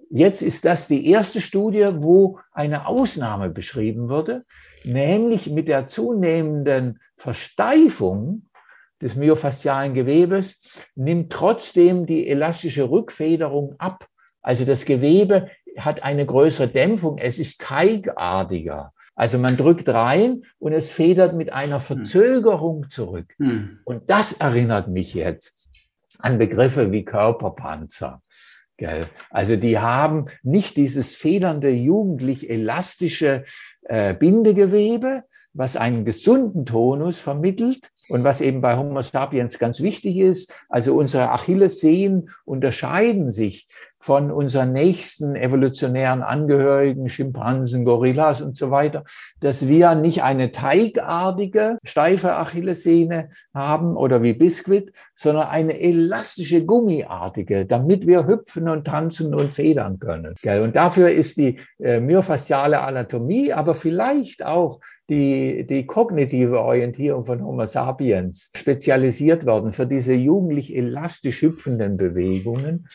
Jetzt 0.09 0.41
ist 0.41 0.63
das 0.65 0.87
die 0.87 1.09
erste 1.09 1.41
Studie, 1.41 1.87
wo 1.95 2.39
eine 2.51 2.85
Ausnahme 2.87 3.49
beschrieben 3.49 4.09
wurde, 4.09 4.43
nämlich 4.83 5.49
mit 5.49 5.67
der 5.67 5.87
zunehmenden 5.87 6.99
Versteifung 7.17 8.45
des 9.01 9.15
myofaszialen 9.15 9.93
Gewebes 9.93 10.87
nimmt 10.95 11.31
trotzdem 11.31 12.05
die 12.05 12.27
elastische 12.27 12.89
Rückfederung 12.89 13.75
ab. 13.79 14.07
Also 14.41 14.65
das 14.65 14.85
Gewebe 14.85 15.49
hat 15.77 16.03
eine 16.03 16.25
größere 16.25 16.67
Dämpfung, 16.67 17.17
es 17.17 17.39
ist 17.39 17.61
teigartiger. 17.61 18.93
Also 19.15 19.37
man 19.37 19.57
drückt 19.57 19.89
rein 19.89 20.43
und 20.59 20.73
es 20.73 20.89
federt 20.89 21.35
mit 21.35 21.53
einer 21.53 21.79
hm. 21.79 21.81
Verzögerung 21.81 22.89
zurück. 22.89 23.33
Mhm. 23.37 23.79
Und 23.83 24.09
das 24.09 24.33
erinnert 24.33 24.87
mich 24.87 25.13
jetzt 25.13 25.71
an 26.17 26.37
Begriffe 26.37 26.91
wie 26.91 27.05
Körperpanzer. 27.05 28.21
Also 29.29 29.55
die 29.55 29.79
haben 29.79 30.25
nicht 30.41 30.77
dieses 30.77 31.13
federnde, 31.13 31.69
jugendlich 31.69 32.49
elastische 32.49 33.45
äh, 33.83 34.13
Bindegewebe, 34.13 35.23
was 35.53 35.77
einen 35.77 36.03
gesunden 36.03 36.65
Tonus 36.65 37.19
vermittelt 37.19 37.91
und 38.09 38.23
was 38.23 38.41
eben 38.41 38.61
bei 38.61 38.75
Homo 38.75 39.01
sapiens 39.01 39.59
ganz 39.59 39.79
wichtig 39.79 40.17
ist. 40.17 40.53
Also 40.67 40.95
unsere 40.95 41.29
Achillessehnen 41.29 42.29
unterscheiden 42.43 43.31
sich 43.31 43.67
von 44.03 44.31
unseren 44.31 44.73
nächsten 44.73 45.37
evolutionären 45.37 46.23
Angehörigen, 46.23 47.07
Schimpansen, 47.07 47.85
Gorillas 47.85 48.41
und 48.41 48.57
so 48.57 48.69
weiter, 48.69 49.05
dass 49.39 49.69
wir 49.69 49.95
nicht 49.95 50.23
eine 50.23 50.51
teigartige, 50.51 51.77
steife 51.85 52.35
Achillessehne 52.35 53.29
haben 53.53 53.95
oder 53.95 54.21
wie 54.21 54.33
Biskuit, 54.33 54.91
sondern 55.15 55.47
eine 55.47 55.79
elastische, 55.79 56.65
gummiartige, 56.65 57.65
damit 57.65 58.05
wir 58.05 58.27
hüpfen 58.27 58.67
und 58.67 58.85
tanzen 58.85 59.33
und 59.33 59.53
federn 59.53 59.99
können. 59.99 60.35
Und 60.43 60.75
dafür 60.75 61.09
ist 61.09 61.37
die 61.37 61.61
äh, 61.79 62.01
myofasziale 62.01 62.81
Anatomie, 62.81 63.53
aber 63.53 63.73
vielleicht 63.73 64.45
auch 64.45 64.81
die, 65.09 65.65
die 65.65 65.85
kognitive 65.85 66.59
Orientierung 66.59 67.25
von 67.25 67.41
Homo 67.41 67.65
sapiens 67.67 68.51
spezialisiert 68.53 69.45
worden 69.45 69.71
für 69.71 69.87
diese 69.87 70.13
jugendlich 70.13 70.75
elastisch 70.75 71.41
hüpfenden 71.41 71.95
Bewegungen. 71.95 72.87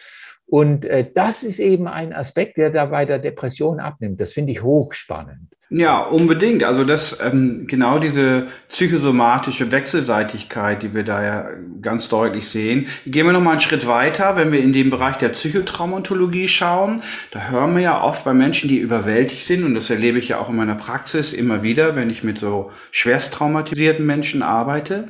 Und 0.50 0.86
äh, 0.86 1.06
das 1.14 1.42
ist 1.42 1.58
eben 1.58 1.86
ein 1.86 2.14
Aspekt, 2.14 2.56
der 2.56 2.70
da 2.70 2.86
bei 2.86 3.04
der 3.04 3.18
Depression 3.18 3.80
abnimmt. 3.80 4.18
Das 4.18 4.32
finde 4.32 4.52
ich 4.52 4.62
hochspannend. 4.62 5.48
Ja, 5.70 6.00
unbedingt. 6.00 6.64
Also 6.64 6.84
das 6.84 7.18
ähm, 7.22 7.66
genau 7.66 7.98
diese 7.98 8.46
psychosomatische 8.68 9.70
Wechselseitigkeit, 9.70 10.82
die 10.82 10.94
wir 10.94 11.04
da 11.04 11.22
ja 11.22 11.50
ganz 11.82 12.08
deutlich 12.08 12.48
sehen. 12.48 12.86
Gehen 13.04 13.26
wir 13.26 13.34
noch 13.34 13.42
mal 13.42 13.50
einen 13.50 13.60
Schritt 13.60 13.86
weiter, 13.86 14.36
wenn 14.36 14.50
wir 14.50 14.60
in 14.60 14.72
den 14.72 14.88
Bereich 14.88 15.16
der 15.16 15.28
Psychotraumatologie 15.28 16.48
schauen. 16.48 17.02
Da 17.32 17.50
hören 17.50 17.74
wir 17.74 17.82
ja 17.82 18.02
oft 18.02 18.24
bei 18.24 18.32
Menschen, 18.32 18.70
die 18.70 18.78
überwältigt 18.78 19.44
sind, 19.44 19.64
und 19.64 19.74
das 19.74 19.90
erlebe 19.90 20.18
ich 20.18 20.28
ja 20.28 20.38
auch 20.38 20.48
in 20.48 20.56
meiner 20.56 20.76
Praxis 20.76 21.34
immer 21.34 21.62
wieder, 21.62 21.94
wenn 21.94 22.08
ich 22.08 22.24
mit 22.24 22.38
so 22.38 22.70
schwerst 22.90 23.34
traumatisierten 23.34 24.06
Menschen 24.06 24.42
arbeite. 24.42 25.08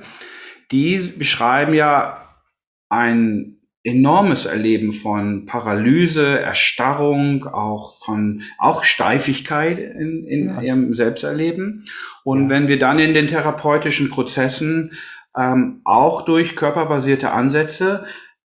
Die 0.73 0.99
beschreiben 0.99 1.75
ja 1.75 2.25
ein 2.89 3.58
enormes 3.89 4.45
Erleben 4.45 4.93
von 4.93 5.47
Paralyse, 5.47 6.41
Erstarrung, 6.41 7.45
auch 7.47 7.99
von 7.99 8.43
auch 8.59 8.85
Steifigkeit 8.85 9.79
in, 9.79 10.27
in 10.27 10.47
ja. 10.47 10.61
ihrem 10.61 10.95
Selbsterleben. 10.95 11.85
Und 12.25 12.45
ja. 12.45 12.49
wenn 12.51 12.69
wir 12.69 12.79
dann 12.79 12.99
in 12.99 13.15
den 13.15 13.27
therapeutischen 13.27 14.11
Prozessen 14.11 14.93
ähm, 15.37 15.81
auch 15.85 16.23
durch 16.23 16.57
körperbasierte 16.57 17.31
Ansätze 17.31 18.05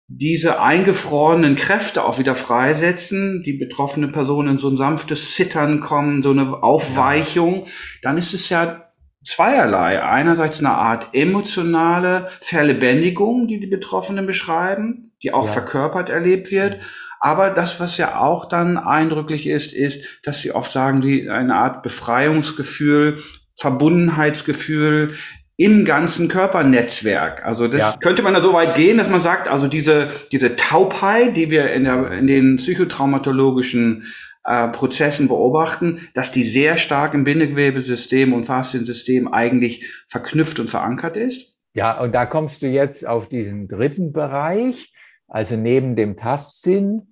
diese 0.09 0.61
eingefrorenen 0.61 1.57
Kräfte 1.57 2.05
auch 2.05 2.18
wieder 2.18 2.34
freisetzen, 2.34 3.43
die 3.43 3.55
betroffene 3.55 4.09
Person 4.09 4.47
in 4.47 4.59
so 4.59 4.68
ein 4.68 4.76
sanftes 4.76 5.34
Zittern 5.34 5.80
kommen, 5.80 6.22
so 6.22 6.30
eine 6.30 6.62
Aufweichung, 6.62 7.66
dann 8.03 8.18
ist 8.18 8.34
es 8.34 8.51
ja 8.51 8.93
zweierlei. 9.24 10.03
Einerseits 10.03 10.59
eine 10.59 10.72
Art 10.72 11.09
emotionale 11.14 12.28
Verlebendigung, 12.40 13.49
die 13.49 13.61
die 13.61 13.68
Betroffenen 13.68 14.26
beschreiben, 14.26 15.11
die 15.22 15.32
auch 15.32 15.46
ja. 15.46 15.52
verkörpert 15.52 16.08
erlebt 16.08 16.50
wird. 16.50 16.78
Aber 17.20 17.50
das, 17.50 17.78
was 17.78 17.96
ja 17.98 18.18
auch 18.18 18.46
dann 18.46 18.76
eindrücklich 18.76 19.46
ist, 19.46 19.72
ist, 19.72 20.20
dass 20.24 20.40
sie 20.40 20.52
oft 20.52 20.72
sagen, 20.72 21.00
die 21.00 21.30
eine 21.30 21.54
Art 21.54 21.82
Befreiungsgefühl, 21.82 23.16
Verbundenheitsgefühl 23.56 25.14
im 25.56 25.84
ganzen 25.84 26.26
Körpernetzwerk. 26.26 27.44
Also 27.44 27.68
das 27.68 27.80
ja. 27.80 27.96
könnte 28.00 28.22
man 28.22 28.34
da 28.34 28.40
so 28.40 28.52
weit 28.52 28.74
gehen, 28.74 28.98
dass 28.98 29.08
man 29.08 29.20
sagt, 29.20 29.46
also 29.46 29.68
diese, 29.68 30.08
diese 30.32 30.56
Taubheit, 30.56 31.36
die 31.36 31.50
wir 31.50 31.72
in, 31.72 31.84
der, 31.84 32.10
in 32.10 32.26
den 32.26 32.56
psychotraumatologischen 32.56 34.12
äh, 34.44 34.68
Prozessen 34.68 35.28
beobachten, 35.28 36.08
dass 36.14 36.32
die 36.32 36.42
sehr 36.42 36.76
stark 36.76 37.14
im 37.14 37.22
Bindegewebesystem 37.22 38.32
und 38.32 38.46
Fasziensystem 38.46 39.32
eigentlich 39.32 39.86
verknüpft 40.08 40.58
und 40.58 40.68
verankert 40.68 41.16
ist. 41.16 41.54
Ja, 41.74 42.00
und 42.00 42.12
da 42.12 42.26
kommst 42.26 42.62
du 42.62 42.66
jetzt 42.66 43.06
auf 43.06 43.28
diesen 43.28 43.68
dritten 43.68 44.12
Bereich, 44.12 44.92
also 45.32 45.56
neben 45.56 45.96
dem 45.96 46.18
Tastsinn 46.18 47.08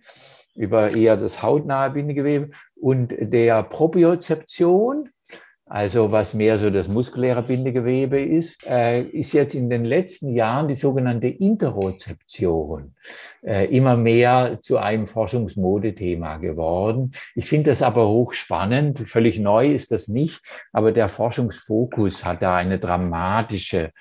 über 0.54 0.94
eher 0.94 1.16
das 1.16 1.42
hautnahe 1.42 1.90
Bindegewebe 1.90 2.50
und 2.78 3.14
der 3.18 3.62
Propriozeption, 3.62 5.08
also 5.64 6.12
was 6.12 6.34
mehr 6.34 6.58
so 6.58 6.68
das 6.68 6.88
muskuläre 6.88 7.42
Bindegewebe 7.42 8.20
ist, 8.22 8.66
äh, 8.66 9.00
ist 9.00 9.32
jetzt 9.32 9.54
in 9.54 9.70
den 9.70 9.86
letzten 9.86 10.34
Jahren 10.34 10.68
die 10.68 10.74
sogenannte 10.74 11.28
Interozeption 11.28 12.94
äh, 13.42 13.74
immer 13.74 13.96
mehr 13.96 14.58
zu 14.60 14.76
einem 14.76 15.06
Forschungsmodethema 15.06 16.36
geworden. 16.36 17.12
Ich 17.34 17.46
finde 17.46 17.70
das 17.70 17.80
aber 17.80 18.06
hochspannend. 18.06 19.08
Völlig 19.08 19.38
neu 19.38 19.72
ist 19.72 19.92
das 19.92 20.08
nicht, 20.08 20.42
aber 20.72 20.92
der 20.92 21.08
Forschungsfokus 21.08 22.26
hat 22.26 22.42
da 22.42 22.56
eine 22.56 22.78
dramatische 22.78 23.92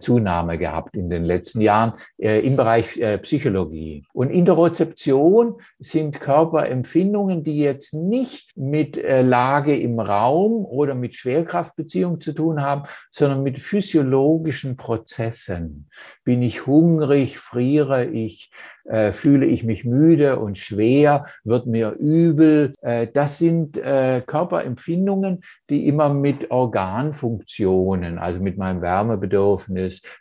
Zunahme 0.00 0.58
gehabt 0.58 0.96
in 0.96 1.10
den 1.10 1.24
letzten 1.24 1.60
Jahren 1.60 1.92
äh, 2.18 2.40
im 2.40 2.56
Bereich 2.56 2.96
äh, 2.96 3.18
Psychologie. 3.18 4.04
Und 4.12 4.30
Interozeption 4.30 5.56
sind 5.78 6.20
Körperempfindungen, 6.20 7.44
die 7.44 7.58
jetzt 7.58 7.94
nicht 7.94 8.56
mit 8.56 8.96
äh, 8.96 9.22
Lage 9.22 9.76
im 9.76 10.00
Raum 10.00 10.64
oder 10.64 10.94
mit 10.94 11.14
Schwerkraftbeziehung 11.14 12.20
zu 12.20 12.32
tun 12.32 12.62
haben, 12.62 12.82
sondern 13.10 13.42
mit 13.42 13.58
physiologischen 13.58 14.76
Prozessen. 14.76 15.88
Bin 16.24 16.42
ich 16.42 16.66
hungrig, 16.66 17.38
friere 17.38 18.06
ich, 18.06 18.50
äh, 18.84 19.12
fühle 19.12 19.46
ich 19.46 19.64
mich 19.64 19.84
müde 19.84 20.38
und 20.38 20.58
schwer, 20.58 21.26
wird 21.44 21.66
mir 21.66 21.90
übel. 21.98 22.72
Äh, 22.80 23.08
das 23.12 23.38
sind 23.38 23.76
äh, 23.76 24.22
Körperempfindungen, 24.26 25.42
die 25.68 25.86
immer 25.86 26.08
mit 26.08 26.50
Organfunktionen, 26.50 28.18
also 28.18 28.40
mit 28.40 28.56
meinem 28.56 28.80
Wärmebedürfnis, 28.80 29.47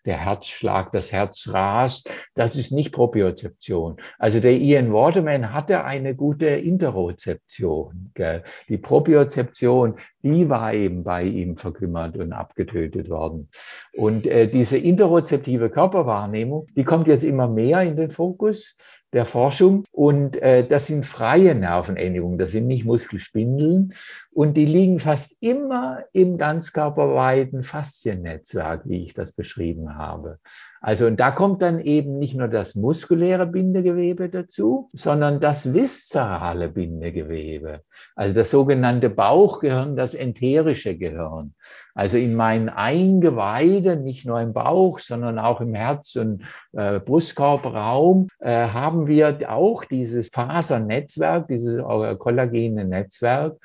der 0.05 0.17
Herzschlag, 0.17 0.91
das 0.91 1.11
Herz 1.11 1.49
rast, 1.51 2.09
das 2.35 2.55
ist 2.55 2.71
nicht 2.71 2.91
Propriozeption. 2.91 3.97
Also 4.17 4.39
der 4.39 4.53
Ian 4.53 4.93
Waterman 4.93 5.53
hatte 5.53 5.83
eine 5.83 6.15
gute 6.15 6.47
Interozeption. 6.47 8.11
Gell? 8.13 8.43
Die 8.69 8.77
Propriozeption, 8.77 9.95
die 10.23 10.49
war 10.49 10.73
eben 10.73 11.03
bei 11.03 11.23
ihm 11.23 11.57
verkümmert 11.57 12.17
und 12.17 12.33
abgetötet 12.33 13.09
worden. 13.09 13.49
Und 13.95 14.25
äh, 14.27 14.47
diese 14.47 14.77
interozeptive 14.77 15.69
Körperwahrnehmung, 15.69 16.67
die 16.75 16.83
kommt 16.83 17.07
jetzt 17.07 17.23
immer 17.23 17.47
mehr 17.47 17.81
in 17.81 17.95
den 17.95 18.11
Fokus. 18.11 18.77
Der 19.13 19.25
Forschung. 19.25 19.83
Und 19.91 20.41
äh, 20.41 20.67
das 20.67 20.87
sind 20.87 21.05
freie 21.05 21.55
Nervenendigungen, 21.55 22.37
das 22.37 22.51
sind 22.51 22.67
nicht 22.67 22.85
Muskelspindeln. 22.85 23.93
Und 24.31 24.55
die 24.55 24.65
liegen 24.65 24.99
fast 24.99 25.37
immer 25.41 26.03
im 26.13 26.37
ganzkörperweiten 26.37 27.63
Fasziennetzwerk, 27.63 28.83
wie 28.85 29.03
ich 29.03 29.13
das 29.13 29.31
beschrieben 29.31 29.97
habe. 29.97 30.39
Also 30.81 31.07
und 31.07 31.19
da 31.19 31.31
kommt 31.31 31.61
dann 31.61 31.79
eben 31.79 32.19
nicht 32.19 32.35
nur 32.35 32.47
das 32.47 32.75
muskuläre 32.75 33.47
Bindegewebe 33.47 34.29
dazu, 34.29 34.89
sondern 34.93 35.39
das 35.39 35.73
viszerale 35.73 36.69
Bindegewebe. 36.69 37.81
Also 38.15 38.35
das 38.35 38.51
sogenannte 38.51 39.09
Bauchgehirn, 39.09 39.95
das 39.95 40.13
enterische 40.13 40.97
Gehirn. 40.97 41.53
Also 41.95 42.17
in 42.17 42.35
meinen 42.35 42.69
Eingeweiden, 42.69 44.03
nicht 44.03 44.25
nur 44.25 44.39
im 44.39 44.53
Bauch, 44.53 44.99
sondern 44.99 45.39
auch 45.39 45.61
im 45.61 45.73
Herz- 45.73 46.15
und 46.15 46.43
äh, 46.73 46.99
Brustkorbraum, 46.99 48.27
äh, 48.39 48.67
haben 48.67 49.07
wir 49.07 49.39
auch 49.49 49.83
dieses 49.83 50.29
Fasernetzwerk, 50.29 51.47
dieses 51.47 51.79
äh, 51.79 52.15
kollagene 52.15 52.85
Netzwerk. 52.85 53.57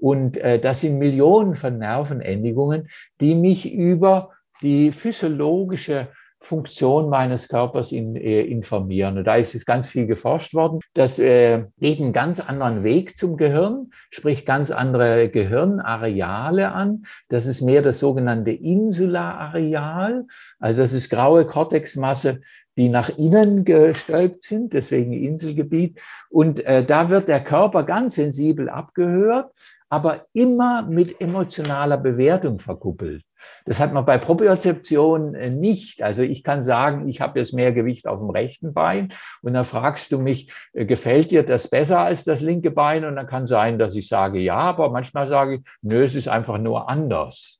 Und 0.00 0.36
äh, 0.36 0.58
das 0.60 0.80
sind 0.80 0.98
Millionen 0.98 1.54
von 1.54 1.78
Nervenendigungen, 1.78 2.88
die 3.20 3.34
mich 3.34 3.72
über 3.72 4.30
die 4.60 4.92
physiologische 4.92 6.08
Funktion 6.42 7.08
meines 7.08 7.48
Körpers 7.48 7.92
in, 7.92 8.16
äh, 8.16 8.42
informieren. 8.42 9.18
Und 9.18 9.24
da 9.24 9.36
ist 9.36 9.54
es 9.54 9.64
ganz 9.64 9.86
viel 9.86 10.06
geforscht 10.06 10.54
worden. 10.54 10.80
Das 10.94 11.18
äh, 11.18 11.64
geht 11.78 12.00
einen 12.00 12.12
ganz 12.12 12.40
anderen 12.40 12.82
Weg 12.82 13.16
zum 13.16 13.36
Gehirn, 13.36 13.90
sprich 14.10 14.44
ganz 14.44 14.70
andere 14.70 15.28
Gehirnareale 15.28 16.72
an. 16.72 17.04
Das 17.28 17.46
ist 17.46 17.62
mehr 17.62 17.80
das 17.80 18.00
sogenannte 18.00 18.50
Insula-Areal. 18.50 20.26
Also 20.58 20.78
das 20.78 20.92
ist 20.92 21.10
graue 21.10 21.46
Kortexmasse, 21.46 22.40
die 22.76 22.88
nach 22.88 23.08
innen 23.18 23.64
gestülpt 23.64 24.44
sind, 24.44 24.72
deswegen 24.72 25.12
Inselgebiet. 25.12 26.00
Und 26.28 26.64
äh, 26.64 26.84
da 26.84 27.08
wird 27.08 27.28
der 27.28 27.44
Körper 27.44 27.84
ganz 27.84 28.16
sensibel 28.16 28.68
abgehört, 28.68 29.52
aber 29.88 30.26
immer 30.32 30.82
mit 30.82 31.20
emotionaler 31.20 31.98
Bewertung 31.98 32.58
verkuppelt. 32.58 33.22
Das 33.64 33.80
hat 33.80 33.92
man 33.92 34.04
bei 34.04 34.18
Propriozeption 34.18 35.34
äh, 35.34 35.50
nicht. 35.50 36.02
Also 36.02 36.22
ich 36.22 36.42
kann 36.42 36.62
sagen, 36.62 37.08
ich 37.08 37.20
habe 37.20 37.38
jetzt 37.38 37.54
mehr 37.54 37.72
Gewicht 37.72 38.06
auf 38.06 38.20
dem 38.20 38.30
rechten 38.30 38.72
Bein 38.72 39.08
und 39.42 39.54
dann 39.54 39.64
fragst 39.64 40.12
du 40.12 40.18
mich, 40.18 40.52
äh, 40.72 40.84
gefällt 40.84 41.30
dir 41.30 41.42
das 41.42 41.68
besser 41.68 42.00
als 42.00 42.24
das 42.24 42.40
linke 42.40 42.70
Bein? 42.70 43.04
Und 43.04 43.16
dann 43.16 43.26
kann 43.26 43.46
sein, 43.46 43.78
dass 43.78 43.94
ich 43.94 44.08
sage 44.08 44.38
ja, 44.38 44.56
aber 44.56 44.90
manchmal 44.90 45.28
sage 45.28 45.56
ich, 45.56 45.60
nö, 45.82 46.04
es 46.04 46.14
ist 46.14 46.28
einfach 46.28 46.58
nur 46.58 46.88
anders. 46.88 47.58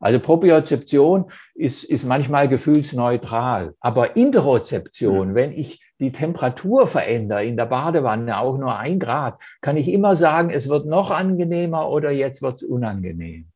Also 0.00 0.20
Propriozeption 0.20 1.26
ist, 1.54 1.84
ist 1.84 2.04
manchmal 2.04 2.48
gefühlsneutral. 2.48 3.74
Aber 3.80 4.16
Interozeption, 4.16 5.30
mhm. 5.30 5.34
wenn 5.34 5.52
ich 5.52 5.80
die 6.00 6.12
Temperatur 6.12 6.86
verändere 6.86 7.44
in 7.44 7.56
der 7.56 7.66
Badewanne, 7.66 8.38
auch 8.38 8.58
nur 8.58 8.76
ein 8.76 8.98
Grad, 8.98 9.40
kann 9.60 9.76
ich 9.76 9.88
immer 9.88 10.16
sagen, 10.16 10.50
es 10.50 10.68
wird 10.68 10.86
noch 10.86 11.10
angenehmer 11.10 11.88
oder 11.88 12.10
jetzt 12.10 12.42
wird 12.42 12.56
es 12.56 12.62
unangenehm. 12.62 13.46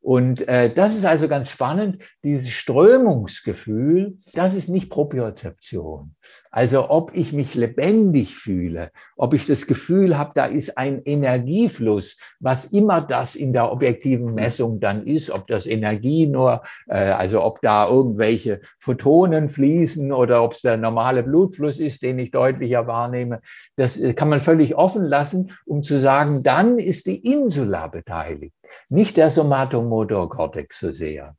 Und 0.00 0.48
äh, 0.48 0.72
das 0.72 0.96
ist 0.96 1.04
also 1.04 1.28
ganz 1.28 1.50
spannend, 1.50 2.02
dieses 2.24 2.50
Strömungsgefühl, 2.50 4.16
das 4.32 4.54
ist 4.54 4.68
nicht 4.68 4.90
Propriozeption. 4.90 6.14
Also 6.52 6.90
ob 6.90 7.14
ich 7.14 7.32
mich 7.32 7.54
lebendig 7.54 8.34
fühle, 8.34 8.90
ob 9.16 9.34
ich 9.34 9.46
das 9.46 9.68
Gefühl 9.68 10.18
habe, 10.18 10.32
da 10.34 10.46
ist 10.46 10.76
ein 10.76 11.00
Energiefluss, 11.04 12.16
was 12.40 12.64
immer 12.66 13.00
das 13.00 13.36
in 13.36 13.52
der 13.52 13.70
objektiven 13.70 14.34
Messung 14.34 14.80
dann 14.80 15.06
ist, 15.06 15.30
ob 15.30 15.46
das 15.46 15.66
Energie 15.66 16.26
nur, 16.26 16.62
äh, 16.88 17.10
also 17.10 17.44
ob 17.44 17.60
da 17.62 17.88
irgendwelche 17.88 18.60
Photonen 18.80 19.48
fließen 19.48 20.12
oder 20.12 20.42
ob 20.42 20.54
es 20.54 20.62
der 20.62 20.76
normale 20.76 21.22
Blutfluss 21.22 21.78
ist, 21.78 22.02
den 22.02 22.18
ich 22.18 22.32
deutlicher 22.32 22.88
wahrnehme, 22.88 23.40
das 23.76 24.00
äh, 24.00 24.12
kann 24.14 24.28
man 24.28 24.40
völlig 24.40 24.74
offen 24.74 25.04
lassen, 25.04 25.52
um 25.66 25.84
zu 25.84 26.00
sagen, 26.00 26.42
dann 26.42 26.80
ist 26.80 27.06
die 27.06 27.18
Insula 27.18 27.86
beteiligt, 27.86 28.56
nicht 28.88 29.16
der 29.16 29.30
Somatomotorkortex 29.30 30.80
so 30.80 30.92
sehr. 30.92 31.36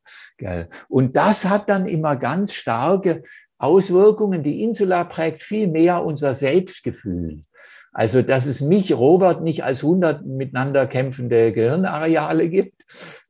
Und 0.88 1.16
das 1.16 1.48
hat 1.48 1.68
dann 1.68 1.86
immer 1.86 2.16
ganz 2.16 2.54
starke 2.54 3.22
Auswirkungen. 3.62 4.42
Die 4.42 4.62
Insula 4.62 5.04
prägt 5.04 5.42
viel 5.42 5.68
mehr 5.68 6.04
unser 6.04 6.34
Selbstgefühl. 6.34 7.44
Also, 7.94 8.22
dass 8.22 8.46
es 8.46 8.62
mich, 8.62 8.94
Robert, 8.94 9.42
nicht 9.42 9.64
als 9.64 9.82
100 9.82 10.24
miteinander 10.24 10.86
kämpfende 10.86 11.52
Gehirnareale 11.52 12.48
gibt, 12.48 12.82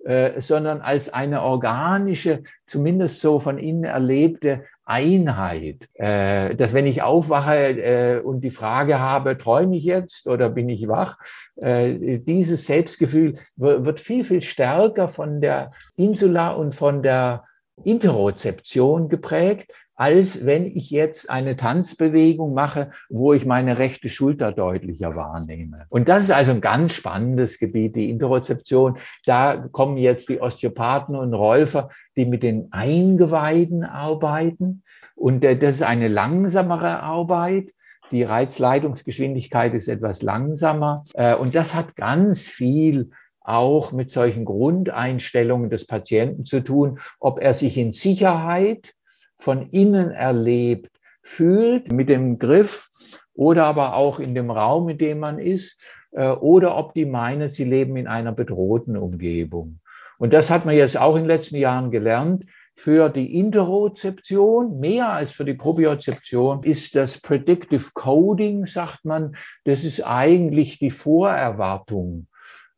äh, 0.04 0.40
sondern 0.40 0.80
als 0.80 1.12
eine 1.12 1.42
organische, 1.42 2.44
zumindest 2.66 3.20
so 3.20 3.40
von 3.40 3.58
innen 3.58 3.84
erlebte 3.84 4.64
Einheit. 4.84 5.88
Äh, 5.94 6.54
dass 6.54 6.74
wenn 6.74 6.86
ich 6.86 7.02
aufwache 7.02 7.56
äh, 7.56 8.20
und 8.20 8.42
die 8.42 8.50
Frage 8.52 9.00
habe, 9.00 9.36
träume 9.36 9.76
ich 9.76 9.84
jetzt 9.84 10.28
oder 10.28 10.48
bin 10.48 10.68
ich 10.68 10.86
wach, 10.86 11.18
äh, 11.56 12.18
dieses 12.18 12.64
Selbstgefühl 12.66 13.38
wird 13.56 14.00
viel, 14.00 14.22
viel 14.22 14.42
stärker 14.42 15.08
von 15.08 15.40
der 15.40 15.72
Insula 15.96 16.52
und 16.52 16.74
von 16.74 17.02
der 17.02 17.44
Interozeption 17.84 19.08
geprägt, 19.08 19.72
als 20.02 20.44
wenn 20.44 20.66
ich 20.66 20.90
jetzt 20.90 21.30
eine 21.30 21.54
Tanzbewegung 21.54 22.54
mache, 22.54 22.90
wo 23.08 23.34
ich 23.34 23.46
meine 23.46 23.78
rechte 23.78 24.08
Schulter 24.08 24.50
deutlicher 24.50 25.14
wahrnehme. 25.14 25.86
Und 25.90 26.08
das 26.08 26.24
ist 26.24 26.32
also 26.32 26.50
ein 26.50 26.60
ganz 26.60 26.92
spannendes 26.92 27.60
Gebiet, 27.60 27.94
die 27.94 28.10
Interozeption. 28.10 28.98
Da 29.26 29.68
kommen 29.70 29.96
jetzt 29.98 30.28
die 30.28 30.40
Osteopathen 30.40 31.14
und 31.14 31.32
Rolfer, 31.34 31.88
die 32.16 32.26
mit 32.26 32.42
den 32.42 32.66
Eingeweiden 32.72 33.84
arbeiten. 33.84 34.82
Und 35.14 35.44
äh, 35.44 35.56
das 35.56 35.76
ist 35.76 35.82
eine 35.82 36.08
langsamere 36.08 36.98
Arbeit. 36.98 37.70
Die 38.10 38.24
Reizleitungsgeschwindigkeit 38.24 39.72
ist 39.72 39.86
etwas 39.86 40.22
langsamer. 40.22 41.04
Äh, 41.14 41.36
und 41.36 41.54
das 41.54 41.76
hat 41.76 41.94
ganz 41.94 42.48
viel 42.48 43.10
auch 43.38 43.92
mit 43.92 44.10
solchen 44.10 44.46
Grundeinstellungen 44.46 45.70
des 45.70 45.86
Patienten 45.86 46.44
zu 46.44 46.58
tun, 46.58 46.98
ob 47.20 47.40
er 47.40 47.54
sich 47.54 47.78
in 47.78 47.92
Sicherheit 47.92 48.94
von 49.42 49.62
innen 49.70 50.12
erlebt, 50.12 50.90
fühlt 51.20 51.90
mit 51.90 52.08
dem 52.08 52.38
Griff 52.38 52.88
oder 53.34 53.64
aber 53.64 53.96
auch 53.96 54.20
in 54.20 54.36
dem 54.36 54.52
Raum, 54.52 54.88
in 54.88 54.98
dem 54.98 55.18
man 55.18 55.40
ist, 55.40 55.80
äh, 56.12 56.28
oder 56.28 56.76
ob 56.76 56.94
die 56.94 57.06
meinen, 57.06 57.48
sie 57.48 57.64
leben 57.64 57.96
in 57.96 58.06
einer 58.06 58.30
bedrohten 58.30 58.96
Umgebung. 58.96 59.80
Und 60.18 60.32
das 60.32 60.48
hat 60.48 60.64
man 60.64 60.76
jetzt 60.76 60.96
auch 60.96 61.16
in 61.16 61.22
den 61.22 61.28
letzten 61.28 61.56
Jahren 61.56 61.90
gelernt. 61.90 62.44
Für 62.76 63.08
die 63.08 63.38
Interozeption, 63.38 64.78
mehr 64.78 65.10
als 65.10 65.32
für 65.32 65.44
die 65.44 65.54
Propriozeption, 65.54 66.62
ist 66.62 66.94
das 66.94 67.20
Predictive 67.20 67.90
Coding, 67.94 68.66
sagt 68.66 69.04
man, 69.04 69.34
das 69.64 69.82
ist 69.82 70.06
eigentlich 70.06 70.78
die 70.78 70.92
Vorerwartung 70.92 72.28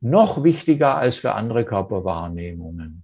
noch 0.00 0.42
wichtiger 0.42 0.96
als 0.96 1.16
für 1.16 1.34
andere 1.34 1.66
Körperwahrnehmungen. 1.66 3.03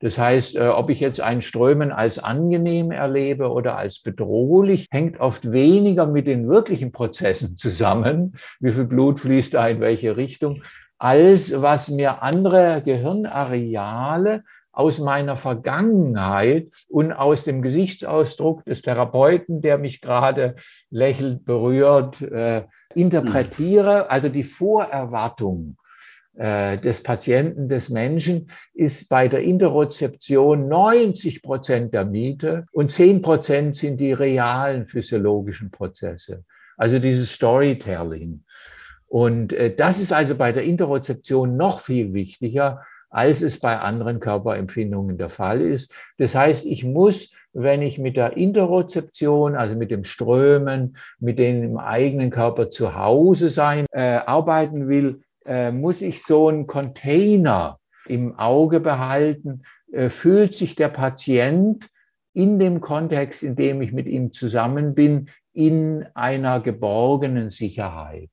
Das 0.00 0.16
heißt, 0.16 0.56
äh, 0.56 0.68
ob 0.68 0.90
ich 0.90 1.00
jetzt 1.00 1.20
ein 1.20 1.42
Strömen 1.42 1.92
als 1.92 2.18
angenehm 2.18 2.90
erlebe 2.90 3.50
oder 3.50 3.76
als 3.76 4.00
bedrohlich, 4.00 4.88
hängt 4.90 5.20
oft 5.20 5.52
weniger 5.52 6.06
mit 6.06 6.26
den 6.26 6.48
wirklichen 6.48 6.90
Prozessen 6.90 7.58
zusammen, 7.58 8.34
wie 8.60 8.72
viel 8.72 8.84
Blut 8.84 9.20
fließt 9.20 9.54
da 9.54 9.68
in 9.68 9.80
welche 9.80 10.16
Richtung, 10.16 10.62
als 10.98 11.60
was 11.60 11.90
mir 11.90 12.22
andere 12.22 12.82
Gehirnareale 12.84 14.42
aus 14.72 14.98
meiner 14.98 15.36
Vergangenheit 15.36 16.68
und 16.88 17.12
aus 17.12 17.44
dem 17.44 17.60
Gesichtsausdruck 17.60 18.64
des 18.64 18.80
Therapeuten, 18.82 19.60
der 19.60 19.76
mich 19.76 20.00
gerade 20.00 20.56
lächelnd 20.90 21.44
berührt, 21.44 22.22
äh, 22.22 22.64
interpretiere. 22.94 24.08
Also 24.10 24.28
die 24.28 24.44
Vorerwartung 24.44 25.76
äh, 26.36 26.78
des 26.78 27.02
Patienten, 27.02 27.68
des 27.68 27.90
Menschen, 27.90 28.50
ist 28.72 29.08
bei 29.08 29.28
der 29.28 29.42
Interozeption 29.42 30.68
90 30.68 31.42
Prozent 31.42 31.92
der 31.92 32.04
Miete 32.04 32.66
und 32.72 32.92
10 32.92 33.22
Prozent 33.22 33.76
sind 33.76 33.98
die 33.98 34.12
realen 34.12 34.86
physiologischen 34.86 35.70
Prozesse. 35.70 36.44
Also 36.76 36.98
dieses 36.98 37.32
Storytelling. 37.32 38.44
Und 39.06 39.52
äh, 39.52 39.74
das 39.74 40.00
ist 40.00 40.12
also 40.12 40.36
bei 40.36 40.52
der 40.52 40.62
Interozeption 40.62 41.56
noch 41.56 41.80
viel 41.80 42.14
wichtiger, 42.14 42.82
als 43.10 43.42
es 43.42 43.58
bei 43.58 43.76
anderen 43.78 44.20
Körperempfindungen 44.20 45.18
der 45.18 45.28
Fall 45.28 45.60
ist. 45.60 45.92
Das 46.16 46.34
heißt, 46.36 46.64
ich 46.64 46.84
muss, 46.84 47.34
wenn 47.52 47.82
ich 47.82 47.98
mit 47.98 48.16
der 48.16 48.36
Interozeption, 48.36 49.56
also 49.56 49.74
mit 49.74 49.90
dem 49.90 50.04
Strömen, 50.04 50.96
mit 51.18 51.40
dem 51.40 51.64
im 51.64 51.76
eigenen 51.76 52.30
Körper 52.30 52.70
zu 52.70 52.94
Hause 52.94 53.50
sein, 53.50 53.86
äh, 53.90 54.20
arbeiten 54.24 54.88
will, 54.88 55.22
äh, 55.50 55.72
muss 55.72 56.00
ich 56.00 56.22
so 56.22 56.48
einen 56.48 56.68
Container 56.68 57.80
im 58.06 58.38
Auge 58.38 58.78
behalten? 58.78 59.62
Äh, 59.92 60.08
fühlt 60.08 60.54
sich 60.54 60.76
der 60.76 60.88
Patient 60.88 61.88
in 62.32 62.60
dem 62.60 62.80
Kontext, 62.80 63.42
in 63.42 63.56
dem 63.56 63.82
ich 63.82 63.92
mit 63.92 64.06
ihm 64.06 64.32
zusammen 64.32 64.94
bin, 64.94 65.28
in 65.52 66.06
einer 66.14 66.60
geborgenen 66.60 67.50
Sicherheit? 67.50 68.30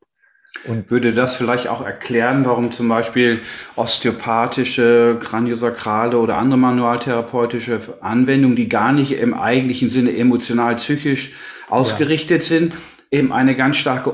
Und 0.66 0.92
würde 0.92 1.12
das 1.12 1.36
vielleicht 1.36 1.68
auch 1.68 1.84
erklären, 1.84 2.46
warum 2.46 2.72
zum 2.72 2.88
Beispiel 2.88 3.40
osteopathische, 3.76 5.20
kraniosakrale 5.20 6.20
oder 6.20 6.38
andere 6.38 6.60
manualtherapeutische 6.60 7.80
Anwendungen, 8.02 8.56
die 8.56 8.70
gar 8.70 8.92
nicht 8.94 9.14
im 9.14 9.34
eigentlichen 9.34 9.90
Sinne 9.90 10.16
emotional-psychisch 10.16 11.34
ausgerichtet 11.68 12.44
ja. 12.44 12.48
sind, 12.48 12.74
eben 13.10 13.32
eine 13.32 13.56
ganz 13.56 13.78
starke 13.78 14.12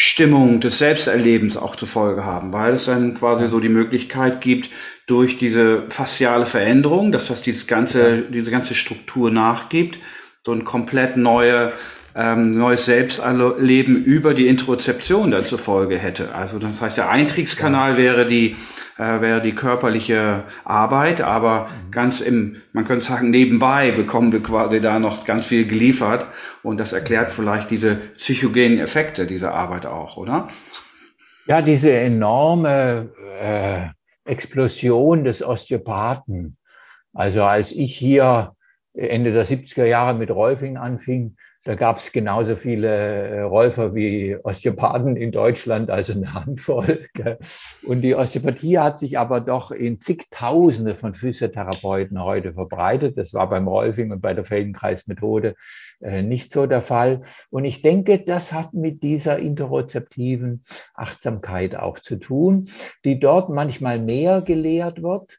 Umstimmung 0.00 0.60
des 0.60 0.78
Selbsterlebens 0.78 1.58
auch 1.58 1.76
zur 1.76 1.86
Folge 1.86 2.24
haben, 2.24 2.54
weil 2.54 2.72
es 2.72 2.86
dann 2.86 3.14
quasi 3.14 3.48
so 3.48 3.60
die 3.60 3.68
Möglichkeit 3.68 4.40
gibt, 4.40 4.70
durch 5.06 5.36
diese 5.36 5.90
fasziale 5.90 6.46
Veränderung, 6.46 7.12
dass 7.12 7.26
das 7.26 7.42
diese 7.42 7.66
ganze, 7.66 8.22
diese 8.22 8.50
ganze 8.50 8.74
Struktur 8.74 9.30
nachgibt, 9.30 9.98
so 10.46 10.52
ein 10.52 10.64
komplett 10.64 11.18
neue 11.18 11.74
ähm, 12.14 12.58
neues 12.58 12.84
Selbsterleben 12.86 14.02
über 14.02 14.34
die 14.34 14.48
Interozeption 14.48 15.30
dann 15.30 15.42
zur 15.42 15.58
Folge 15.58 15.98
hätte. 15.98 16.34
Also 16.34 16.58
das 16.58 16.82
heißt, 16.82 16.96
der 16.96 17.10
Eintriegskanal 17.10 17.96
wäre 17.96 18.26
die 18.26 18.56
äh, 19.00 19.20
wäre 19.22 19.40
die 19.40 19.54
körperliche 19.54 20.44
Arbeit, 20.64 21.22
aber 21.22 21.68
mhm. 21.68 21.90
ganz 21.90 22.20
im, 22.20 22.56
man 22.72 22.84
könnte 22.84 23.04
sagen, 23.04 23.30
nebenbei 23.30 23.92
bekommen 23.92 24.32
wir 24.32 24.42
quasi 24.42 24.80
da 24.80 24.98
noch 24.98 25.24
ganz 25.24 25.46
viel 25.46 25.66
geliefert 25.66 26.26
und 26.62 26.78
das 26.78 26.92
erklärt 26.92 27.30
vielleicht 27.30 27.70
diese 27.70 27.96
psychogenen 27.96 28.78
Effekte 28.78 29.26
dieser 29.26 29.54
Arbeit 29.54 29.86
auch, 29.86 30.18
oder? 30.18 30.48
Ja, 31.46 31.62
diese 31.62 31.92
enorme 31.92 33.08
äh, 33.40 33.88
Explosion 34.30 35.24
des 35.24 35.42
Osteopathen. 35.42 36.58
Also 37.14 37.44
als 37.44 37.72
ich 37.72 37.96
hier 37.96 38.52
Ende 38.92 39.32
der 39.32 39.46
70er 39.46 39.84
Jahre 39.84 40.14
mit 40.14 40.30
Rolfing 40.30 40.76
anfing, 40.76 41.36
da 41.70 41.76
gab 41.76 41.98
es 41.98 42.10
genauso 42.10 42.56
viele 42.56 42.88
äh, 42.88 43.40
Räufer 43.42 43.94
wie 43.94 44.36
Osteopathen 44.42 45.14
in 45.14 45.30
Deutschland, 45.30 45.88
also 45.88 46.14
eine 46.14 46.34
Handvoll. 46.34 47.06
Und 47.86 48.00
die 48.00 48.16
Osteopathie 48.16 48.80
hat 48.80 48.98
sich 48.98 49.16
aber 49.16 49.40
doch 49.40 49.70
in 49.70 50.00
zigtausende 50.00 50.96
von 50.96 51.14
Physiotherapeuten 51.14 52.20
heute 52.24 52.54
verbreitet. 52.54 53.16
Das 53.16 53.34
war 53.34 53.48
beim 53.48 53.68
Rolfing 53.68 54.10
und 54.10 54.20
bei 54.20 54.34
der 54.34 54.42
Feldenkreismethode 54.42 55.54
äh, 56.00 56.22
nicht 56.22 56.50
so 56.50 56.66
der 56.66 56.82
Fall. 56.82 57.22
Und 57.50 57.64
ich 57.64 57.82
denke, 57.82 58.18
das 58.18 58.52
hat 58.52 58.74
mit 58.74 59.04
dieser 59.04 59.38
interozeptiven 59.38 60.62
Achtsamkeit 60.94 61.76
auch 61.76 62.00
zu 62.00 62.16
tun, 62.16 62.66
die 63.04 63.20
dort 63.20 63.48
manchmal 63.48 64.00
mehr 64.00 64.40
gelehrt 64.40 65.04
wird 65.04 65.38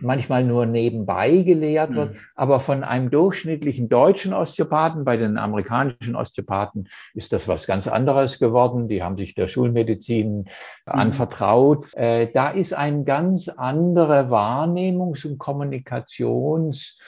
manchmal 0.00 0.44
nur 0.44 0.66
nebenbei 0.66 1.38
gelehrt 1.38 1.94
wird, 1.94 2.14
mhm. 2.14 2.18
aber 2.34 2.60
von 2.60 2.84
einem 2.84 3.10
durchschnittlichen 3.10 3.88
deutschen 3.88 4.32
Osteopathen, 4.32 5.04
bei 5.04 5.16
den 5.16 5.38
amerikanischen 5.38 6.16
Osteopathen 6.16 6.88
ist 7.14 7.32
das 7.32 7.48
was 7.48 7.66
ganz 7.66 7.88
anderes 7.88 8.38
geworden. 8.38 8.88
Die 8.88 9.02
haben 9.02 9.18
sich 9.18 9.34
der 9.34 9.48
Schulmedizin 9.48 10.38
mhm. 10.38 10.46
anvertraut. 10.86 11.92
Äh, 11.94 12.28
da 12.32 12.50
ist 12.50 12.74
eine 12.74 13.04
ganz 13.04 13.48
andere 13.48 14.30
Wahrnehmungs- 14.30 15.26
und 15.26 15.38
Kommunikations- 15.38 16.98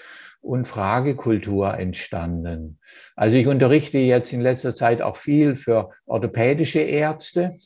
und 0.40 0.66
Fragekultur 0.68 1.74
entstanden. 1.74 2.78
Also 3.16 3.36
ich 3.36 3.46
unterrichte 3.46 3.98
jetzt 3.98 4.32
in 4.32 4.40
letzter 4.40 4.74
Zeit 4.74 5.02
auch 5.02 5.16
viel 5.16 5.56
für 5.56 5.90
orthopädische 6.06 6.80
Ärzte 6.80 7.56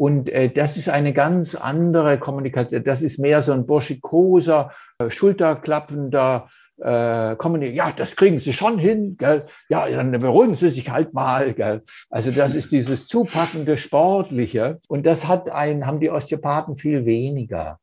und 0.00 0.30
äh, 0.30 0.48
das 0.48 0.78
ist 0.78 0.88
eine 0.88 1.12
ganz 1.12 1.54
andere 1.54 2.18
Kommunikation. 2.18 2.82
Das 2.84 3.02
ist 3.02 3.18
mehr 3.18 3.42
so 3.42 3.52
ein 3.52 3.66
burschikoser, 3.66 4.70
äh, 4.98 5.10
schulterklappender 5.10 6.48
äh, 6.78 7.36
Kommunikation. 7.36 7.76
Ja, 7.76 7.92
das 7.94 8.16
kriegen 8.16 8.40
Sie 8.40 8.54
schon 8.54 8.78
hin. 8.78 9.16
Gell? 9.18 9.44
Ja, 9.68 9.86
dann 9.90 10.12
beruhigen 10.12 10.54
Sie 10.54 10.70
sich 10.70 10.88
halt 10.88 11.12
mal. 11.12 11.52
Gell? 11.52 11.82
Also 12.08 12.30
das 12.30 12.54
ist 12.54 12.72
dieses 12.72 13.08
zupackende, 13.08 13.76
sportliche. 13.76 14.78
Und 14.88 15.04
das 15.04 15.28
hat 15.28 15.50
ein, 15.50 15.84
haben 15.84 16.00
die 16.00 16.08
Osteopathen 16.08 16.76
viel 16.76 17.04
weniger. 17.04 17.78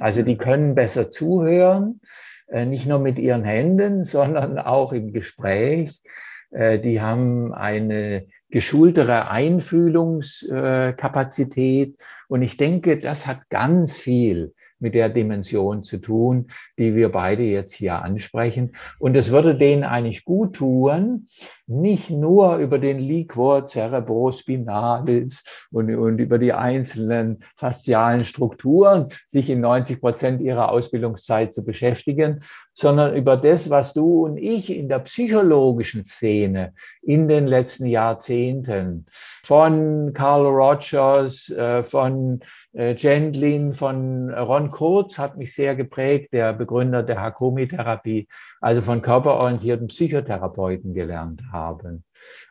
Also 0.00 0.22
die 0.22 0.36
können 0.36 0.74
besser 0.74 1.12
zuhören, 1.12 2.00
äh, 2.48 2.66
nicht 2.66 2.86
nur 2.86 2.98
mit 2.98 3.16
ihren 3.16 3.44
Händen, 3.44 4.02
sondern 4.16 4.58
auch 4.58 4.92
im 4.92 5.12
Gespräch. 5.12 6.02
Äh, 6.50 6.80
die 6.80 7.00
haben 7.00 7.54
eine 7.54 8.26
geschultere 8.54 9.28
Einfühlungskapazität. 9.30 11.96
Und 12.28 12.42
ich 12.42 12.56
denke, 12.56 13.00
das 13.00 13.26
hat 13.26 13.48
ganz 13.48 13.96
viel 13.96 14.54
mit 14.78 14.94
der 14.94 15.08
Dimension 15.08 15.82
zu 15.82 15.98
tun, 15.98 16.46
die 16.78 16.94
wir 16.94 17.10
beide 17.10 17.42
jetzt 17.42 17.74
hier 17.74 18.02
ansprechen. 18.02 18.76
Und 19.00 19.16
es 19.16 19.32
würde 19.32 19.56
denen 19.56 19.82
eigentlich 19.82 20.24
gut 20.24 20.54
tun, 20.54 21.26
nicht 21.66 22.10
nur 22.10 22.58
über 22.58 22.78
den 22.78 23.00
Liquor 23.00 23.66
cerebrospinalis 23.66 25.42
und, 25.72 25.92
und 25.92 26.18
über 26.18 26.38
die 26.38 26.52
einzelnen 26.52 27.40
faszialen 27.56 28.20
Strukturen 28.20 29.08
sich 29.26 29.50
in 29.50 29.62
90 29.62 30.00
Prozent 30.00 30.40
ihrer 30.42 30.70
Ausbildungszeit 30.70 31.52
zu 31.54 31.64
beschäftigen, 31.64 32.44
sondern 32.74 33.14
über 33.14 33.36
das, 33.36 33.70
was 33.70 33.94
du 33.94 34.24
und 34.24 34.36
ich 34.36 34.76
in 34.76 34.88
der 34.88 34.98
psychologischen 35.00 36.04
Szene 36.04 36.74
in 37.02 37.28
den 37.28 37.46
letzten 37.46 37.86
Jahrzehnten 37.86 39.06
von 39.44 40.12
Carl 40.12 40.46
Rogers, 40.46 41.50
äh, 41.50 41.84
von 41.84 42.40
äh, 42.72 42.94
Gendlin, 42.94 43.72
von 43.72 44.30
Ron 44.30 44.70
Kurz 44.70 45.18
hat 45.18 45.36
mich 45.36 45.54
sehr 45.54 45.76
geprägt, 45.76 46.32
der 46.32 46.52
Begründer 46.52 47.02
der 47.02 47.20
Hakomi-Therapie, 47.20 48.26
also 48.60 48.82
von 48.82 49.02
körperorientierten 49.02 49.86
Psychotherapeuten 49.86 50.94
gelernt 50.94 51.42
haben. 51.52 52.04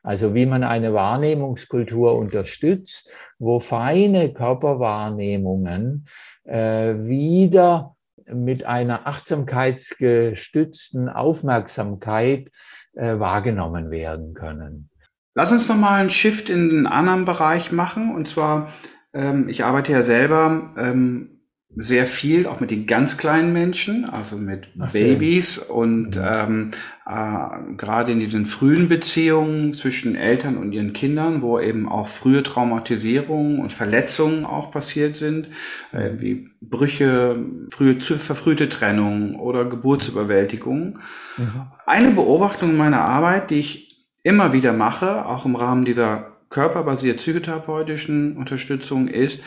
Also 0.04 0.34
wie 0.36 0.46
man 0.46 0.64
eine 0.64 0.94
Wahrnehmungskultur 0.94 2.16
unterstützt, 2.16 3.10
wo 3.40 3.60
feine 3.60 4.32
Körperwahrnehmungen 4.32 6.08
äh, 6.46 6.94
wieder 6.94 7.96
mit 8.28 8.66
einer 8.66 9.08
achtsamkeitsgestützten 9.08 11.10
Aufmerksamkeit 11.10 12.50
äh, 12.94 13.20
wahrgenommen 13.20 13.92
werden 13.92 14.34
können. 14.34 14.90
Lass 15.36 15.52
uns 15.52 15.68
noch 15.68 15.78
mal 15.78 16.00
einen 16.00 16.12
Shift 16.12 16.50
in 16.50 16.70
einen 16.70 16.88
anderen 16.88 17.26
Bereich 17.26 17.72
machen. 17.72 18.16
Und 18.16 18.28
zwar, 18.28 18.70
ähm, 19.14 19.50
ich 19.50 19.64
arbeite 19.64 19.92
ja 19.92 20.04
selber 20.04 20.74
ähm, 20.78 21.33
sehr 21.76 22.06
viel, 22.06 22.46
auch 22.46 22.60
mit 22.60 22.72
den 22.72 22.86
ganz 22.86 23.18
kleinen 23.18 23.52
Menschen, 23.52 24.06
also 24.06 24.38
mit 24.38 24.68
Ach, 24.80 24.92
Babys 24.92 25.56
schön. 25.56 25.76
und 25.76 26.16
mhm. 26.16 26.24
ähm, 26.24 26.72
äh, 27.06 27.76
gerade 27.76 28.12
in 28.12 28.20
diesen 28.20 28.46
frühen 28.46 28.88
Beziehungen 28.88 29.74
zwischen 29.74 30.16
Eltern 30.16 30.58
und 30.58 30.72
ihren 30.72 30.94
Kindern, 30.94 31.42
wo 31.42 31.60
eben 31.60 31.90
auch 31.90 32.08
frühe 32.08 32.44
Traumatisierungen 32.44 33.60
und 33.60 33.74
Verletzungen 33.74 34.46
auch 34.46 34.72
passiert 34.72 35.16
sind, 35.16 35.48
äh, 35.94 36.12
mhm. 36.12 36.22
wie 36.22 36.50
Brüche, 36.62 37.44
frühe 37.72 38.00
verfrühte 38.00 38.70
Trennung 38.70 39.36
oder 39.36 39.66
Geburtsüberwältigung. 39.66 41.00
Mhm. 41.38 41.62
Eine 41.86 42.12
Beobachtung 42.12 42.78
meiner 42.78 43.02
Arbeit, 43.02 43.50
die 43.50 43.60
ich 43.60 44.08
immer 44.22 44.54
wieder 44.54 44.74
mache, 44.74 45.26
auch 45.26 45.46
im 45.46 45.56
Rahmen 45.56 45.86
dieser 45.86 46.34
körperbasiert 46.50 47.18
psychotherapeutischen 47.18 48.38
Unterstützung, 48.38 49.08
ist, 49.08 49.44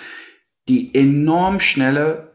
die 0.69 0.95
enorm 0.95 1.61
schnelle 1.61 2.33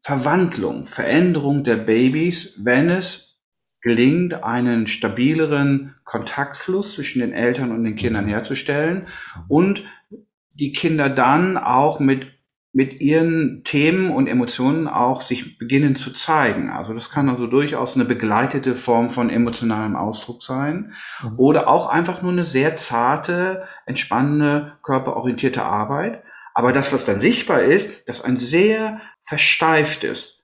Verwandlung, 0.00 0.84
Veränderung 0.84 1.64
der 1.64 1.76
Babys, 1.76 2.58
wenn 2.62 2.88
es 2.88 3.40
gelingt, 3.80 4.42
einen 4.42 4.86
stabileren 4.86 5.94
Kontaktfluss 6.04 6.94
zwischen 6.94 7.20
den 7.20 7.32
Eltern 7.32 7.70
und 7.70 7.84
den 7.84 7.96
Kindern 7.96 8.26
herzustellen 8.26 9.06
und 9.48 9.84
die 10.54 10.72
Kinder 10.72 11.08
dann 11.08 11.56
auch 11.56 12.00
mit 12.00 12.26
mit 12.72 13.00
ihren 13.00 13.64
Themen 13.64 14.10
und 14.10 14.26
Emotionen 14.26 14.88
auch 14.88 15.22
sich 15.22 15.58
beginnen 15.58 15.96
zu 15.96 16.12
zeigen. 16.12 16.70
Also 16.70 16.92
das 16.92 17.10
kann 17.10 17.28
also 17.28 17.46
durchaus 17.46 17.94
eine 17.94 18.04
begleitete 18.04 18.74
Form 18.74 19.08
von 19.10 19.30
emotionalem 19.30 19.96
Ausdruck 19.96 20.42
sein 20.42 20.92
mhm. 21.22 21.38
oder 21.38 21.68
auch 21.68 21.88
einfach 21.88 22.22
nur 22.22 22.32
eine 22.32 22.44
sehr 22.44 22.76
zarte, 22.76 23.64
entspannende, 23.86 24.74
körperorientierte 24.82 25.64
Arbeit. 25.64 26.22
Aber 26.58 26.72
das, 26.72 26.92
was 26.92 27.04
dann 27.04 27.20
sichtbar 27.20 27.62
ist, 27.62 28.08
dass 28.08 28.20
ein 28.20 28.36
sehr 28.36 29.00
versteiftes, 29.20 30.42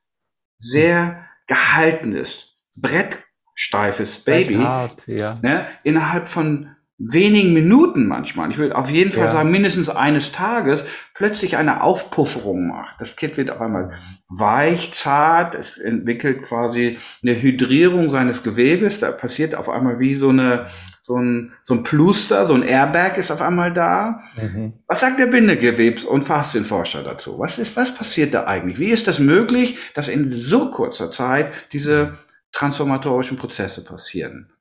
sehr 0.60 1.28
gehaltenes, 1.48 2.54
brettsteifes 2.76 4.20
Baby 4.20 4.58
hart, 4.58 5.08
ja. 5.08 5.40
ne, 5.42 5.66
innerhalb 5.82 6.28
von 6.28 6.76
wenigen 7.12 7.52
Minuten 7.52 8.07
manchmal, 8.07 8.50
ich 8.50 8.59
würde 8.59 8.76
auf 8.76 8.90
jeden 8.90 9.12
Fall 9.12 9.26
ja. 9.26 9.30
sagen 9.30 9.50
mindestens 9.50 9.88
eines 9.88 10.32
Tages, 10.32 10.84
plötzlich 11.14 11.57
eine 11.57 11.82
Aufpufferung 11.82 12.68
macht. 12.68 13.00
Das 13.00 13.16
Kind 13.16 13.36
wird 13.36 13.50
auf 13.50 13.61
einmal 13.61 13.92
weich, 14.28 14.92
zart, 14.92 15.55
es 15.55 15.78
entwickelt 15.78 16.42
quasi 16.42 16.98
eine 17.22 17.40
Hydrierung 17.40 18.11
seines 18.11 18.42
Gewebes, 18.42 19.00
da 19.00 19.12
passiert 19.12 19.55
auf 19.55 19.68
einmal 19.68 20.00
wie 20.00 20.16
so 20.16 20.30
eine 20.30 20.66
so 21.07 21.18
ein, 21.18 21.52
so 21.62 21.74
ein 21.74 21.82
Pluster, 21.82 22.46
so 22.46 22.55
ein 22.55 22.62
Airbag 22.62 23.18
ist 23.18 23.30
auf 23.30 23.42
einmal 23.42 23.74
da. 23.74 24.20
Mhm. 24.40 24.72
Was 24.86 25.00
sagt 25.00 25.18
der 25.18 25.30
Bindegewebs- 25.30 26.07
und 26.07 26.22
Faszienforscher 26.22 27.02
dazu? 27.02 27.38
Was 27.38 27.59
ist, 27.59 27.76
was 27.76 27.94
passiert 27.94 28.32
da 28.32 28.46
eigentlich? 28.46 28.78
Wie 28.78 28.88
ist 28.88 29.07
das 29.07 29.18
möglich, 29.18 29.76
dass 29.94 30.09
in 30.09 30.32
so 30.32 30.70
kurzer 30.70 31.11
Zeit 31.11 31.52
diese 31.72 32.12
transformatorischen 32.52 33.36
Prozesse 33.36 33.84
passieren? 33.84 34.53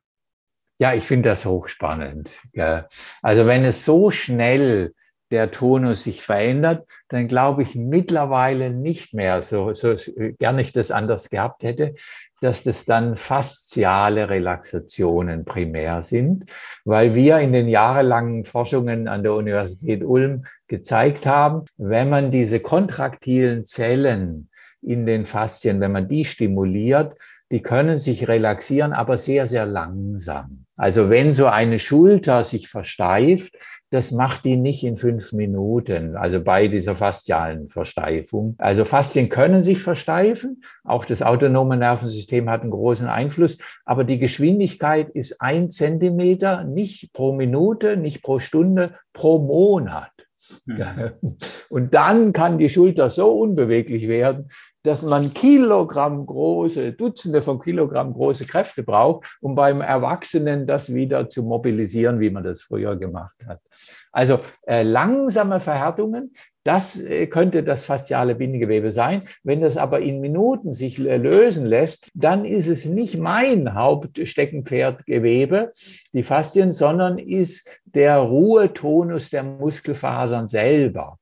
Ja, 0.78 0.92
ich 0.92 1.04
finde 1.04 1.28
das 1.30 1.44
hochspannend. 1.44 2.30
Also 3.22 3.46
wenn 3.46 3.64
es 3.64 3.84
so 3.84 4.10
schnell 4.10 4.92
der 5.30 5.50
Tonus 5.50 6.04
sich 6.04 6.22
verändert, 6.22 6.86
dann 7.08 7.28
glaube 7.28 7.62
ich 7.62 7.74
mittlerweile 7.74 8.70
nicht 8.70 9.14
mehr, 9.14 9.42
so, 9.42 9.72
so 9.72 9.96
gern 10.38 10.58
ich 10.58 10.72
das 10.72 10.90
anders 10.90 11.30
gehabt 11.30 11.62
hätte, 11.62 11.94
dass 12.40 12.62
das 12.62 12.84
dann 12.84 13.16
fasziale 13.16 14.28
Relaxationen 14.28 15.44
primär 15.44 16.02
sind, 16.02 16.44
weil 16.84 17.14
wir 17.14 17.38
in 17.38 17.52
den 17.52 17.68
jahrelangen 17.68 18.44
Forschungen 18.44 19.08
an 19.08 19.22
der 19.22 19.34
Universität 19.34 20.04
Ulm 20.04 20.44
gezeigt 20.68 21.26
haben, 21.26 21.64
wenn 21.78 22.10
man 22.10 22.30
diese 22.30 22.60
kontraktilen 22.60 23.64
Zellen 23.64 24.50
in 24.82 25.06
den 25.06 25.24
Faszien, 25.24 25.80
wenn 25.80 25.92
man 25.92 26.08
die 26.08 26.26
stimuliert, 26.26 27.16
die 27.54 27.62
können 27.62 28.00
sich 28.00 28.26
relaxieren, 28.26 28.92
aber 28.92 29.16
sehr, 29.16 29.46
sehr 29.46 29.64
langsam. 29.64 30.64
Also 30.74 31.08
wenn 31.08 31.34
so 31.34 31.46
eine 31.46 31.78
Schulter 31.78 32.42
sich 32.42 32.66
versteift, 32.68 33.54
das 33.90 34.10
macht 34.10 34.44
die 34.44 34.56
nicht 34.56 34.82
in 34.82 34.96
fünf 34.96 35.32
Minuten, 35.32 36.16
also 36.16 36.40
bei 36.40 36.66
dieser 36.66 36.96
faszialen 36.96 37.68
Versteifung. 37.68 38.56
Also 38.58 38.84
Faszien 38.84 39.28
können 39.28 39.62
sich 39.62 39.80
versteifen, 39.80 40.64
auch 40.82 41.04
das 41.04 41.22
autonome 41.22 41.76
Nervensystem 41.76 42.50
hat 42.50 42.62
einen 42.62 42.72
großen 42.72 43.06
Einfluss, 43.06 43.56
aber 43.84 44.02
die 44.02 44.18
Geschwindigkeit 44.18 45.10
ist 45.10 45.40
ein 45.40 45.70
Zentimeter, 45.70 46.64
nicht 46.64 47.12
pro 47.12 47.32
Minute, 47.32 47.96
nicht 47.96 48.24
pro 48.24 48.40
Stunde, 48.40 48.96
pro 49.12 49.38
Monat. 49.38 50.10
Mhm. 50.66 51.12
Und 51.68 51.94
dann 51.94 52.32
kann 52.32 52.58
die 52.58 52.68
Schulter 52.68 53.12
so 53.12 53.30
unbeweglich 53.30 54.08
werden, 54.08 54.48
dass 54.84 55.02
man 55.02 55.32
Kilogramm 55.32 56.24
große, 56.26 56.92
Dutzende 56.92 57.42
von 57.42 57.58
Kilogramm 57.58 58.12
große 58.12 58.44
Kräfte 58.44 58.82
braucht, 58.82 59.38
um 59.40 59.54
beim 59.54 59.80
Erwachsenen 59.80 60.66
das 60.66 60.92
wieder 60.92 61.28
zu 61.28 61.42
mobilisieren, 61.42 62.20
wie 62.20 62.30
man 62.30 62.44
das 62.44 62.62
früher 62.62 62.94
gemacht 62.94 63.34
hat. 63.46 63.60
Also 64.12 64.40
äh, 64.66 64.82
langsame 64.82 65.58
Verhärtungen, 65.60 66.34
das 66.64 67.00
äh, 67.00 67.26
könnte 67.26 67.62
das 67.62 67.86
fasziale 67.86 68.34
Bindegewebe 68.34 68.92
sein. 68.92 69.22
Wenn 69.42 69.62
das 69.62 69.76
aber 69.78 70.00
in 70.00 70.20
Minuten 70.20 70.74
sich 70.74 70.98
äh, 70.98 71.16
lösen 71.16 71.64
lässt, 71.64 72.10
dann 72.14 72.44
ist 72.44 72.68
es 72.68 72.84
nicht 72.84 73.18
mein 73.18 73.74
Hauptsteckenpferdgewebe, 73.74 75.72
die 76.12 76.22
Faszien, 76.22 76.74
sondern 76.74 77.16
ist 77.18 77.80
der 77.84 78.18
Ruhetonus 78.18 79.30
der 79.30 79.44
Muskelfasern 79.44 80.46
selber. 80.46 81.18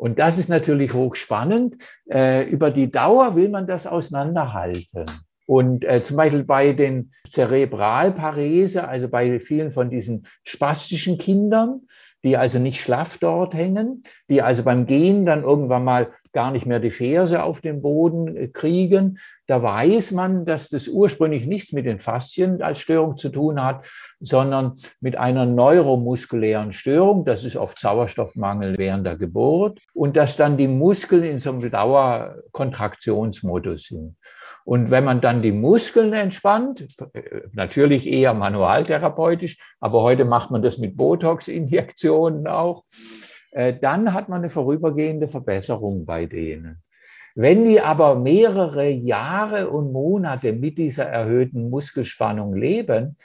Und 0.00 0.18
das 0.18 0.38
ist 0.38 0.48
natürlich 0.48 0.94
hochspannend. 0.94 1.76
Äh, 2.10 2.48
über 2.48 2.70
die 2.70 2.90
Dauer 2.90 3.36
will 3.36 3.50
man 3.50 3.66
das 3.66 3.86
auseinanderhalten. 3.86 5.04
Und 5.44 5.84
äh, 5.84 6.02
zum 6.02 6.16
Beispiel 6.16 6.44
bei 6.44 6.72
den 6.72 7.12
Zerebralparese, 7.28 8.88
also 8.88 9.08
bei 9.08 9.40
vielen 9.40 9.72
von 9.72 9.90
diesen 9.90 10.26
spastischen 10.42 11.18
Kindern, 11.18 11.82
die 12.24 12.38
also 12.38 12.58
nicht 12.58 12.80
schlaff 12.80 13.18
dort 13.18 13.52
hängen, 13.52 14.02
die 14.30 14.40
also 14.40 14.62
beim 14.62 14.86
Gehen 14.86 15.26
dann 15.26 15.42
irgendwann 15.42 15.84
mal 15.84 16.08
gar 16.32 16.50
nicht 16.50 16.66
mehr 16.66 16.80
die 16.80 16.90
Ferse 16.90 17.42
auf 17.42 17.60
den 17.60 17.82
Boden 17.82 18.36
äh, 18.36 18.48
kriegen. 18.48 19.18
Da 19.46 19.62
weiß 19.62 20.12
man, 20.12 20.44
dass 20.44 20.68
das 20.68 20.88
ursprünglich 20.88 21.46
nichts 21.46 21.72
mit 21.72 21.86
den 21.86 21.98
Faszien 21.98 22.62
als 22.62 22.80
Störung 22.80 23.18
zu 23.18 23.30
tun 23.30 23.62
hat, 23.62 23.86
sondern 24.20 24.74
mit 25.00 25.16
einer 25.16 25.46
neuromuskulären 25.46 26.72
Störung. 26.72 27.24
Das 27.24 27.44
ist 27.44 27.56
oft 27.56 27.78
Sauerstoffmangel 27.78 28.78
während 28.78 29.06
der 29.06 29.16
Geburt 29.16 29.80
und 29.92 30.16
dass 30.16 30.36
dann 30.36 30.56
die 30.56 30.68
Muskeln 30.68 31.24
in 31.24 31.40
so 31.40 31.50
einem 31.50 31.70
Dauerkontraktionsmodus 31.70 33.88
sind. 33.88 34.16
Und 34.64 34.90
wenn 34.90 35.04
man 35.04 35.20
dann 35.20 35.42
die 35.42 35.52
Muskeln 35.52 36.12
entspannt, 36.12 36.86
natürlich 37.52 38.06
eher 38.06 38.34
manualtherapeutisch, 38.34 39.58
aber 39.80 40.02
heute 40.02 40.24
macht 40.24 40.50
man 40.50 40.62
das 40.62 40.78
mit 40.78 40.96
Botox-Injektionen 40.96 42.46
auch, 42.46 42.84
äh, 42.84 43.29
dann 43.52 44.12
hat 44.12 44.28
man 44.28 44.40
eine 44.40 44.50
vorübergehende 44.50 45.28
Verbesserung 45.28 46.04
bei 46.04 46.26
denen. 46.26 46.82
Wenn 47.34 47.64
die 47.64 47.80
aber 47.80 48.16
mehrere 48.16 48.88
Jahre 48.88 49.70
und 49.70 49.92
Monate 49.92 50.52
mit 50.52 50.78
dieser 50.78 51.06
erhöhten 51.06 51.70
Muskelspannung 51.70 52.54
leben, 52.54 53.16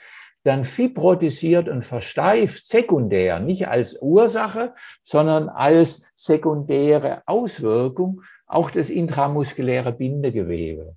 dann 0.44 0.64
fibrotisiert 0.64 1.68
und 1.68 1.84
versteift 1.84 2.66
sekundär, 2.66 3.40
nicht 3.40 3.66
als 3.66 4.00
Ursache, 4.00 4.74
sondern 5.02 5.48
als 5.48 6.12
sekundäre 6.14 7.22
Auswirkung 7.26 8.22
auch 8.46 8.70
das 8.70 8.88
intramuskuläre 8.88 9.92
Bindegewebe. 9.92 10.94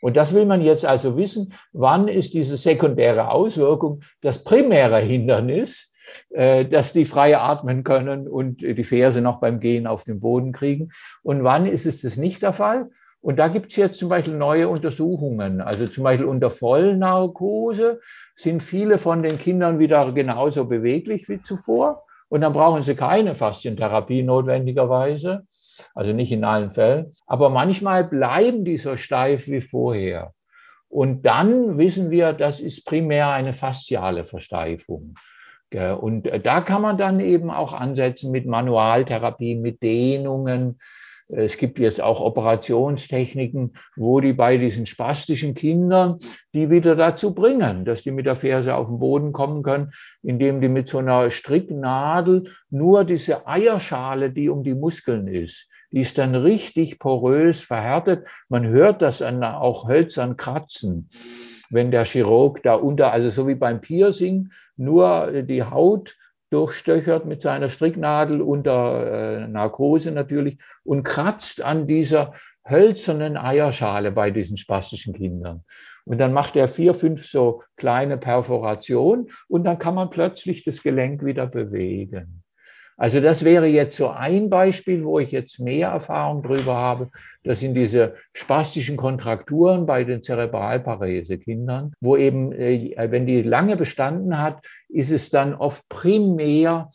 Und 0.00 0.16
das 0.16 0.32
will 0.32 0.46
man 0.46 0.60
jetzt 0.60 0.84
also 0.84 1.16
wissen, 1.16 1.54
wann 1.72 2.06
ist 2.06 2.34
diese 2.34 2.56
sekundäre 2.56 3.30
Auswirkung 3.30 4.02
das 4.20 4.44
primäre 4.44 5.00
Hindernis, 5.00 5.90
äh, 5.90 5.93
dass 6.30 6.92
die 6.92 7.06
frei 7.06 7.38
atmen 7.38 7.84
können 7.84 8.28
und 8.28 8.60
die 8.60 8.84
Ferse 8.84 9.20
noch 9.20 9.40
beim 9.40 9.60
Gehen 9.60 9.86
auf 9.86 10.04
den 10.04 10.20
Boden 10.20 10.52
kriegen. 10.52 10.90
Und 11.22 11.44
wann 11.44 11.66
ist 11.66 11.86
es 11.86 12.02
das 12.02 12.16
nicht 12.16 12.42
der 12.42 12.52
Fall? 12.52 12.90
Und 13.20 13.38
da 13.38 13.48
gibt 13.48 13.70
es 13.70 13.76
jetzt 13.76 13.98
zum 13.98 14.10
Beispiel 14.10 14.34
neue 14.34 14.68
Untersuchungen. 14.68 15.60
Also 15.60 15.86
zum 15.86 16.04
Beispiel 16.04 16.26
unter 16.26 16.50
Vollnarkose 16.50 18.00
sind 18.36 18.62
viele 18.62 18.98
von 18.98 19.22
den 19.22 19.38
Kindern 19.38 19.78
wieder 19.78 20.12
genauso 20.12 20.66
beweglich 20.66 21.28
wie 21.28 21.40
zuvor. 21.40 22.04
Und 22.28 22.42
dann 22.42 22.52
brauchen 22.52 22.82
sie 22.82 22.94
keine 22.94 23.34
Faszientherapie 23.34 24.22
notwendigerweise 24.22 25.46
also 25.94 26.12
nicht 26.12 26.32
in 26.32 26.44
allen 26.44 26.70
Fällen. 26.70 27.12
Aber 27.26 27.50
manchmal 27.50 28.04
bleiben 28.04 28.64
die 28.64 28.78
so 28.78 28.96
steif 28.96 29.48
wie 29.48 29.60
vorher. 29.60 30.32
Und 30.88 31.22
dann 31.22 31.76
wissen 31.76 32.10
wir, 32.10 32.32
das 32.32 32.60
ist 32.60 32.84
primär 32.84 33.30
eine 33.30 33.52
fasziale 33.52 34.24
Versteifung. 34.24 35.14
Und 35.74 36.30
da 36.44 36.60
kann 36.60 36.82
man 36.82 36.98
dann 36.98 37.20
eben 37.20 37.50
auch 37.50 37.72
ansetzen 37.72 38.30
mit 38.30 38.46
Manualtherapie, 38.46 39.56
mit 39.56 39.82
Dehnungen, 39.82 40.78
es 41.28 41.56
gibt 41.56 41.78
jetzt 41.78 42.02
auch 42.02 42.20
Operationstechniken, 42.20 43.74
wo 43.96 44.20
die 44.20 44.34
bei 44.34 44.58
diesen 44.58 44.84
spastischen 44.84 45.54
Kindern 45.54 46.18
die 46.52 46.70
wieder 46.70 46.96
dazu 46.96 47.34
bringen, 47.34 47.84
dass 47.84 48.02
die 48.02 48.10
mit 48.10 48.26
der 48.26 48.36
Ferse 48.36 48.74
auf 48.74 48.88
den 48.88 48.98
Boden 48.98 49.32
kommen 49.32 49.62
können, 49.62 49.92
indem 50.22 50.60
die 50.60 50.68
mit 50.68 50.86
so 50.86 50.98
einer 50.98 51.30
Stricknadel 51.30 52.44
nur 52.70 53.04
diese 53.04 53.46
Eierschale, 53.46 54.30
die 54.30 54.50
um 54.50 54.62
die 54.62 54.74
Muskeln 54.74 55.26
ist, 55.26 55.70
die 55.92 56.00
ist 56.00 56.18
dann 56.18 56.34
richtig 56.34 56.98
porös 56.98 57.62
verhärtet. 57.62 58.26
Man 58.48 58.66
hört 58.66 59.00
das 59.00 59.22
an 59.22 59.42
auch 59.44 59.88
hölzern 59.88 60.36
kratzen, 60.36 61.08
wenn 61.74 61.90
der 61.90 62.04
Chirurg 62.04 62.62
da 62.62 62.74
unter, 62.74 63.12
also 63.12 63.30
so 63.30 63.46
wie 63.46 63.54
beim 63.54 63.80
Piercing, 63.80 64.50
nur 64.76 65.42
die 65.42 65.62
Haut 65.62 66.16
durchstöchert 66.50 67.26
mit 67.26 67.42
seiner 67.42 67.68
Stricknadel 67.68 68.40
unter 68.40 69.42
äh, 69.42 69.48
Narkose 69.48 70.12
natürlich 70.12 70.58
und 70.84 71.02
kratzt 71.02 71.64
an 71.64 71.88
dieser 71.88 72.34
hölzernen 72.66 73.36
Eierschale 73.36 74.12
bei 74.12 74.30
diesen 74.30 74.56
spastischen 74.56 75.14
Kindern. 75.14 75.64
Und 76.04 76.18
dann 76.18 76.32
macht 76.32 76.54
er 76.54 76.68
vier, 76.68 76.94
fünf 76.94 77.26
so 77.26 77.62
kleine 77.76 78.18
Perforationen 78.18 79.30
und 79.48 79.64
dann 79.64 79.78
kann 79.78 79.96
man 79.96 80.10
plötzlich 80.10 80.64
das 80.64 80.82
Gelenk 80.82 81.24
wieder 81.24 81.46
bewegen. 81.46 82.43
Also 82.96 83.20
das 83.20 83.44
wäre 83.44 83.66
jetzt 83.66 83.96
so 83.96 84.08
ein 84.08 84.48
Beispiel, 84.50 85.04
wo 85.04 85.18
ich 85.18 85.32
jetzt 85.32 85.58
mehr 85.58 85.88
Erfahrung 85.88 86.42
drüber 86.42 86.74
habe. 86.74 87.10
Das 87.42 87.60
sind 87.60 87.74
diese 87.74 88.14
spastischen 88.32 88.96
Kontrakturen 88.96 89.84
bei 89.84 90.04
den 90.04 90.22
Zerebralparese-Kindern, 90.22 91.92
wo 92.00 92.16
eben, 92.16 92.52
äh, 92.52 92.94
wenn 93.10 93.26
die 93.26 93.42
lange 93.42 93.76
bestanden 93.76 94.38
hat, 94.38 94.64
ist 94.88 95.10
es 95.10 95.30
dann 95.30 95.54
oft 95.54 95.88
primär 95.88 96.88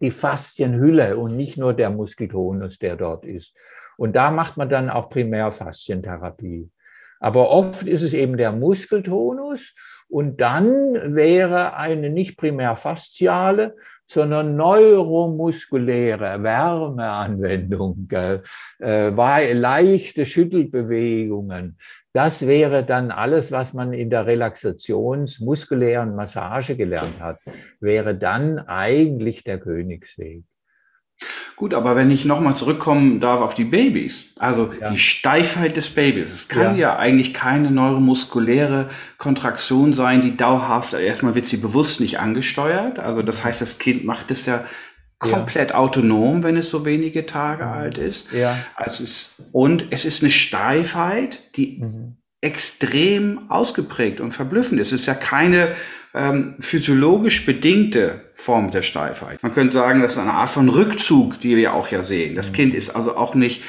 die 0.00 0.10
Faszienhülle 0.10 1.16
und 1.16 1.36
nicht 1.36 1.56
nur 1.58 1.74
der 1.74 1.90
Muskeltonus, 1.90 2.78
der 2.78 2.96
dort 2.96 3.24
ist. 3.24 3.54
Und 3.96 4.14
da 4.14 4.30
macht 4.30 4.56
man 4.56 4.68
dann 4.68 4.90
auch 4.90 5.10
Primärfaszientherapie. 5.10 6.70
Aber 7.22 7.50
oft 7.50 7.86
ist 7.86 8.02
es 8.02 8.14
eben 8.14 8.36
der 8.36 8.50
Muskeltonus 8.50 9.76
und 10.08 10.40
dann 10.40 11.14
wäre 11.14 11.76
eine 11.76 12.10
nicht 12.10 12.36
primär 12.36 12.74
fasziale, 12.74 13.76
sondern 14.08 14.56
neuromuskuläre 14.56 16.42
Wärmeanwendung, 16.42 18.08
äh, 18.10 19.52
leichte 19.52 20.26
Schüttelbewegungen. 20.26 21.78
Das 22.12 22.48
wäre 22.48 22.84
dann 22.84 23.12
alles, 23.12 23.52
was 23.52 23.72
man 23.72 23.92
in 23.92 24.10
der 24.10 24.26
Relaxationsmuskulären 24.26 26.16
Massage 26.16 26.76
gelernt 26.76 27.20
hat, 27.20 27.38
wäre 27.78 28.16
dann 28.16 28.58
eigentlich 28.58 29.44
der 29.44 29.60
Königsweg. 29.60 30.42
Gut, 31.56 31.74
aber 31.74 31.94
wenn 31.96 32.10
ich 32.10 32.24
nochmal 32.24 32.54
zurückkommen 32.54 33.20
darf 33.20 33.40
auf 33.40 33.54
die 33.54 33.64
Babys, 33.64 34.32
also 34.38 34.72
ja. 34.80 34.90
die 34.90 34.98
Steifheit 34.98 35.76
des 35.76 35.90
Babys, 35.90 36.32
es 36.32 36.48
kann 36.48 36.76
ja. 36.76 36.94
ja. 36.94 36.96
eigentlich 36.96 37.34
keine 37.34 37.70
neuromuskuläre 37.70 38.90
Kontraktion 39.18 39.92
sein, 39.92 40.22
die 40.22 40.36
dauerhaft, 40.36 40.94
erstmal 40.94 41.34
wird 41.34 41.46
sie 41.46 41.58
bewusst 41.58 42.00
nicht 42.00 42.18
angesteuert, 42.18 42.98
also 42.98 43.22
das 43.22 43.44
heißt, 43.44 43.60
das 43.60 43.78
Kind 43.78 44.04
macht 44.04 44.30
es 44.30 44.46
ja 44.46 44.64
komplett 45.18 45.70
ja. 45.70 45.76
autonom, 45.76 46.42
wenn 46.42 46.56
es 46.56 46.68
so 46.68 46.84
wenige 46.84 47.26
Tage 47.26 47.64
mhm. 47.64 47.72
alt 47.72 47.98
ist. 47.98 48.32
Ja. 48.32 48.56
Also 48.74 49.04
es, 49.04 49.36
und 49.52 49.86
es 49.90 50.04
ist 50.04 50.22
eine 50.22 50.32
Steifheit, 50.32 51.54
die 51.56 51.78
mhm 51.80 52.16
extrem 52.42 53.50
ausgeprägt 53.50 54.20
und 54.20 54.32
verblüffend 54.32 54.80
ist. 54.80 54.88
Es 54.88 55.00
ist 55.00 55.06
ja 55.06 55.14
keine 55.14 55.74
ähm, 56.12 56.56
physiologisch 56.60 57.46
bedingte 57.46 58.20
Form 58.34 58.70
der 58.70 58.82
Steifheit. 58.82 59.42
Man 59.42 59.54
könnte 59.54 59.74
sagen, 59.74 60.02
das 60.02 60.12
ist 60.12 60.18
eine 60.18 60.34
Art 60.34 60.50
von 60.50 60.68
Rückzug, 60.68 61.40
die 61.40 61.56
wir 61.56 61.72
auch 61.72 61.88
ja 61.88 62.02
sehen. 62.02 62.34
Das 62.34 62.50
mhm. 62.50 62.54
Kind 62.54 62.74
ist 62.74 62.90
also 62.90 63.16
auch 63.16 63.34
nicht 63.34 63.62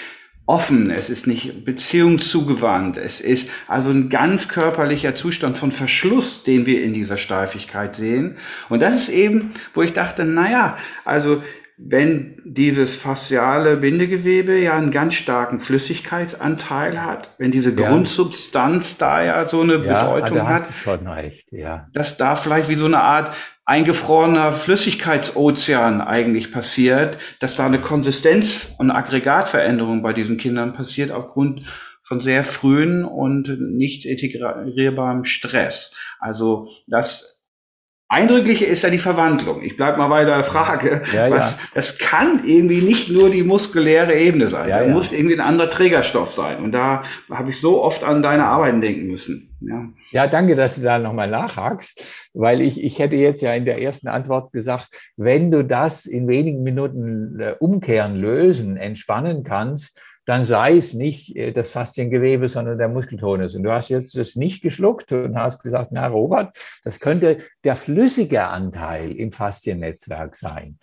offen, 0.45 0.89
es 0.89 1.09
ist 1.09 1.25
nicht 1.25 1.63
beziehungszugewandt, 1.63 2.97
es 2.97 3.21
ist 3.21 3.49
also 3.67 3.91
ein 3.91 4.09
ganz 4.09 4.49
körperlicher 4.49 5.15
Zustand 5.15 5.57
von 5.57 5.71
Verschluss, 5.71 6.43
den 6.43 6.65
wir 6.65 6.83
in 6.83 6.93
dieser 6.93 7.15
Steifigkeit 7.15 7.95
sehen. 7.95 8.35
Und 8.67 8.81
das 8.81 8.95
ist 8.95 9.09
eben, 9.09 9.51
wo 9.73 9.83
ich 9.83 9.93
dachte, 9.93 10.25
naja, 10.25 10.77
also 11.05 11.41
wenn 11.77 12.41
dieses 12.45 12.95
fasziale 12.95 13.77
Bindegewebe 13.77 14.57
ja 14.57 14.77
einen 14.77 14.91
ganz 14.91 15.15
starken 15.15 15.59
Flüssigkeitsanteil 15.59 17.03
hat, 17.03 17.33
wenn 17.39 17.51
diese 17.51 17.71
ja. 17.71 17.89
Grundsubstanz 17.89 18.97
da 18.97 19.23
ja 19.23 19.45
so 19.47 19.61
eine 19.61 19.83
ja, 19.83 20.13
Bedeutung 20.13 20.37
da 20.37 20.47
hat, 20.47 20.63
schon 20.71 21.07
recht, 21.07 21.51
ja. 21.51 21.87
dass 21.93 22.17
da 22.17 22.35
vielleicht 22.35 22.69
wie 22.69 22.75
so 22.75 22.85
eine 22.85 23.01
Art 23.01 23.35
eingefrorener 23.65 24.53
Flüssigkeitsozean 24.53 26.01
eigentlich 26.01 26.51
passiert, 26.51 27.17
dass 27.39 27.55
da 27.55 27.65
eine 27.65 27.79
Konsistenz- 27.79 28.75
und 28.77 28.91
Aggregatveränderung 28.91 30.03
bei 30.03 30.13
diesen 30.13 30.37
Kindern 30.37 30.73
passiert 30.73 31.11
aufgrund 31.11 31.63
von 32.03 32.19
sehr 32.19 32.43
frühen 32.43 33.05
und 33.05 33.59
nicht 33.59 34.05
integrierbarem 34.05 35.23
Stress. 35.23 35.95
Also 36.19 36.67
das 36.87 37.32
Eindrückliche 38.13 38.65
ist 38.65 38.83
ja 38.83 38.91
die 38.91 38.99
Verwandlung. 38.99 39.63
Ich 39.63 39.75
bleibe 39.75 39.97
mal 39.97 40.07
bei 40.07 40.23
der 40.23 40.43
Frage. 40.43 41.01
Ja, 41.11 41.31
was, 41.31 41.53
ja. 41.53 41.59
Das 41.73 41.97
kann 41.97 42.41
irgendwie 42.45 42.81
nicht 42.81 43.09
nur 43.09 43.31
die 43.31 43.43
muskuläre 43.43 44.13
Ebene 44.13 44.47
sein. 44.47 44.69
Ja, 44.69 44.83
da 44.83 44.89
muss 44.89 45.11
irgendwie 45.11 45.33
ein 45.33 45.41
anderer 45.41 45.69
Trägerstoff 45.69 46.31
sein. 46.31 46.57
Und 46.57 46.73
da 46.73 47.01
habe 47.31 47.49
ich 47.49 47.59
so 47.59 47.83
oft 47.83 48.03
an 48.03 48.21
deine 48.21 48.45
Arbeiten 48.45 48.81
denken 48.81 49.07
müssen. 49.07 49.49
Ja, 49.61 49.87
ja 50.11 50.27
danke, 50.27 50.55
dass 50.55 50.75
du 50.75 50.81
da 50.81 50.99
nochmal 50.99 51.29
nachhakst, 51.29 52.29
weil 52.33 52.61
ich, 52.61 52.83
ich 52.83 52.99
hätte 52.99 53.15
jetzt 53.15 53.41
ja 53.41 53.53
in 53.53 53.65
der 53.65 53.81
ersten 53.81 54.07
Antwort 54.07 54.51
gesagt, 54.51 54.89
wenn 55.17 55.49
du 55.49 55.63
das 55.63 56.05
in 56.05 56.27
wenigen 56.27 56.61
Minuten 56.61 57.39
äh, 57.39 57.55
umkehren, 57.59 58.15
lösen, 58.15 58.77
entspannen 58.77 59.43
kannst, 59.43 59.99
dann 60.25 60.45
sei 60.45 60.77
es 60.77 60.93
nicht 60.93 61.35
äh, 61.35 61.51
das 61.51 61.69
Fasziengewebe, 61.69 62.47
sondern 62.47 62.77
der 62.77 62.87
Muskeltonus. 62.87 63.55
Und 63.55 63.63
du 63.63 63.71
hast 63.71 63.89
jetzt 63.89 64.17
das 64.17 64.35
nicht 64.35 64.61
geschluckt 64.61 65.11
und 65.11 65.37
hast 65.37 65.63
gesagt, 65.63 65.91
na 65.91 66.07
Robert, 66.07 66.57
das 66.83 66.99
könnte 66.99 67.39
der 67.63 67.75
flüssige 67.75 68.43
Anteil 68.45 69.11
im 69.11 69.31
Fasziennetzwerk 69.31 70.35
sein. 70.35 70.77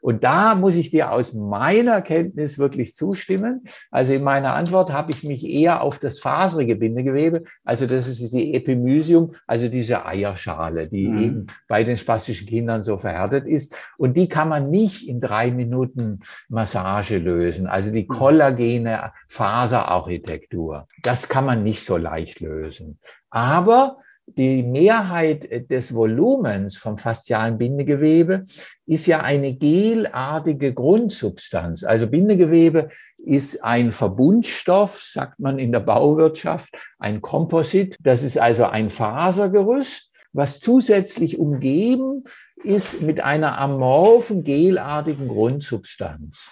Und 0.00 0.24
da 0.24 0.54
muss 0.54 0.74
ich 0.74 0.90
dir 0.90 1.12
aus 1.12 1.34
meiner 1.34 2.02
Kenntnis 2.02 2.58
wirklich 2.58 2.94
zustimmen. 2.94 3.64
Also 3.90 4.12
in 4.12 4.22
meiner 4.22 4.54
Antwort 4.54 4.92
habe 4.92 5.12
ich 5.12 5.22
mich 5.22 5.44
eher 5.44 5.82
auf 5.82 5.98
das 5.98 6.18
faserige 6.18 6.76
Bindegewebe, 6.76 7.44
also 7.64 7.86
das 7.86 8.08
ist 8.08 8.32
die 8.32 8.54
Epimysium, 8.54 9.34
also 9.46 9.68
diese 9.68 10.04
Eierschale, 10.04 10.88
die 10.88 11.08
mhm. 11.08 11.18
eben 11.18 11.46
bei 11.68 11.84
den 11.84 11.98
spastischen 11.98 12.46
Kindern 12.46 12.84
so 12.84 12.98
verhärtet 12.98 13.46
ist. 13.46 13.74
Und 13.98 14.16
die 14.16 14.28
kann 14.28 14.48
man 14.48 14.70
nicht 14.70 15.08
in 15.08 15.20
drei 15.20 15.50
Minuten 15.50 16.20
Massage 16.48 17.18
lösen. 17.18 17.66
Also 17.66 17.92
die 17.92 18.04
mhm. 18.04 18.08
Kollagen 18.08 18.63
heterogene 18.64 19.12
Faserarchitektur. 19.28 20.88
Das 21.02 21.28
kann 21.28 21.46
man 21.46 21.62
nicht 21.62 21.84
so 21.84 21.96
leicht 21.96 22.40
lösen. 22.40 22.98
Aber 23.30 23.98
die 24.26 24.62
Mehrheit 24.62 25.70
des 25.70 25.94
Volumens 25.94 26.78
vom 26.78 26.96
faszialen 26.96 27.58
Bindegewebe 27.58 28.44
ist 28.86 29.06
ja 29.06 29.20
eine 29.20 29.54
gelartige 29.54 30.72
Grundsubstanz. 30.72 31.84
Also 31.84 32.06
Bindegewebe 32.06 32.88
ist 33.18 33.62
ein 33.62 33.92
Verbundstoff, 33.92 35.02
sagt 35.02 35.40
man 35.40 35.58
in 35.58 35.72
der 35.72 35.80
Bauwirtschaft, 35.80 36.74
ein 36.98 37.20
Komposit. 37.20 37.96
Das 38.00 38.22
ist 38.22 38.38
also 38.38 38.64
ein 38.64 38.88
Fasergerüst, 38.88 40.10
was 40.32 40.58
zusätzlich 40.58 41.38
umgeben 41.38 42.24
ist 42.62 43.02
mit 43.02 43.20
einer 43.20 43.58
amorphen, 43.58 44.42
gelartigen 44.42 45.28
Grundsubstanz. 45.28 46.50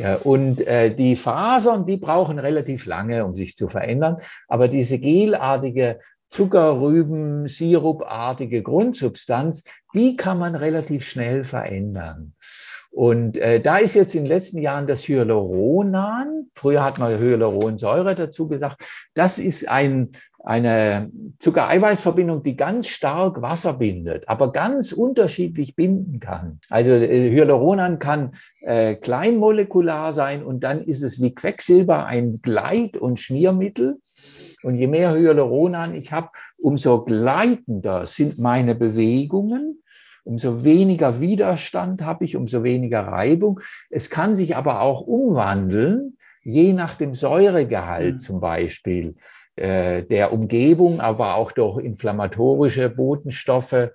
Ja, 0.00 0.16
und 0.16 0.66
äh, 0.66 0.94
die 0.94 1.14
Fasern, 1.14 1.84
die 1.84 1.98
brauchen 1.98 2.38
relativ 2.38 2.86
lange, 2.86 3.22
um 3.26 3.36
sich 3.36 3.54
zu 3.54 3.68
verändern. 3.68 4.16
Aber 4.48 4.66
diese 4.66 4.98
gelartige 4.98 6.00
Zuckerrüben, 6.30 7.48
Sirupartige 7.48 8.62
Grundsubstanz, 8.62 9.64
die 9.92 10.16
kann 10.16 10.38
man 10.38 10.54
relativ 10.54 11.06
schnell 11.06 11.44
verändern. 11.44 12.32
Und 12.90 13.36
äh, 13.36 13.60
da 13.60 13.78
ist 13.78 13.94
jetzt 13.94 14.14
in 14.14 14.24
den 14.24 14.28
letzten 14.28 14.58
Jahren 14.58 14.86
das 14.86 15.06
Hyaluronan, 15.06 16.50
früher 16.54 16.84
hat 16.84 16.98
man 16.98 17.18
Hyaluronsäure 17.18 18.16
dazu 18.16 18.48
gesagt, 18.48 18.82
das 19.14 19.38
ist 19.38 19.68
ein 19.68 20.10
eine 20.42 21.10
Zuckereiweißverbindung, 21.38 22.42
die 22.42 22.56
ganz 22.56 22.88
stark 22.88 23.42
Wasser 23.42 23.74
bindet, 23.74 24.28
aber 24.28 24.52
ganz 24.52 24.92
unterschiedlich 24.92 25.76
binden 25.76 26.20
kann. 26.20 26.60
Also 26.70 26.92
äh, 26.92 27.30
Hyaluronan 27.30 27.98
kann 27.98 28.32
äh, 28.62 28.94
kleinmolekular 28.94 30.12
sein 30.12 30.42
und 30.42 30.60
dann 30.60 30.82
ist 30.82 31.02
es 31.02 31.20
wie 31.20 31.34
Quecksilber 31.34 32.06
ein 32.06 32.40
Gleit- 32.42 32.96
und 32.96 33.20
Schmiermittel. 33.20 33.98
Und 34.62 34.76
je 34.76 34.86
mehr 34.86 35.14
Hyaluronan 35.14 35.94
ich 35.94 36.12
habe, 36.12 36.28
umso 36.58 37.04
gleitender 37.04 38.06
sind 38.06 38.38
meine 38.38 38.74
Bewegungen. 38.74 39.82
Umso 40.24 40.64
weniger 40.64 41.20
Widerstand 41.20 42.02
habe 42.02 42.24
ich, 42.24 42.36
umso 42.36 42.62
weniger 42.62 43.00
Reibung. 43.00 43.60
Es 43.90 44.10
kann 44.10 44.34
sich 44.34 44.56
aber 44.56 44.80
auch 44.80 45.00
umwandeln, 45.00 46.16
je 46.42 46.72
nach 46.72 46.94
dem 46.94 47.14
Säuregehalt 47.14 48.14
mhm. 48.14 48.18
zum 48.18 48.40
Beispiel. 48.40 49.16
Äh, 49.56 50.04
der 50.04 50.32
Umgebung, 50.32 51.00
aber 51.00 51.34
auch 51.34 51.52
durch 51.52 51.84
inflammatorische 51.84 52.88
Botenstoffe, 52.88 53.90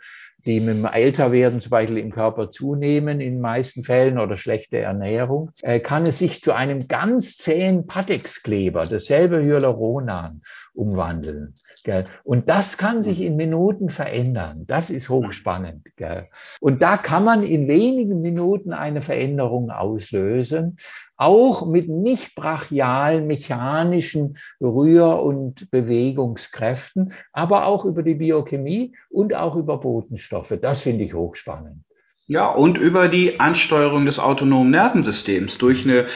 die 0.45 0.59
mit 0.59 0.78
dem 0.78 0.86
Älterwerden 0.86 1.59
zum 1.59 1.71
Beispiel 1.71 1.97
im 1.97 2.11
Körper 2.11 2.51
zunehmen, 2.51 3.19
in 3.19 3.34
den 3.34 3.41
meisten 3.41 3.84
Fällen 3.84 4.19
oder 4.19 4.38
schlechte 4.38 4.78
Ernährung, 4.78 5.51
äh, 5.63 5.80
kann 5.80 6.05
es 6.05 6.19
sich 6.19 6.43
zu 6.43 6.53
einem 6.53 6.88
ganz 6.88 7.38
zähen 7.38 7.88
Patexkleber, 7.88 8.86
dasselbe 8.86 9.41
Hyaluronan, 9.41 10.41
umwandeln. 10.73 11.55
Gell? 11.86 12.05
Und 12.23 12.49
das 12.49 12.79
kann 12.79 13.03
sich 13.03 13.21
in 13.21 13.36
Minuten 13.36 13.89
verändern. 13.89 14.63
Das 14.65 14.89
ist 14.89 15.07
hochspannend. 15.07 15.86
Gell? 15.95 16.27
Und 16.59 16.81
da 16.81 16.97
kann 16.97 17.23
man 17.23 17.43
in 17.43 17.67
wenigen 17.67 18.21
Minuten 18.21 18.73
eine 18.73 19.01
Veränderung 19.01 19.69
auslösen, 19.69 20.77
auch 21.15 21.67
mit 21.67 21.88
nicht 21.88 22.33
brachialen 22.33 23.27
mechanischen 23.27 24.39
Rühr- 24.59 25.21
und 25.21 25.69
Bewegungskräften, 25.69 27.13
aber 27.31 27.67
auch 27.67 27.86
über 27.86 28.01
die 28.01 28.15
Biochemie 28.15 28.95
und 29.09 29.36
auch 29.36 29.55
über 29.55 29.79
Botenstoffe. 29.79 30.57
Das 30.59 30.81
finde 30.81 31.03
ich 31.03 31.13
hochspannend. 31.13 31.83
Ja, 32.27 32.49
und 32.49 32.79
über 32.79 33.07
die 33.09 33.39
Ansteuerung 33.39 34.07
des 34.07 34.17
autonomen 34.17 34.71
Nervensystems 34.71 35.59
durch 35.59 35.86
eine, 35.86 36.07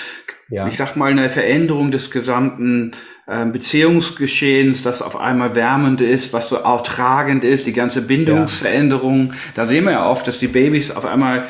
ja. 0.50 0.68
ich 0.68 0.78
sag 0.78 0.96
mal, 0.96 1.12
eine 1.12 1.30
Veränderung 1.30 1.92
des 1.92 2.10
gesamten 2.10 2.94
Beziehungsgeschehens, 3.52 4.82
das 4.82 5.02
auf 5.04 5.20
einmal 5.20 5.54
wärmend 5.54 6.02
ist, 6.02 6.34
was 6.34 6.50
so 6.50 6.64
auch 6.64 6.82
tragend 6.82 7.44
ist, 7.44 7.68
die 7.68 7.74
ganze 7.74 8.02
Bindungsveränderung. 8.02 9.28
Ja. 9.28 9.36
Da 9.54 9.66
sehen 9.68 9.86
wir 9.86 9.92
ja 9.92 10.10
oft, 10.10 10.28
dass 10.28 10.40
die 10.40 10.48
Babys 10.48 10.90
auf 10.90 11.06
einmal 11.06 11.48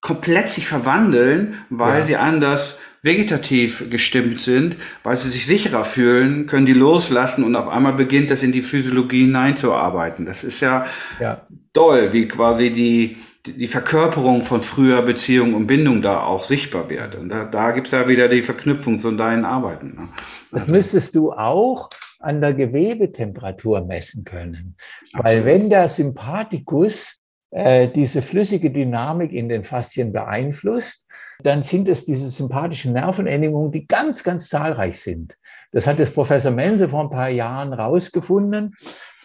komplett 0.00 0.48
sich 0.48 0.66
verwandeln, 0.66 1.58
weil 1.68 2.00
ja. 2.00 2.06
sie 2.06 2.16
anders 2.16 2.78
vegetativ 3.02 3.90
gestimmt 3.90 4.40
sind, 4.40 4.76
weil 5.02 5.16
sie 5.16 5.30
sich 5.30 5.46
sicherer 5.46 5.84
fühlen, 5.84 6.46
können 6.46 6.66
die 6.66 6.74
loslassen 6.74 7.44
und 7.44 7.56
auf 7.56 7.68
einmal 7.68 7.94
beginnt 7.94 8.30
das 8.30 8.42
in 8.42 8.52
die 8.52 8.62
Physiologie 8.62 9.22
hineinzuarbeiten. 9.22 10.26
Das 10.26 10.44
ist 10.44 10.60
ja, 10.60 10.84
ja. 11.18 11.46
toll, 11.72 12.12
wie 12.12 12.28
quasi 12.28 12.70
die, 12.70 13.16
die 13.46 13.68
Verkörperung 13.68 14.42
von 14.42 14.62
früher 14.62 15.02
Beziehung 15.02 15.54
und 15.54 15.66
Bindung 15.66 16.02
da 16.02 16.22
auch 16.22 16.44
sichtbar 16.44 16.90
wird. 16.90 17.16
Und 17.16 17.30
da, 17.30 17.44
da 17.44 17.72
gibt 17.72 17.86
es 17.86 17.92
ja 17.92 18.06
wieder 18.08 18.28
die 18.28 18.42
Verknüpfung 18.42 18.98
zu 18.98 19.10
deinen 19.12 19.44
Arbeiten. 19.44 19.94
Ne? 19.96 20.08
Das 20.50 20.62
also, 20.62 20.72
müsstest 20.72 21.14
du 21.14 21.32
auch 21.32 21.88
an 22.18 22.40
der 22.40 22.52
Gewebetemperatur 22.52 23.80
messen 23.86 24.24
können. 24.24 24.76
Absolut. 25.12 25.24
Weil 25.24 25.44
wenn 25.46 25.70
der 25.70 25.88
Sympathikus 25.88 27.20
äh, 27.50 27.88
diese 27.88 28.22
flüssige 28.22 28.70
Dynamik 28.70 29.32
in 29.32 29.48
den 29.48 29.64
Faszien 29.64 30.12
beeinflusst, 30.12 31.06
dann 31.42 31.62
sind 31.62 31.88
es 31.88 32.04
diese 32.04 32.28
sympathischen 32.28 32.92
Nervenendungen, 32.92 33.72
die 33.72 33.86
ganz, 33.86 34.22
ganz 34.22 34.48
zahlreich 34.48 35.00
sind. 35.00 35.36
Das 35.72 35.86
hat 35.86 35.98
das 35.98 36.12
Professor 36.12 36.52
Mense 36.52 36.88
vor 36.88 37.02
ein 37.02 37.10
paar 37.10 37.30
Jahren 37.30 37.72
rausgefunden. 37.72 38.74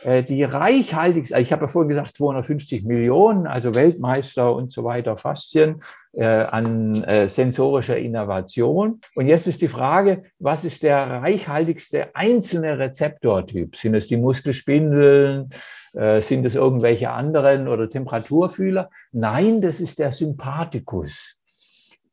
Äh, 0.06 0.24
die 0.24 0.44
reichhaltigste, 0.44 1.40
ich 1.40 1.52
habe 1.52 1.64
ja 1.64 1.68
vorhin 1.68 1.90
gesagt 1.90 2.16
250 2.16 2.84
Millionen, 2.84 3.48
also 3.48 3.74
Weltmeister 3.74 4.54
und 4.54 4.72
so 4.72 4.84
weiter, 4.84 5.18
Faszien 5.18 5.82
äh, 6.14 6.26
an 6.26 7.04
äh, 7.04 7.28
sensorischer 7.28 7.98
Innovation. 7.98 9.00
Und 9.16 9.26
jetzt 9.26 9.48
ist 9.48 9.62
die 9.62 9.68
Frage, 9.68 10.24
was 10.40 10.64
ist 10.64 10.84
der 10.84 10.98
reichhaltigste 10.98 12.16
einzelne 12.16 12.78
Rezeptortyp? 12.78 13.76
Sind 13.76 13.96
es 13.96 14.06
die 14.06 14.18
Muskelspindeln? 14.18 15.50
Äh, 15.94 16.22
sind 16.22 16.46
es 16.46 16.54
irgendwelche 16.54 17.10
anderen 17.10 17.68
oder 17.68 17.90
Temperaturfühler? 17.90 18.92
Nein, 19.12 19.60
das 19.60 19.80
ist 19.80 19.98
der 19.98 20.12
Sympathikus. 20.12 21.38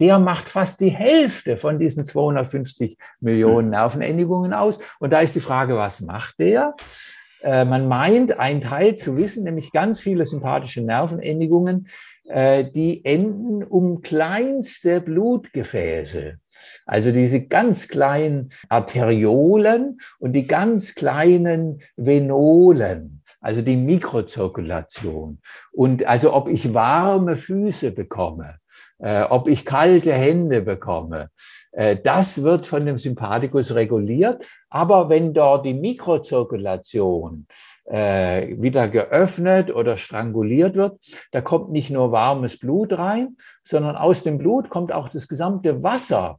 der 0.01 0.19
macht 0.19 0.49
fast 0.49 0.81
die 0.81 0.89
Hälfte 0.89 1.59
von 1.59 1.79
diesen 1.79 2.05
250 2.05 2.97
Millionen 3.21 3.71
Nervenendigungen 3.71 4.55
aus. 4.55 4.79
Und 4.99 5.11
da 5.11 5.21
ist 5.21 5.35
die 5.35 5.41
Frage, 5.41 5.77
was 5.77 6.01
macht 6.01 6.39
der? 6.41 6.75
Äh, 7.43 7.65
man 7.65 7.89
meint, 7.89 8.39
ein 8.39 8.61
Teil 8.61 8.95
zu 8.95 9.17
wissen, 9.17 9.45
nämlich 9.45 9.73
ganz 9.73 10.01
viele 10.01 10.27
sympathische 10.27 10.83
Nervenendigungen, 10.83 11.89
äh, 12.25 12.65
die 12.65 13.05
enden 13.05 13.65
um 13.65 14.01
kleinste 14.01 15.01
Blutgefäße. 15.01 16.39
Also 16.87 17.11
diese 17.11 17.47
ganz 17.47 17.89
kleinen 17.89 18.51
Arteriolen 18.69 19.99
und 20.19 20.35
die 20.35 20.47
ganz 20.47 20.95
kleinen 20.95 21.81
Venolen, 21.97 23.23
also 23.41 23.63
die 23.63 23.77
Mikrozirkulation. 23.77 25.41
Und 25.73 26.07
also 26.07 26.35
ob 26.35 26.49
ich 26.49 26.75
warme 26.75 27.37
Füße 27.37 27.91
bekomme, 27.91 28.59
äh, 28.99 29.23
ob 29.23 29.49
ich 29.49 29.65
kalte 29.65 30.13
Hände 30.13 30.63
bekomme, 30.63 31.31
das 31.73 32.43
wird 32.43 32.67
von 32.67 32.85
dem 32.85 32.99
Sympathikus 32.99 33.75
reguliert. 33.75 34.47
Aber 34.69 35.09
wenn 35.09 35.33
dort 35.33 35.65
die 35.65 35.75
Mikrozirkulation 35.75 37.47
äh, 37.85 38.55
wieder 38.61 38.89
geöffnet 38.89 39.75
oder 39.75 39.97
stranguliert 39.97 40.77
wird, 40.77 40.99
da 41.31 41.41
kommt 41.41 41.71
nicht 41.71 41.91
nur 41.91 42.13
warmes 42.13 42.59
Blut 42.59 42.93
rein, 42.93 43.37
sondern 43.65 43.97
aus 43.97 44.23
dem 44.23 44.39
Blut 44.39 44.69
kommt 44.69 44.93
auch 44.93 45.09
das 45.09 45.29
gesamte 45.29 45.83
Wasser. 45.83 46.39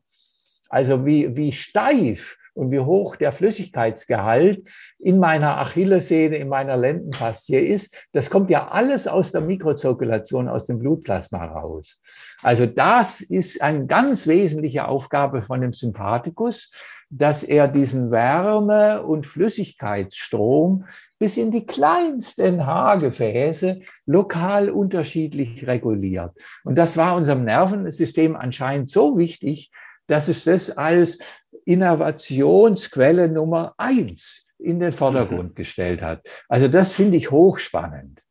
Also 0.69 1.05
wie, 1.05 1.35
wie 1.35 1.51
steif 1.51 2.37
und 2.53 2.71
wie 2.71 2.79
hoch 2.79 3.15
der 3.15 3.31
Flüssigkeitsgehalt 3.31 4.69
in 4.99 5.19
meiner 5.19 5.57
Achillessehne, 5.59 6.37
in 6.37 6.49
meiner 6.49 6.77
Lendenfaszie 6.77 7.59
ist, 7.59 8.07
das 8.11 8.29
kommt 8.29 8.49
ja 8.49 8.69
alles 8.69 9.07
aus 9.07 9.31
der 9.31 9.41
Mikrozirkulation, 9.41 10.47
aus 10.47 10.65
dem 10.65 10.79
Blutplasma 10.79 11.43
raus. 11.45 11.99
Also 12.41 12.65
das 12.65 13.21
ist 13.21 13.61
eine 13.61 13.85
ganz 13.85 14.27
wesentliche 14.27 14.87
Aufgabe 14.87 15.41
von 15.41 15.61
dem 15.61 15.73
Sympathikus, 15.73 16.71
dass 17.15 17.43
er 17.43 17.67
diesen 17.67 18.09
Wärme- 18.09 19.03
und 19.03 19.27
Flüssigkeitsstrom 19.27 20.85
bis 21.19 21.37
in 21.37 21.51
die 21.51 21.65
kleinsten 21.65 22.65
Haargefäße 22.65 23.81
lokal 24.07 24.71
unterschiedlich 24.71 25.67
reguliert. 25.67 26.31
Und 26.63 26.75
das 26.75 26.97
war 26.97 27.15
unserem 27.15 27.43
Nervensystem 27.43 28.35
anscheinend 28.35 28.89
so 28.89 29.17
wichtig, 29.17 29.71
dass 30.07 30.27
es 30.27 30.43
das 30.43 30.75
als 30.75 31.19
Innovationsquelle 31.65 33.29
Nummer 33.29 33.73
eins 33.77 34.47
in 34.57 34.79
den 34.79 34.93
Vordergrund 34.93 35.55
gestellt 35.55 36.01
hat. 36.01 36.21
Also 36.47 36.67
das 36.67 36.93
finde 36.93 37.17
ich 37.17 37.31
hochspannend. 37.31 38.23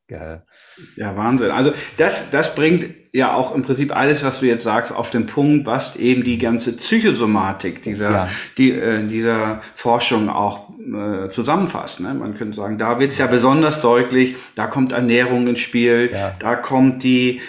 Ja, 0.97 1.17
Wahnsinn. 1.17 1.51
Also 1.51 1.73
das, 1.97 2.31
das 2.31 2.55
bringt 2.55 2.87
ja 3.15 3.35
auch 3.35 3.55
im 3.55 3.63
Prinzip 3.63 3.95
alles, 3.97 4.25
was 4.25 4.41
du 4.41 4.47
jetzt 4.47 4.63
sagst, 4.63 4.95
auf 4.95 5.11
den 5.11 5.27
Punkt, 5.27 5.67
was 5.67 5.97
eben 5.97 6.25
die 6.25 6.39
ganze 6.39 6.77
Psychosomatik 6.77 7.83
dieser, 7.83 8.11
ja. 8.11 8.29
die, 8.59 8.73
äh, 8.73 9.07
dieser 9.07 9.61
Forschung 9.75 10.29
auch 10.29 10.71
äh, 10.81 11.29
zusammenfasst. 11.29 12.01
Ne? 12.01 12.15
Man 12.15 12.35
könnte 12.35 12.57
sagen, 12.57 12.79
da 12.79 13.01
wird 13.01 13.13
es 13.13 13.19
ja 13.19 13.27
besonders 13.27 13.81
deutlich, 13.81 14.37
da 14.55 14.67
kommt 14.67 14.93
Ernährung 14.93 15.47
ins 15.47 15.61
Spiel, 15.61 16.11
ja. 16.13 16.35
da 16.39 16.57
kommt 16.57 17.03
die 17.05 17.41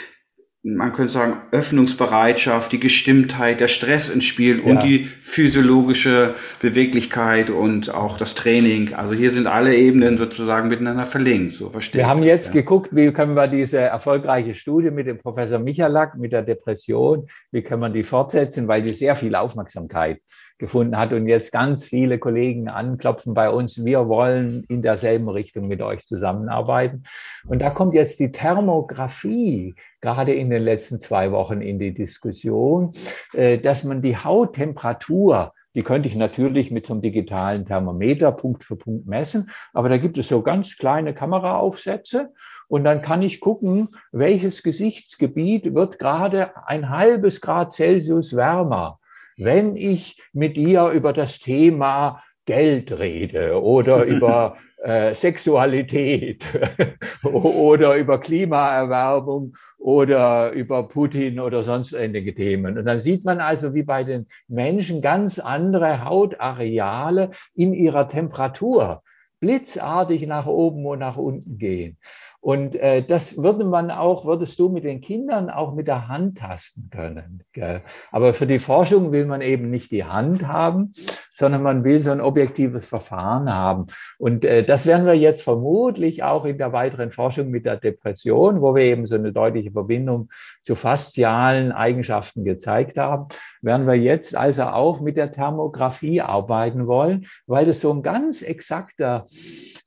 man 0.65 0.93
könnte 0.93 1.11
sagen, 1.11 1.41
Öffnungsbereitschaft, 1.51 2.71
die 2.71 2.79
Gestimmtheit, 2.79 3.59
der 3.59 3.67
Stress 3.67 4.07
ins 4.07 4.23
Spiel 4.23 4.59
ja. 4.59 4.63
und 4.63 4.83
die 4.83 5.09
physiologische 5.21 6.35
Beweglichkeit 6.61 7.49
und 7.49 7.93
auch 7.93 8.17
das 8.17 8.33
Training. 8.33 8.93
Also 8.93 9.13
hier 9.13 9.31
sind 9.31 9.45
alle 9.45 9.75
Ebenen 9.75 10.17
sozusagen 10.17 10.69
miteinander 10.69 11.05
verlinkt. 11.05 11.55
So 11.55 11.69
verstehe 11.69 11.99
wir 11.99 12.07
haben 12.07 12.23
jetzt 12.23 12.47
ja. 12.47 12.53
geguckt, 12.53 12.95
wie 12.95 13.11
können 13.11 13.35
wir 13.35 13.49
diese 13.49 13.79
erfolgreiche 13.79 14.55
Studie 14.55 14.89
mit 14.89 15.07
dem 15.07 15.17
Professor 15.17 15.59
Michalak, 15.59 16.17
mit 16.17 16.31
der 16.31 16.43
Depression, 16.43 17.27
wie 17.51 17.61
können 17.61 17.81
wir 17.81 17.89
die 17.89 18.05
fortsetzen, 18.05 18.65
weil 18.69 18.83
die 18.83 18.93
sehr 18.93 19.17
viel 19.17 19.35
Aufmerksamkeit 19.35 20.21
gefunden 20.57 20.97
hat 20.97 21.13
und 21.13 21.27
jetzt 21.27 21.51
ganz 21.51 21.83
viele 21.83 22.19
Kollegen 22.19 22.69
anklopfen 22.69 23.33
bei 23.33 23.49
uns, 23.49 23.83
wir 23.83 24.07
wollen 24.07 24.63
in 24.69 24.81
derselben 24.81 25.29
Richtung 25.29 25.67
mit 25.67 25.81
euch 25.81 26.05
zusammenarbeiten. 26.05 27.03
Und 27.45 27.61
da 27.61 27.69
kommt 27.69 27.93
jetzt 27.93 28.19
die 28.19 28.31
Thermografie 28.31 29.75
gerade 30.01 30.33
in 30.33 30.49
den 30.49 30.63
letzten 30.63 30.99
zwei 30.99 31.31
Wochen 31.31 31.61
in 31.61 31.79
die 31.79 31.93
Diskussion, 31.93 32.91
äh, 33.33 33.57
dass 33.57 33.83
man 33.83 34.01
die 34.01 34.17
Hauttemperatur 34.17 35.51
die 35.75 35.81
könnte 35.81 36.07
ich 36.07 36.15
natürlich 36.15 36.69
mit 36.69 36.85
so 36.85 36.93
einem 36.93 37.01
digitalen 37.01 37.65
Thermometer 37.65 38.31
Punkt 38.31 38.63
für 38.63 38.75
Punkt 38.75 39.07
messen, 39.07 39.49
aber 39.73 39.89
da 39.89 39.97
gibt 39.97 40.17
es 40.17 40.27
so 40.27 40.41
ganz 40.43 40.77
kleine 40.77 41.15
Kameraaufsätze 41.15 42.31
und 42.67 42.83
dann 42.83 43.01
kann 43.01 43.21
ich 43.21 43.39
gucken, 43.39 43.89
welches 44.11 44.61
Gesichtsgebiet 44.61 45.73
wird 45.73 45.97
gerade 45.97 46.51
ein 46.67 46.89
halbes 46.89 47.41
Grad 47.41 47.73
Celsius 47.73 48.35
wärmer 48.35 48.99
wenn 49.37 49.75
ich 49.75 50.21
mit 50.33 50.57
ihr 50.57 50.89
über 50.89 51.13
das 51.13 51.39
Thema 51.39 52.19
Geld 52.45 52.91
rede 52.99 53.61
oder 53.61 54.03
über 54.05 54.57
äh, 54.83 55.15
Sexualität 55.15 56.43
oder 57.23 57.95
über 57.95 58.19
Klimaerwerbung 58.19 59.55
oder 59.77 60.51
über 60.51 60.87
Putin 60.87 61.39
oder 61.39 61.63
sonst 61.63 61.93
ähnliche 61.93 62.35
Themen. 62.35 62.77
Und 62.77 62.85
dann 62.85 62.99
sieht 62.99 63.23
man 63.23 63.39
also, 63.39 63.73
wie 63.73 63.83
bei 63.83 64.03
den 64.03 64.27
Menschen 64.47 65.01
ganz 65.01 65.39
andere 65.39 66.03
Hautareale 66.03 67.31
in 67.55 67.73
ihrer 67.73 68.09
Temperatur 68.09 69.03
blitzartig 69.39 70.25
nach 70.25 70.47
oben 70.47 70.85
und 70.85 70.99
nach 70.99 71.17
unten 71.17 71.57
gehen. 71.57 71.97
Und 72.43 72.75
äh, 72.75 73.01
das 73.01 73.41
würde 73.41 73.63
man 73.63 73.89
auch, 73.89 74.25
würdest 74.25 74.59
du 74.59 74.67
mit 74.67 74.83
den 74.83 74.99
Kindern 74.99 75.49
auch 75.49 75.73
mit 75.73 75.87
der 75.87 76.09
Hand 76.09 76.39
tasten 76.39 76.89
können. 76.91 77.41
Gell? 77.53 77.79
Aber 78.11 78.33
für 78.33 78.45
die 78.45 78.59
Forschung 78.59 79.13
will 79.13 79.25
man 79.25 79.39
eben 79.39 79.69
nicht 79.69 79.91
die 79.91 80.03
Hand 80.03 80.45
haben, 80.45 80.91
sondern 81.31 81.63
man 81.63 81.85
will 81.85 82.01
so 82.01 82.11
ein 82.11 82.19
objektives 82.19 82.85
Verfahren 82.85 83.49
haben. 83.49 83.85
Und 84.17 84.43
äh, 84.43 84.61
das 84.63 84.85
werden 84.85 85.05
wir 85.05 85.13
jetzt 85.13 85.41
vermutlich 85.41 86.23
auch 86.23 86.43
in 86.43 86.57
der 86.57 86.73
weiteren 86.73 87.11
Forschung 87.11 87.49
mit 87.49 87.65
der 87.65 87.77
Depression, 87.77 88.59
wo 88.59 88.75
wir 88.75 88.83
eben 88.83 89.07
so 89.07 89.15
eine 89.15 89.31
deutliche 89.31 89.71
Verbindung 89.71 90.29
zu 90.63 90.75
faszialen 90.75 91.71
Eigenschaften 91.71 92.43
gezeigt 92.43 92.97
haben, 92.97 93.29
werden 93.61 93.87
wir 93.87 93.95
jetzt 93.95 94.35
also 94.35 94.63
auch 94.63 94.99
mit 94.99 95.15
der 95.15 95.31
Thermografie 95.31 96.19
arbeiten 96.19 96.87
wollen, 96.87 97.25
weil 97.47 97.65
das 97.65 97.79
so 97.79 97.93
ein 97.93 98.03
ganz 98.03 98.41
exakter 98.41 99.25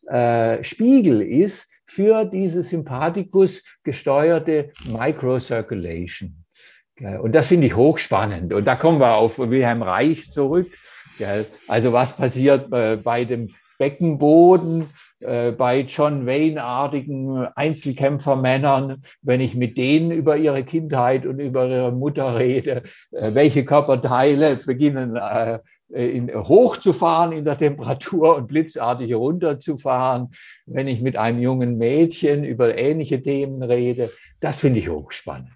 äh, 0.09 0.65
Spiegel 0.65 1.21
ist, 1.21 1.69
für 1.87 2.25
diese 2.25 2.63
Sympathikus 2.63 3.65
gesteuerte 3.83 4.71
Microcirculation. 4.91 6.45
Und 7.21 7.35
das 7.35 7.49
finde 7.49 7.67
ich 7.67 7.77
hochspannend. 7.77 8.53
Und 8.53 8.65
da 8.65 8.75
kommen 8.75 9.01
wir 9.01 9.15
auf 9.15 9.39
Wilhelm 9.39 9.83
Reich 9.83 10.31
zurück. 10.31 10.71
Also 11.69 11.93
was 11.93 12.17
passiert 12.17 12.73
äh, 12.73 12.97
bei 12.97 13.25
dem 13.25 13.55
Beckenboden, 13.79 14.89
äh, 15.21 15.53
bei 15.53 15.81
John 15.81 16.27
Wayne-artigen 16.27 17.47
Einzelkämpfermännern, 17.55 19.03
wenn 19.23 19.41
ich 19.41 19.55
mit 19.55 19.77
denen 19.77 20.11
über 20.11 20.37
ihre 20.37 20.65
Kindheit 20.65 21.27
und 21.27 21.39
über 21.39 21.67
ihre 21.67 21.93
Mutter 21.93 22.39
rede, 22.39 22.83
äh, 23.13 23.35
welche 23.35 23.65
Körperteile 23.65 24.57
beginnen 24.57 25.17
in, 25.89 26.33
hochzufahren 26.35 27.33
in 27.33 27.45
der 27.45 27.59
Temperatur 27.59 28.37
und 28.37 28.49
blitzartig 28.49 29.15
runterzufahren, 29.15 30.31
wenn 30.67 30.89
ich 30.89 31.01
mit 31.01 31.17
einem 31.17 31.41
jungen 31.41 31.79
Mädchen 31.79 32.45
über 32.45 32.77
ähnliche 32.77 33.23
Themen 33.23 33.63
rede. 33.63 34.11
Das 34.41 34.59
finde 34.59 34.81
ich 34.81 34.89
hochspannend. 34.89 35.56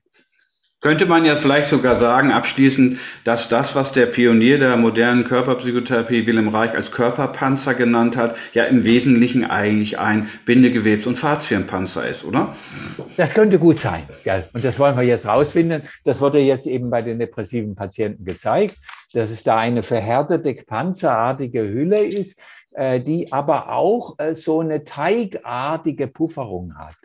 Könnte 0.83 1.05
man 1.05 1.27
ja 1.27 1.37
vielleicht 1.37 1.69
sogar 1.69 1.95
sagen, 1.97 2.33
abschließend, 2.33 2.97
dass 3.25 3.51
das, 3.51 3.75
was 3.75 3.93
der 3.93 4.07
Pionier 4.07 4.59
der 4.59 4.79
modernen 4.79 5.25
Körperpsychotherapie 5.25 6.27
Wilhelm 6.27 6.49
Reich 6.49 6.75
als 6.75 6.91
Körperpanzer 6.91 7.75
genannt 7.75 8.17
hat, 8.17 8.35
ja 8.55 8.65
im 8.65 8.83
Wesentlichen 8.83 9.45
eigentlich 9.45 9.99
ein 9.99 10.31
Bindegewebs- 10.47 11.07
und 11.07 11.17
Faszienpanzer 11.17 12.09
ist, 12.09 12.25
oder? 12.25 12.55
Das 13.19 13.35
könnte 13.35 13.59
gut 13.59 13.79
sein. 13.79 14.09
Ja. 14.25 14.43
Und 14.55 14.65
das 14.65 14.79
wollen 14.79 14.97
wir 14.97 15.03
jetzt 15.03 15.27
rausfinden. 15.27 15.83
Das 16.07 16.19
wurde 16.19 16.39
jetzt 16.39 16.67
eben 16.67 16.89
bei 16.89 17.03
den 17.03 17.19
depressiven 17.19 17.75
Patienten 17.75 18.25
gezeigt, 18.25 18.79
dass 19.13 19.31
es 19.31 19.43
da 19.43 19.59
eine 19.59 19.83
verhärtete, 19.83 20.55
panzerartige 20.67 21.61
Hülle 21.61 22.03
ist, 22.03 22.41
äh, 22.73 23.01
die 23.01 23.31
aber 23.33 23.71
auch 23.71 24.19
äh, 24.19 24.35
so 24.35 24.61
eine 24.61 24.85
teigartige 24.85 26.07
Pufferung 26.07 26.75
hat. 26.79 26.97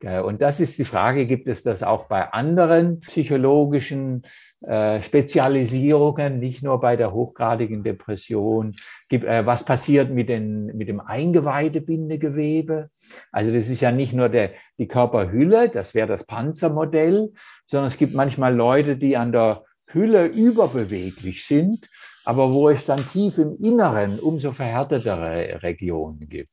Und 0.00 0.40
das 0.40 0.60
ist 0.60 0.78
die 0.78 0.84
Frage, 0.84 1.26
gibt 1.26 1.48
es 1.48 1.64
das 1.64 1.82
auch 1.82 2.04
bei 2.04 2.32
anderen 2.32 3.00
psychologischen 3.00 4.22
äh, 4.60 5.02
Spezialisierungen, 5.02 6.38
nicht 6.38 6.62
nur 6.62 6.78
bei 6.78 6.94
der 6.94 7.12
hochgradigen 7.12 7.82
Depression? 7.82 8.76
Gibt, 9.08 9.24
äh, 9.24 9.44
was 9.44 9.64
passiert 9.64 10.10
mit, 10.10 10.28
den, 10.28 10.66
mit 10.66 10.88
dem 10.88 11.00
Eingeweidebindegewebe? 11.00 12.90
Also 13.32 13.52
das 13.52 13.68
ist 13.68 13.80
ja 13.80 13.90
nicht 13.90 14.12
nur 14.12 14.28
der, 14.28 14.52
die 14.78 14.86
Körperhülle, 14.86 15.68
das 15.68 15.96
wäre 15.96 16.06
das 16.06 16.26
Panzermodell, 16.26 17.32
sondern 17.66 17.88
es 17.88 17.98
gibt 17.98 18.14
manchmal 18.14 18.54
Leute, 18.54 18.96
die 18.96 19.16
an 19.16 19.32
der 19.32 19.64
Hülle 19.88 20.26
überbeweglich 20.26 21.44
sind, 21.44 21.90
aber 22.24 22.54
wo 22.54 22.68
es 22.68 22.84
dann 22.84 23.08
tief 23.08 23.38
im 23.38 23.56
Inneren 23.60 24.20
umso 24.20 24.52
verhärtetere 24.52 25.60
Regionen 25.64 26.28
gibt. 26.28 26.52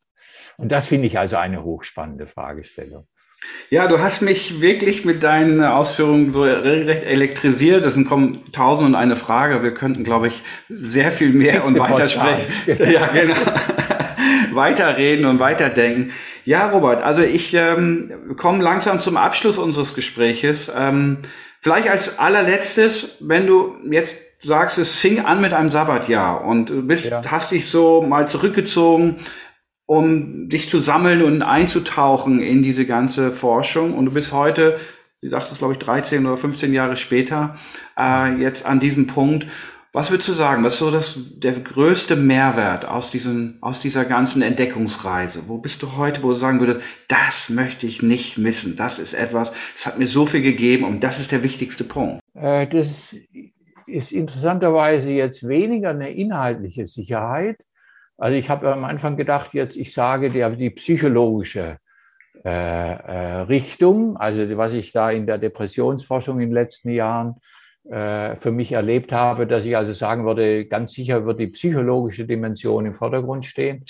Und 0.58 0.72
das 0.72 0.88
finde 0.88 1.06
ich 1.06 1.20
also 1.20 1.36
eine 1.36 1.64
hochspannende 1.64 2.26
Fragestellung. 2.26 3.06
Ja, 3.70 3.88
du 3.88 4.00
hast 4.00 4.22
mich 4.22 4.62
wirklich 4.62 5.06
mit 5.06 5.24
deinen 5.24 5.64
Ausführungen 5.64 6.34
so 6.34 6.44
recht 6.44 7.04
elektrisiert. 7.04 7.84
Es 7.84 7.98
kommen 8.06 8.44
tausend 8.52 8.90
und 8.90 8.96
eine 8.96 9.16
Frage. 9.16 9.64
Wir 9.64 9.74
könnten, 9.74 10.04
glaube 10.04 10.28
ich, 10.28 10.44
sehr 10.70 11.12
viel 11.12 11.30
mehr 11.30 11.66
und 11.66 11.78
weitersprechen. 11.80 12.54
ja, 12.68 13.08
genau. 13.08 13.36
weiterreden 14.54 15.26
und 15.26 15.40
weiterdenken. 15.40 16.12
Ja, 16.46 16.70
Robert, 16.70 17.02
also 17.02 17.22
ich 17.22 17.54
ähm, 17.54 18.12
komme 18.38 18.64
langsam 18.64 19.00
zum 19.00 19.18
Abschluss 19.18 19.58
unseres 19.58 19.96
Gespräches. 19.96 20.72
Ähm, 20.78 21.18
vielleicht 21.60 21.90
als 21.90 22.20
allerletztes, 22.20 23.18
wenn 23.20 23.48
du 23.48 23.76
jetzt 23.90 24.20
sagst, 24.42 24.78
es 24.78 24.96
fing 24.96 25.26
an 25.26 25.42
mit 25.42 25.54
einem 25.54 25.72
Sabbatjahr 25.72 26.46
und 26.46 26.70
du 26.70 26.84
bist, 26.84 27.10
ja. 27.10 27.22
hast 27.28 27.52
dich 27.52 27.70
so 27.70 28.04
mal 28.04 28.28
zurückgezogen 28.28 29.18
um 29.86 30.50
dich 30.50 30.70
zu 30.70 30.80
sammeln 30.80 31.22
und 31.22 31.42
einzutauchen 31.42 32.40
in 32.40 32.64
diese 32.64 32.86
ganze 32.86 33.32
Forschung. 33.32 33.94
Und 33.94 34.06
du 34.06 34.12
bist 34.12 34.34
heute, 34.34 34.80
du 35.22 35.30
sagtest, 35.30 35.60
glaube 35.60 35.74
ich, 35.74 35.80
13 35.80 36.26
oder 36.26 36.38
15 36.38 36.74
Jahre 36.74 36.98
später, 36.98 37.56
äh, 37.98 38.36
jetzt 38.36 38.66
an 38.66 38.80
diesem 38.80 39.08
Punkt. 39.08 39.48
Was 39.94 40.12
würdest 40.12 40.28
du 40.28 40.34
sagen? 40.34 40.64
Was 40.66 40.74
ist 40.74 40.80
so 40.80 40.92
das, 40.92 41.18
der 41.38 41.54
größte 41.54 42.18
Mehrwert 42.18 42.86
aus, 42.86 43.12
diesen, 43.12 43.60
aus 43.62 43.80
dieser 43.80 44.04
ganzen 44.04 44.42
Entdeckungsreise? 44.42 45.44
Wo 45.48 45.58
bist 45.58 45.84
du 45.84 45.96
heute, 45.96 46.22
wo 46.22 46.32
du 46.32 46.36
sagen 46.36 46.60
würdest, 46.60 46.82
das 47.08 47.50
möchte 47.50 47.88
ich 47.88 48.02
nicht 48.02 48.38
missen. 48.38 48.76
Das 48.76 49.00
ist 49.00 49.14
etwas, 49.14 49.54
das 49.74 49.86
hat 49.86 49.98
mir 49.98 50.08
so 50.08 50.26
viel 50.26 50.42
gegeben 50.42 50.84
und 50.84 51.02
das 51.02 51.22
ist 51.22 51.32
der 51.32 51.44
wichtigste 51.44 51.86
Punkt. 51.86 52.20
Äh, 52.34 52.68
das 52.68 53.16
ist 53.88 54.12
interessanterweise 54.12 55.12
jetzt 55.12 55.48
weniger 55.48 55.92
eine 55.92 56.12
inhaltliche 56.12 56.88
Sicherheit, 56.88 57.64
also 58.18 58.36
ich 58.36 58.50
habe 58.50 58.72
am 58.72 58.86
Anfang 58.86 59.18
gedacht, 59.18 59.54
jetzt 59.54 59.76
ich 59.76 59.94
sage 59.94 60.30
dir 60.30 60.50
die 60.50 60.70
psychologische 60.70 61.78
äh, 62.44 62.50
äh, 62.50 63.42
Richtung, 63.42 64.18
also 64.18 64.58
was 64.58 64.74
ich 64.74 64.92
da 64.92 65.12
in 65.12 65.26
der 65.26 65.38
Depressionsforschung 65.38 66.40
in 66.40 66.50
den 66.50 66.54
letzten 66.54 66.92
Jahren 66.92 67.36
äh, 67.90 68.36
für 68.36 68.52
mich 68.52 68.72
erlebt 68.72 69.12
habe, 69.12 69.48
dass 69.48 69.66
ich 69.66 69.76
also 69.76 69.94
sagen 69.94 70.26
würde, 70.26 70.66
ganz 70.66 70.94
sicher 70.94 71.26
wird 71.26 71.40
die 71.40 71.48
psychologische 71.48 72.26
Dimension 72.26 72.86
im 72.86 72.94
Vordergrund 72.94 73.46
stehen. 73.46 73.84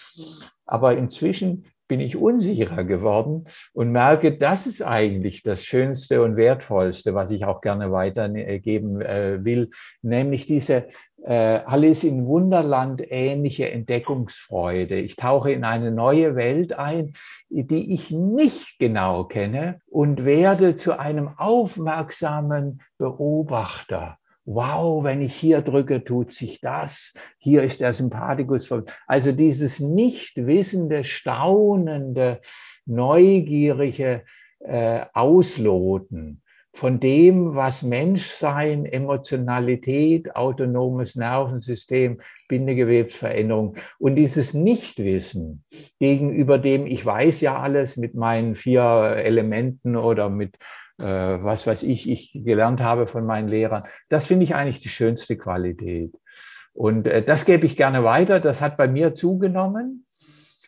Aber 0.66 0.98
inzwischen 0.98 1.66
bin 1.88 2.00
ich 2.00 2.18
unsicherer 2.18 2.84
geworden 2.84 3.46
und 3.74 3.92
merke, 3.92 4.38
das 4.38 4.68
ist 4.68 4.82
eigentlich 4.82 5.44
das 5.44 5.64
Schönste 5.64 6.24
und 6.24 6.36
Wertvollste, 6.36 7.14
was 7.14 7.32
ich 7.32 7.46
auch 7.46 7.62
gerne 7.62 7.92
weitergeben 7.92 9.02
äh, 9.02 9.44
will, 9.44 9.70
nämlich 10.02 10.48
diese 10.48 10.88
äh, 11.24 11.62
alles 11.66 12.04
in 12.04 12.26
Wunderland 12.26 13.02
ähnliche 13.10 13.70
Entdeckungsfreude. 13.72 14.96
Ich 14.96 15.16
tauche 15.16 15.52
in 15.52 15.64
eine 15.64 15.92
neue 15.92 16.36
Welt 16.36 16.74
ein, 16.74 17.12
die 17.50 17.94
ich 17.94 18.12
nicht 18.12 18.78
genau 18.80 19.24
kenne 19.26 19.80
und 19.90 20.26
werde 20.26 20.76
zu 20.76 21.00
einem 21.00 21.30
aufmerksamen 21.38 22.82
Beobachter. 22.98 24.18
Wow, 24.48 25.04
wenn 25.04 25.22
ich 25.22 25.34
hier 25.34 25.62
drücke, 25.62 26.04
tut 26.04 26.32
sich 26.32 26.62
das. 26.62 27.16
Hier 27.40 27.64
ist 27.64 27.80
der 27.80 27.96
Sympathikus. 27.96 28.72
Also 29.08 29.32
dieses 29.32 29.80
nicht 29.80 30.46
wissende, 30.46 31.04
staunende, 31.04 32.42
neugierige 32.86 34.24
äh, 34.60 35.06
Ausloten 35.14 36.44
von 36.76 37.00
dem, 37.00 37.56
was 37.56 37.84
Menschsein, 37.84 38.86
Emotionalität, 38.86 40.36
autonomes 40.36 41.16
Nervensystem, 41.16 42.20
Bindegewebsveränderung 42.50 43.76
und 43.98 44.16
dieses 44.16 44.54
Nichtwissen 44.54 45.64
gegenüber 46.00 46.58
dem, 46.58 46.86
ich 46.86 47.06
weiß 47.06 47.42
ja 47.42 47.60
alles 47.60 47.98
mit 47.98 48.14
meinen 48.14 48.56
vier 48.56 48.84
Elementen 49.18 49.96
oder 49.96 50.30
mit 50.30 50.56
äh, 51.02 51.06
was 51.06 51.66
weiß 51.66 51.84
ich, 51.84 52.10
ich 52.10 52.32
gelernt 52.34 52.82
habe 52.82 53.08
von 53.08 53.26
meinen 53.26 53.48
Lehrern, 53.48 53.84
das 54.10 54.26
finde 54.28 54.44
ich 54.44 54.56
eigentlich 54.56 54.82
die 54.82 54.90
schönste 54.90 55.38
Qualität. 55.38 56.14
Und 56.74 57.08
äh, 57.08 57.24
das 57.24 57.46
gebe 57.46 57.66
ich 57.66 57.78
gerne 57.78 58.04
weiter. 58.04 58.40
Das 58.40 58.62
hat 58.62 58.78
bei 58.78 58.88
mir 58.88 59.14
zugenommen. 59.14 60.05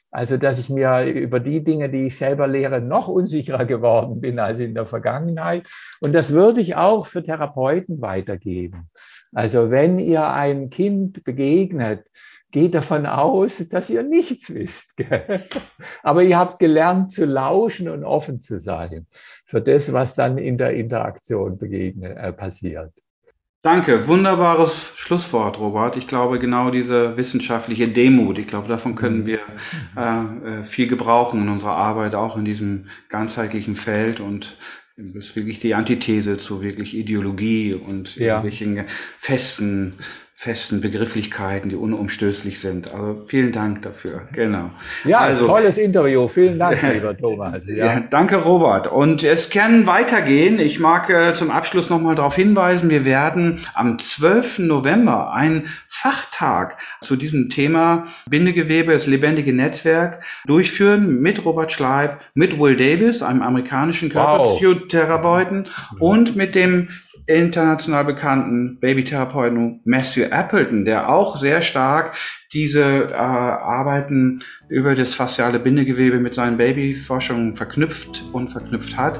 Also, 0.09 0.37
dass 0.37 0.57
ich 0.57 0.69
mir 0.69 1.03
über 1.03 1.39
die 1.39 1.63
Dinge, 1.63 1.89
die 1.89 2.07
ich 2.07 2.17
selber 2.17 2.47
lehre, 2.47 2.81
noch 2.81 3.07
unsicherer 3.07 3.65
geworden 3.65 4.21
bin 4.21 4.39
als 4.39 4.59
in 4.59 4.73
der 4.73 4.85
Vergangenheit. 4.85 5.67
Und 5.99 6.13
das 6.13 6.31
würde 6.31 6.61
ich 6.61 6.75
auch 6.75 7.05
für 7.05 7.23
Therapeuten 7.23 8.01
weitergeben. 8.01 8.89
Also, 9.33 9.69
wenn 9.69 9.99
ihr 9.99 10.27
einem 10.27 10.69
Kind 10.69 11.23
begegnet, 11.23 12.05
geht 12.51 12.73
davon 12.73 13.05
aus, 13.05 13.67
dass 13.69 13.89
ihr 13.89 14.03
nichts 14.03 14.53
wisst. 14.53 14.95
Aber 16.03 16.23
ihr 16.23 16.37
habt 16.37 16.59
gelernt 16.59 17.11
zu 17.11 17.25
lauschen 17.25 17.89
und 17.89 18.03
offen 18.03 18.39
zu 18.39 18.59
sein 18.59 19.07
für 19.45 19.61
das, 19.61 19.91
was 19.91 20.15
dann 20.15 20.37
in 20.37 20.57
der 20.57 20.73
Interaktion 20.73 21.57
begegnet, 21.57 22.17
äh, 22.17 22.31
passiert. 22.31 22.93
Danke, 23.63 24.07
wunderbares 24.07 24.93
Schlusswort, 24.97 25.59
Robert. 25.59 25.97
Ich 25.97 26.07
glaube, 26.07 26.37
genau 26.37 26.69
diese 26.69 27.17
wissenschaftliche 27.17 27.87
Demut, 27.87 28.37
ich 28.37 28.47
glaube, 28.47 28.67
davon 28.67 28.95
können 28.95 29.25
wir 29.25 29.39
äh, 29.97 30.59
äh, 30.59 30.63
viel 30.63 30.87
gebrauchen 30.87 31.41
in 31.41 31.49
unserer 31.49 31.75
Arbeit, 31.75 32.13
auch 32.13 32.37
in 32.37 32.45
diesem 32.45 32.85
ganzheitlichen 33.09 33.75
Feld 33.75 34.19
und 34.19 34.57
das 34.95 35.27
ist 35.27 35.35
wirklich 35.35 35.59
die 35.59 35.75
Antithese 35.75 36.37
zu 36.37 36.61
wirklich 36.61 36.95
Ideologie 36.95 37.75
und 37.75 38.15
ja. 38.15 38.41
irgendwelchen 38.41 38.85
festen 39.19 39.93
festen 40.39 40.81
Begrifflichkeiten, 40.81 41.71
die 41.71 41.75
unumstößlich 41.75 42.59
sind. 42.59 42.93
Also 42.93 43.23
vielen 43.25 43.51
Dank 43.51 43.81
dafür. 43.81 44.27
Genau. 44.33 44.69
Ja, 45.03 45.17
also, 45.17 45.47
tolles 45.47 45.79
Interview. 45.79 46.27
Vielen 46.27 46.59
Dank, 46.59 46.79
lieber 46.93 47.17
Thomas. 47.17 47.63
Ja. 47.65 47.85
ja. 47.87 47.99
danke, 48.07 48.35
Robert. 48.35 48.85
Und 48.85 49.23
es 49.23 49.49
kann 49.49 49.87
weitergehen. 49.87 50.59
Ich 50.59 50.79
mag 50.79 51.09
äh, 51.09 51.33
zum 51.33 51.49
Abschluss 51.49 51.89
nochmal 51.89 52.13
darauf 52.13 52.35
hinweisen, 52.35 52.91
wir 52.91 53.03
werden 53.03 53.59
am 53.73 53.97
12. 53.97 54.59
November 54.59 55.33
einen 55.33 55.69
Fachtag 55.87 56.77
zu 57.01 57.15
diesem 57.15 57.49
Thema 57.49 58.03
Bindegewebe, 58.29 58.93
das 58.93 59.07
lebendige 59.07 59.53
Netzwerk 59.53 60.23
durchführen 60.45 61.19
mit 61.19 61.45
Robert 61.45 61.71
Schleib, 61.71 62.21
mit 62.35 62.59
Will 62.59 62.75
Davis, 62.75 63.23
einem 63.23 63.41
amerikanischen 63.41 64.09
Körperpsychotherapeuten 64.09 65.63
wow. 65.93 65.99
und 65.99 66.35
mit 66.35 66.53
dem 66.53 66.89
international 67.27 68.05
bekannten 68.05 68.79
Babytherapeuten 68.79 69.81
Matthew 69.83 70.23
Appleton, 70.31 70.85
der 70.85 71.09
auch 71.09 71.37
sehr 71.37 71.61
stark 71.61 72.15
diese 72.53 73.09
äh, 73.11 73.15
Arbeiten 73.15 74.39
über 74.69 74.95
das 74.95 75.13
fasziale 75.13 75.59
Bindegewebe 75.59 76.19
mit 76.19 76.33
seinen 76.33 76.55
Babyforschungen 76.57 77.55
verknüpft 77.55 78.23
und 78.31 78.47
verknüpft 78.49 78.97
hat. 78.97 79.19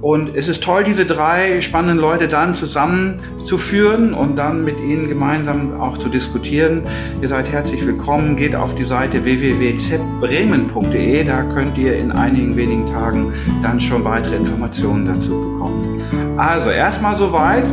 Und 0.00 0.36
es 0.36 0.46
ist 0.46 0.62
toll, 0.62 0.84
diese 0.84 1.04
drei 1.04 1.60
spannenden 1.60 1.98
Leute 1.98 2.28
dann 2.28 2.54
zusammenzuführen 2.54 4.14
und 4.14 4.36
dann 4.36 4.64
mit 4.64 4.78
ihnen 4.78 5.08
gemeinsam 5.08 5.80
auch 5.80 5.98
zu 5.98 6.08
diskutieren. 6.08 6.84
Ihr 7.20 7.28
seid 7.28 7.50
herzlich 7.50 7.84
willkommen. 7.84 8.36
Geht 8.36 8.54
auf 8.54 8.76
die 8.76 8.84
Seite 8.84 9.24
www.zbremen.de. 9.24 11.24
Da 11.24 11.42
könnt 11.42 11.76
ihr 11.78 11.96
in 11.96 12.12
einigen 12.12 12.56
wenigen 12.56 12.92
Tagen 12.92 13.32
dann 13.60 13.80
schon 13.80 14.04
weitere 14.04 14.36
Informationen 14.36 15.06
dazu 15.06 15.30
bekommen. 15.30 16.00
Also 16.38 16.70
erstmal 16.70 17.16
soweit. 17.16 17.68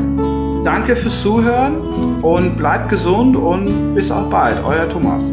Danke 0.66 0.96
fürs 0.96 1.22
Zuhören 1.22 2.24
und 2.24 2.58
bleibt 2.58 2.90
gesund 2.90 3.36
und 3.36 3.94
bis 3.94 4.10
auch 4.10 4.28
bald. 4.32 4.66
Euer 4.66 4.90
Thomas. 4.90 5.32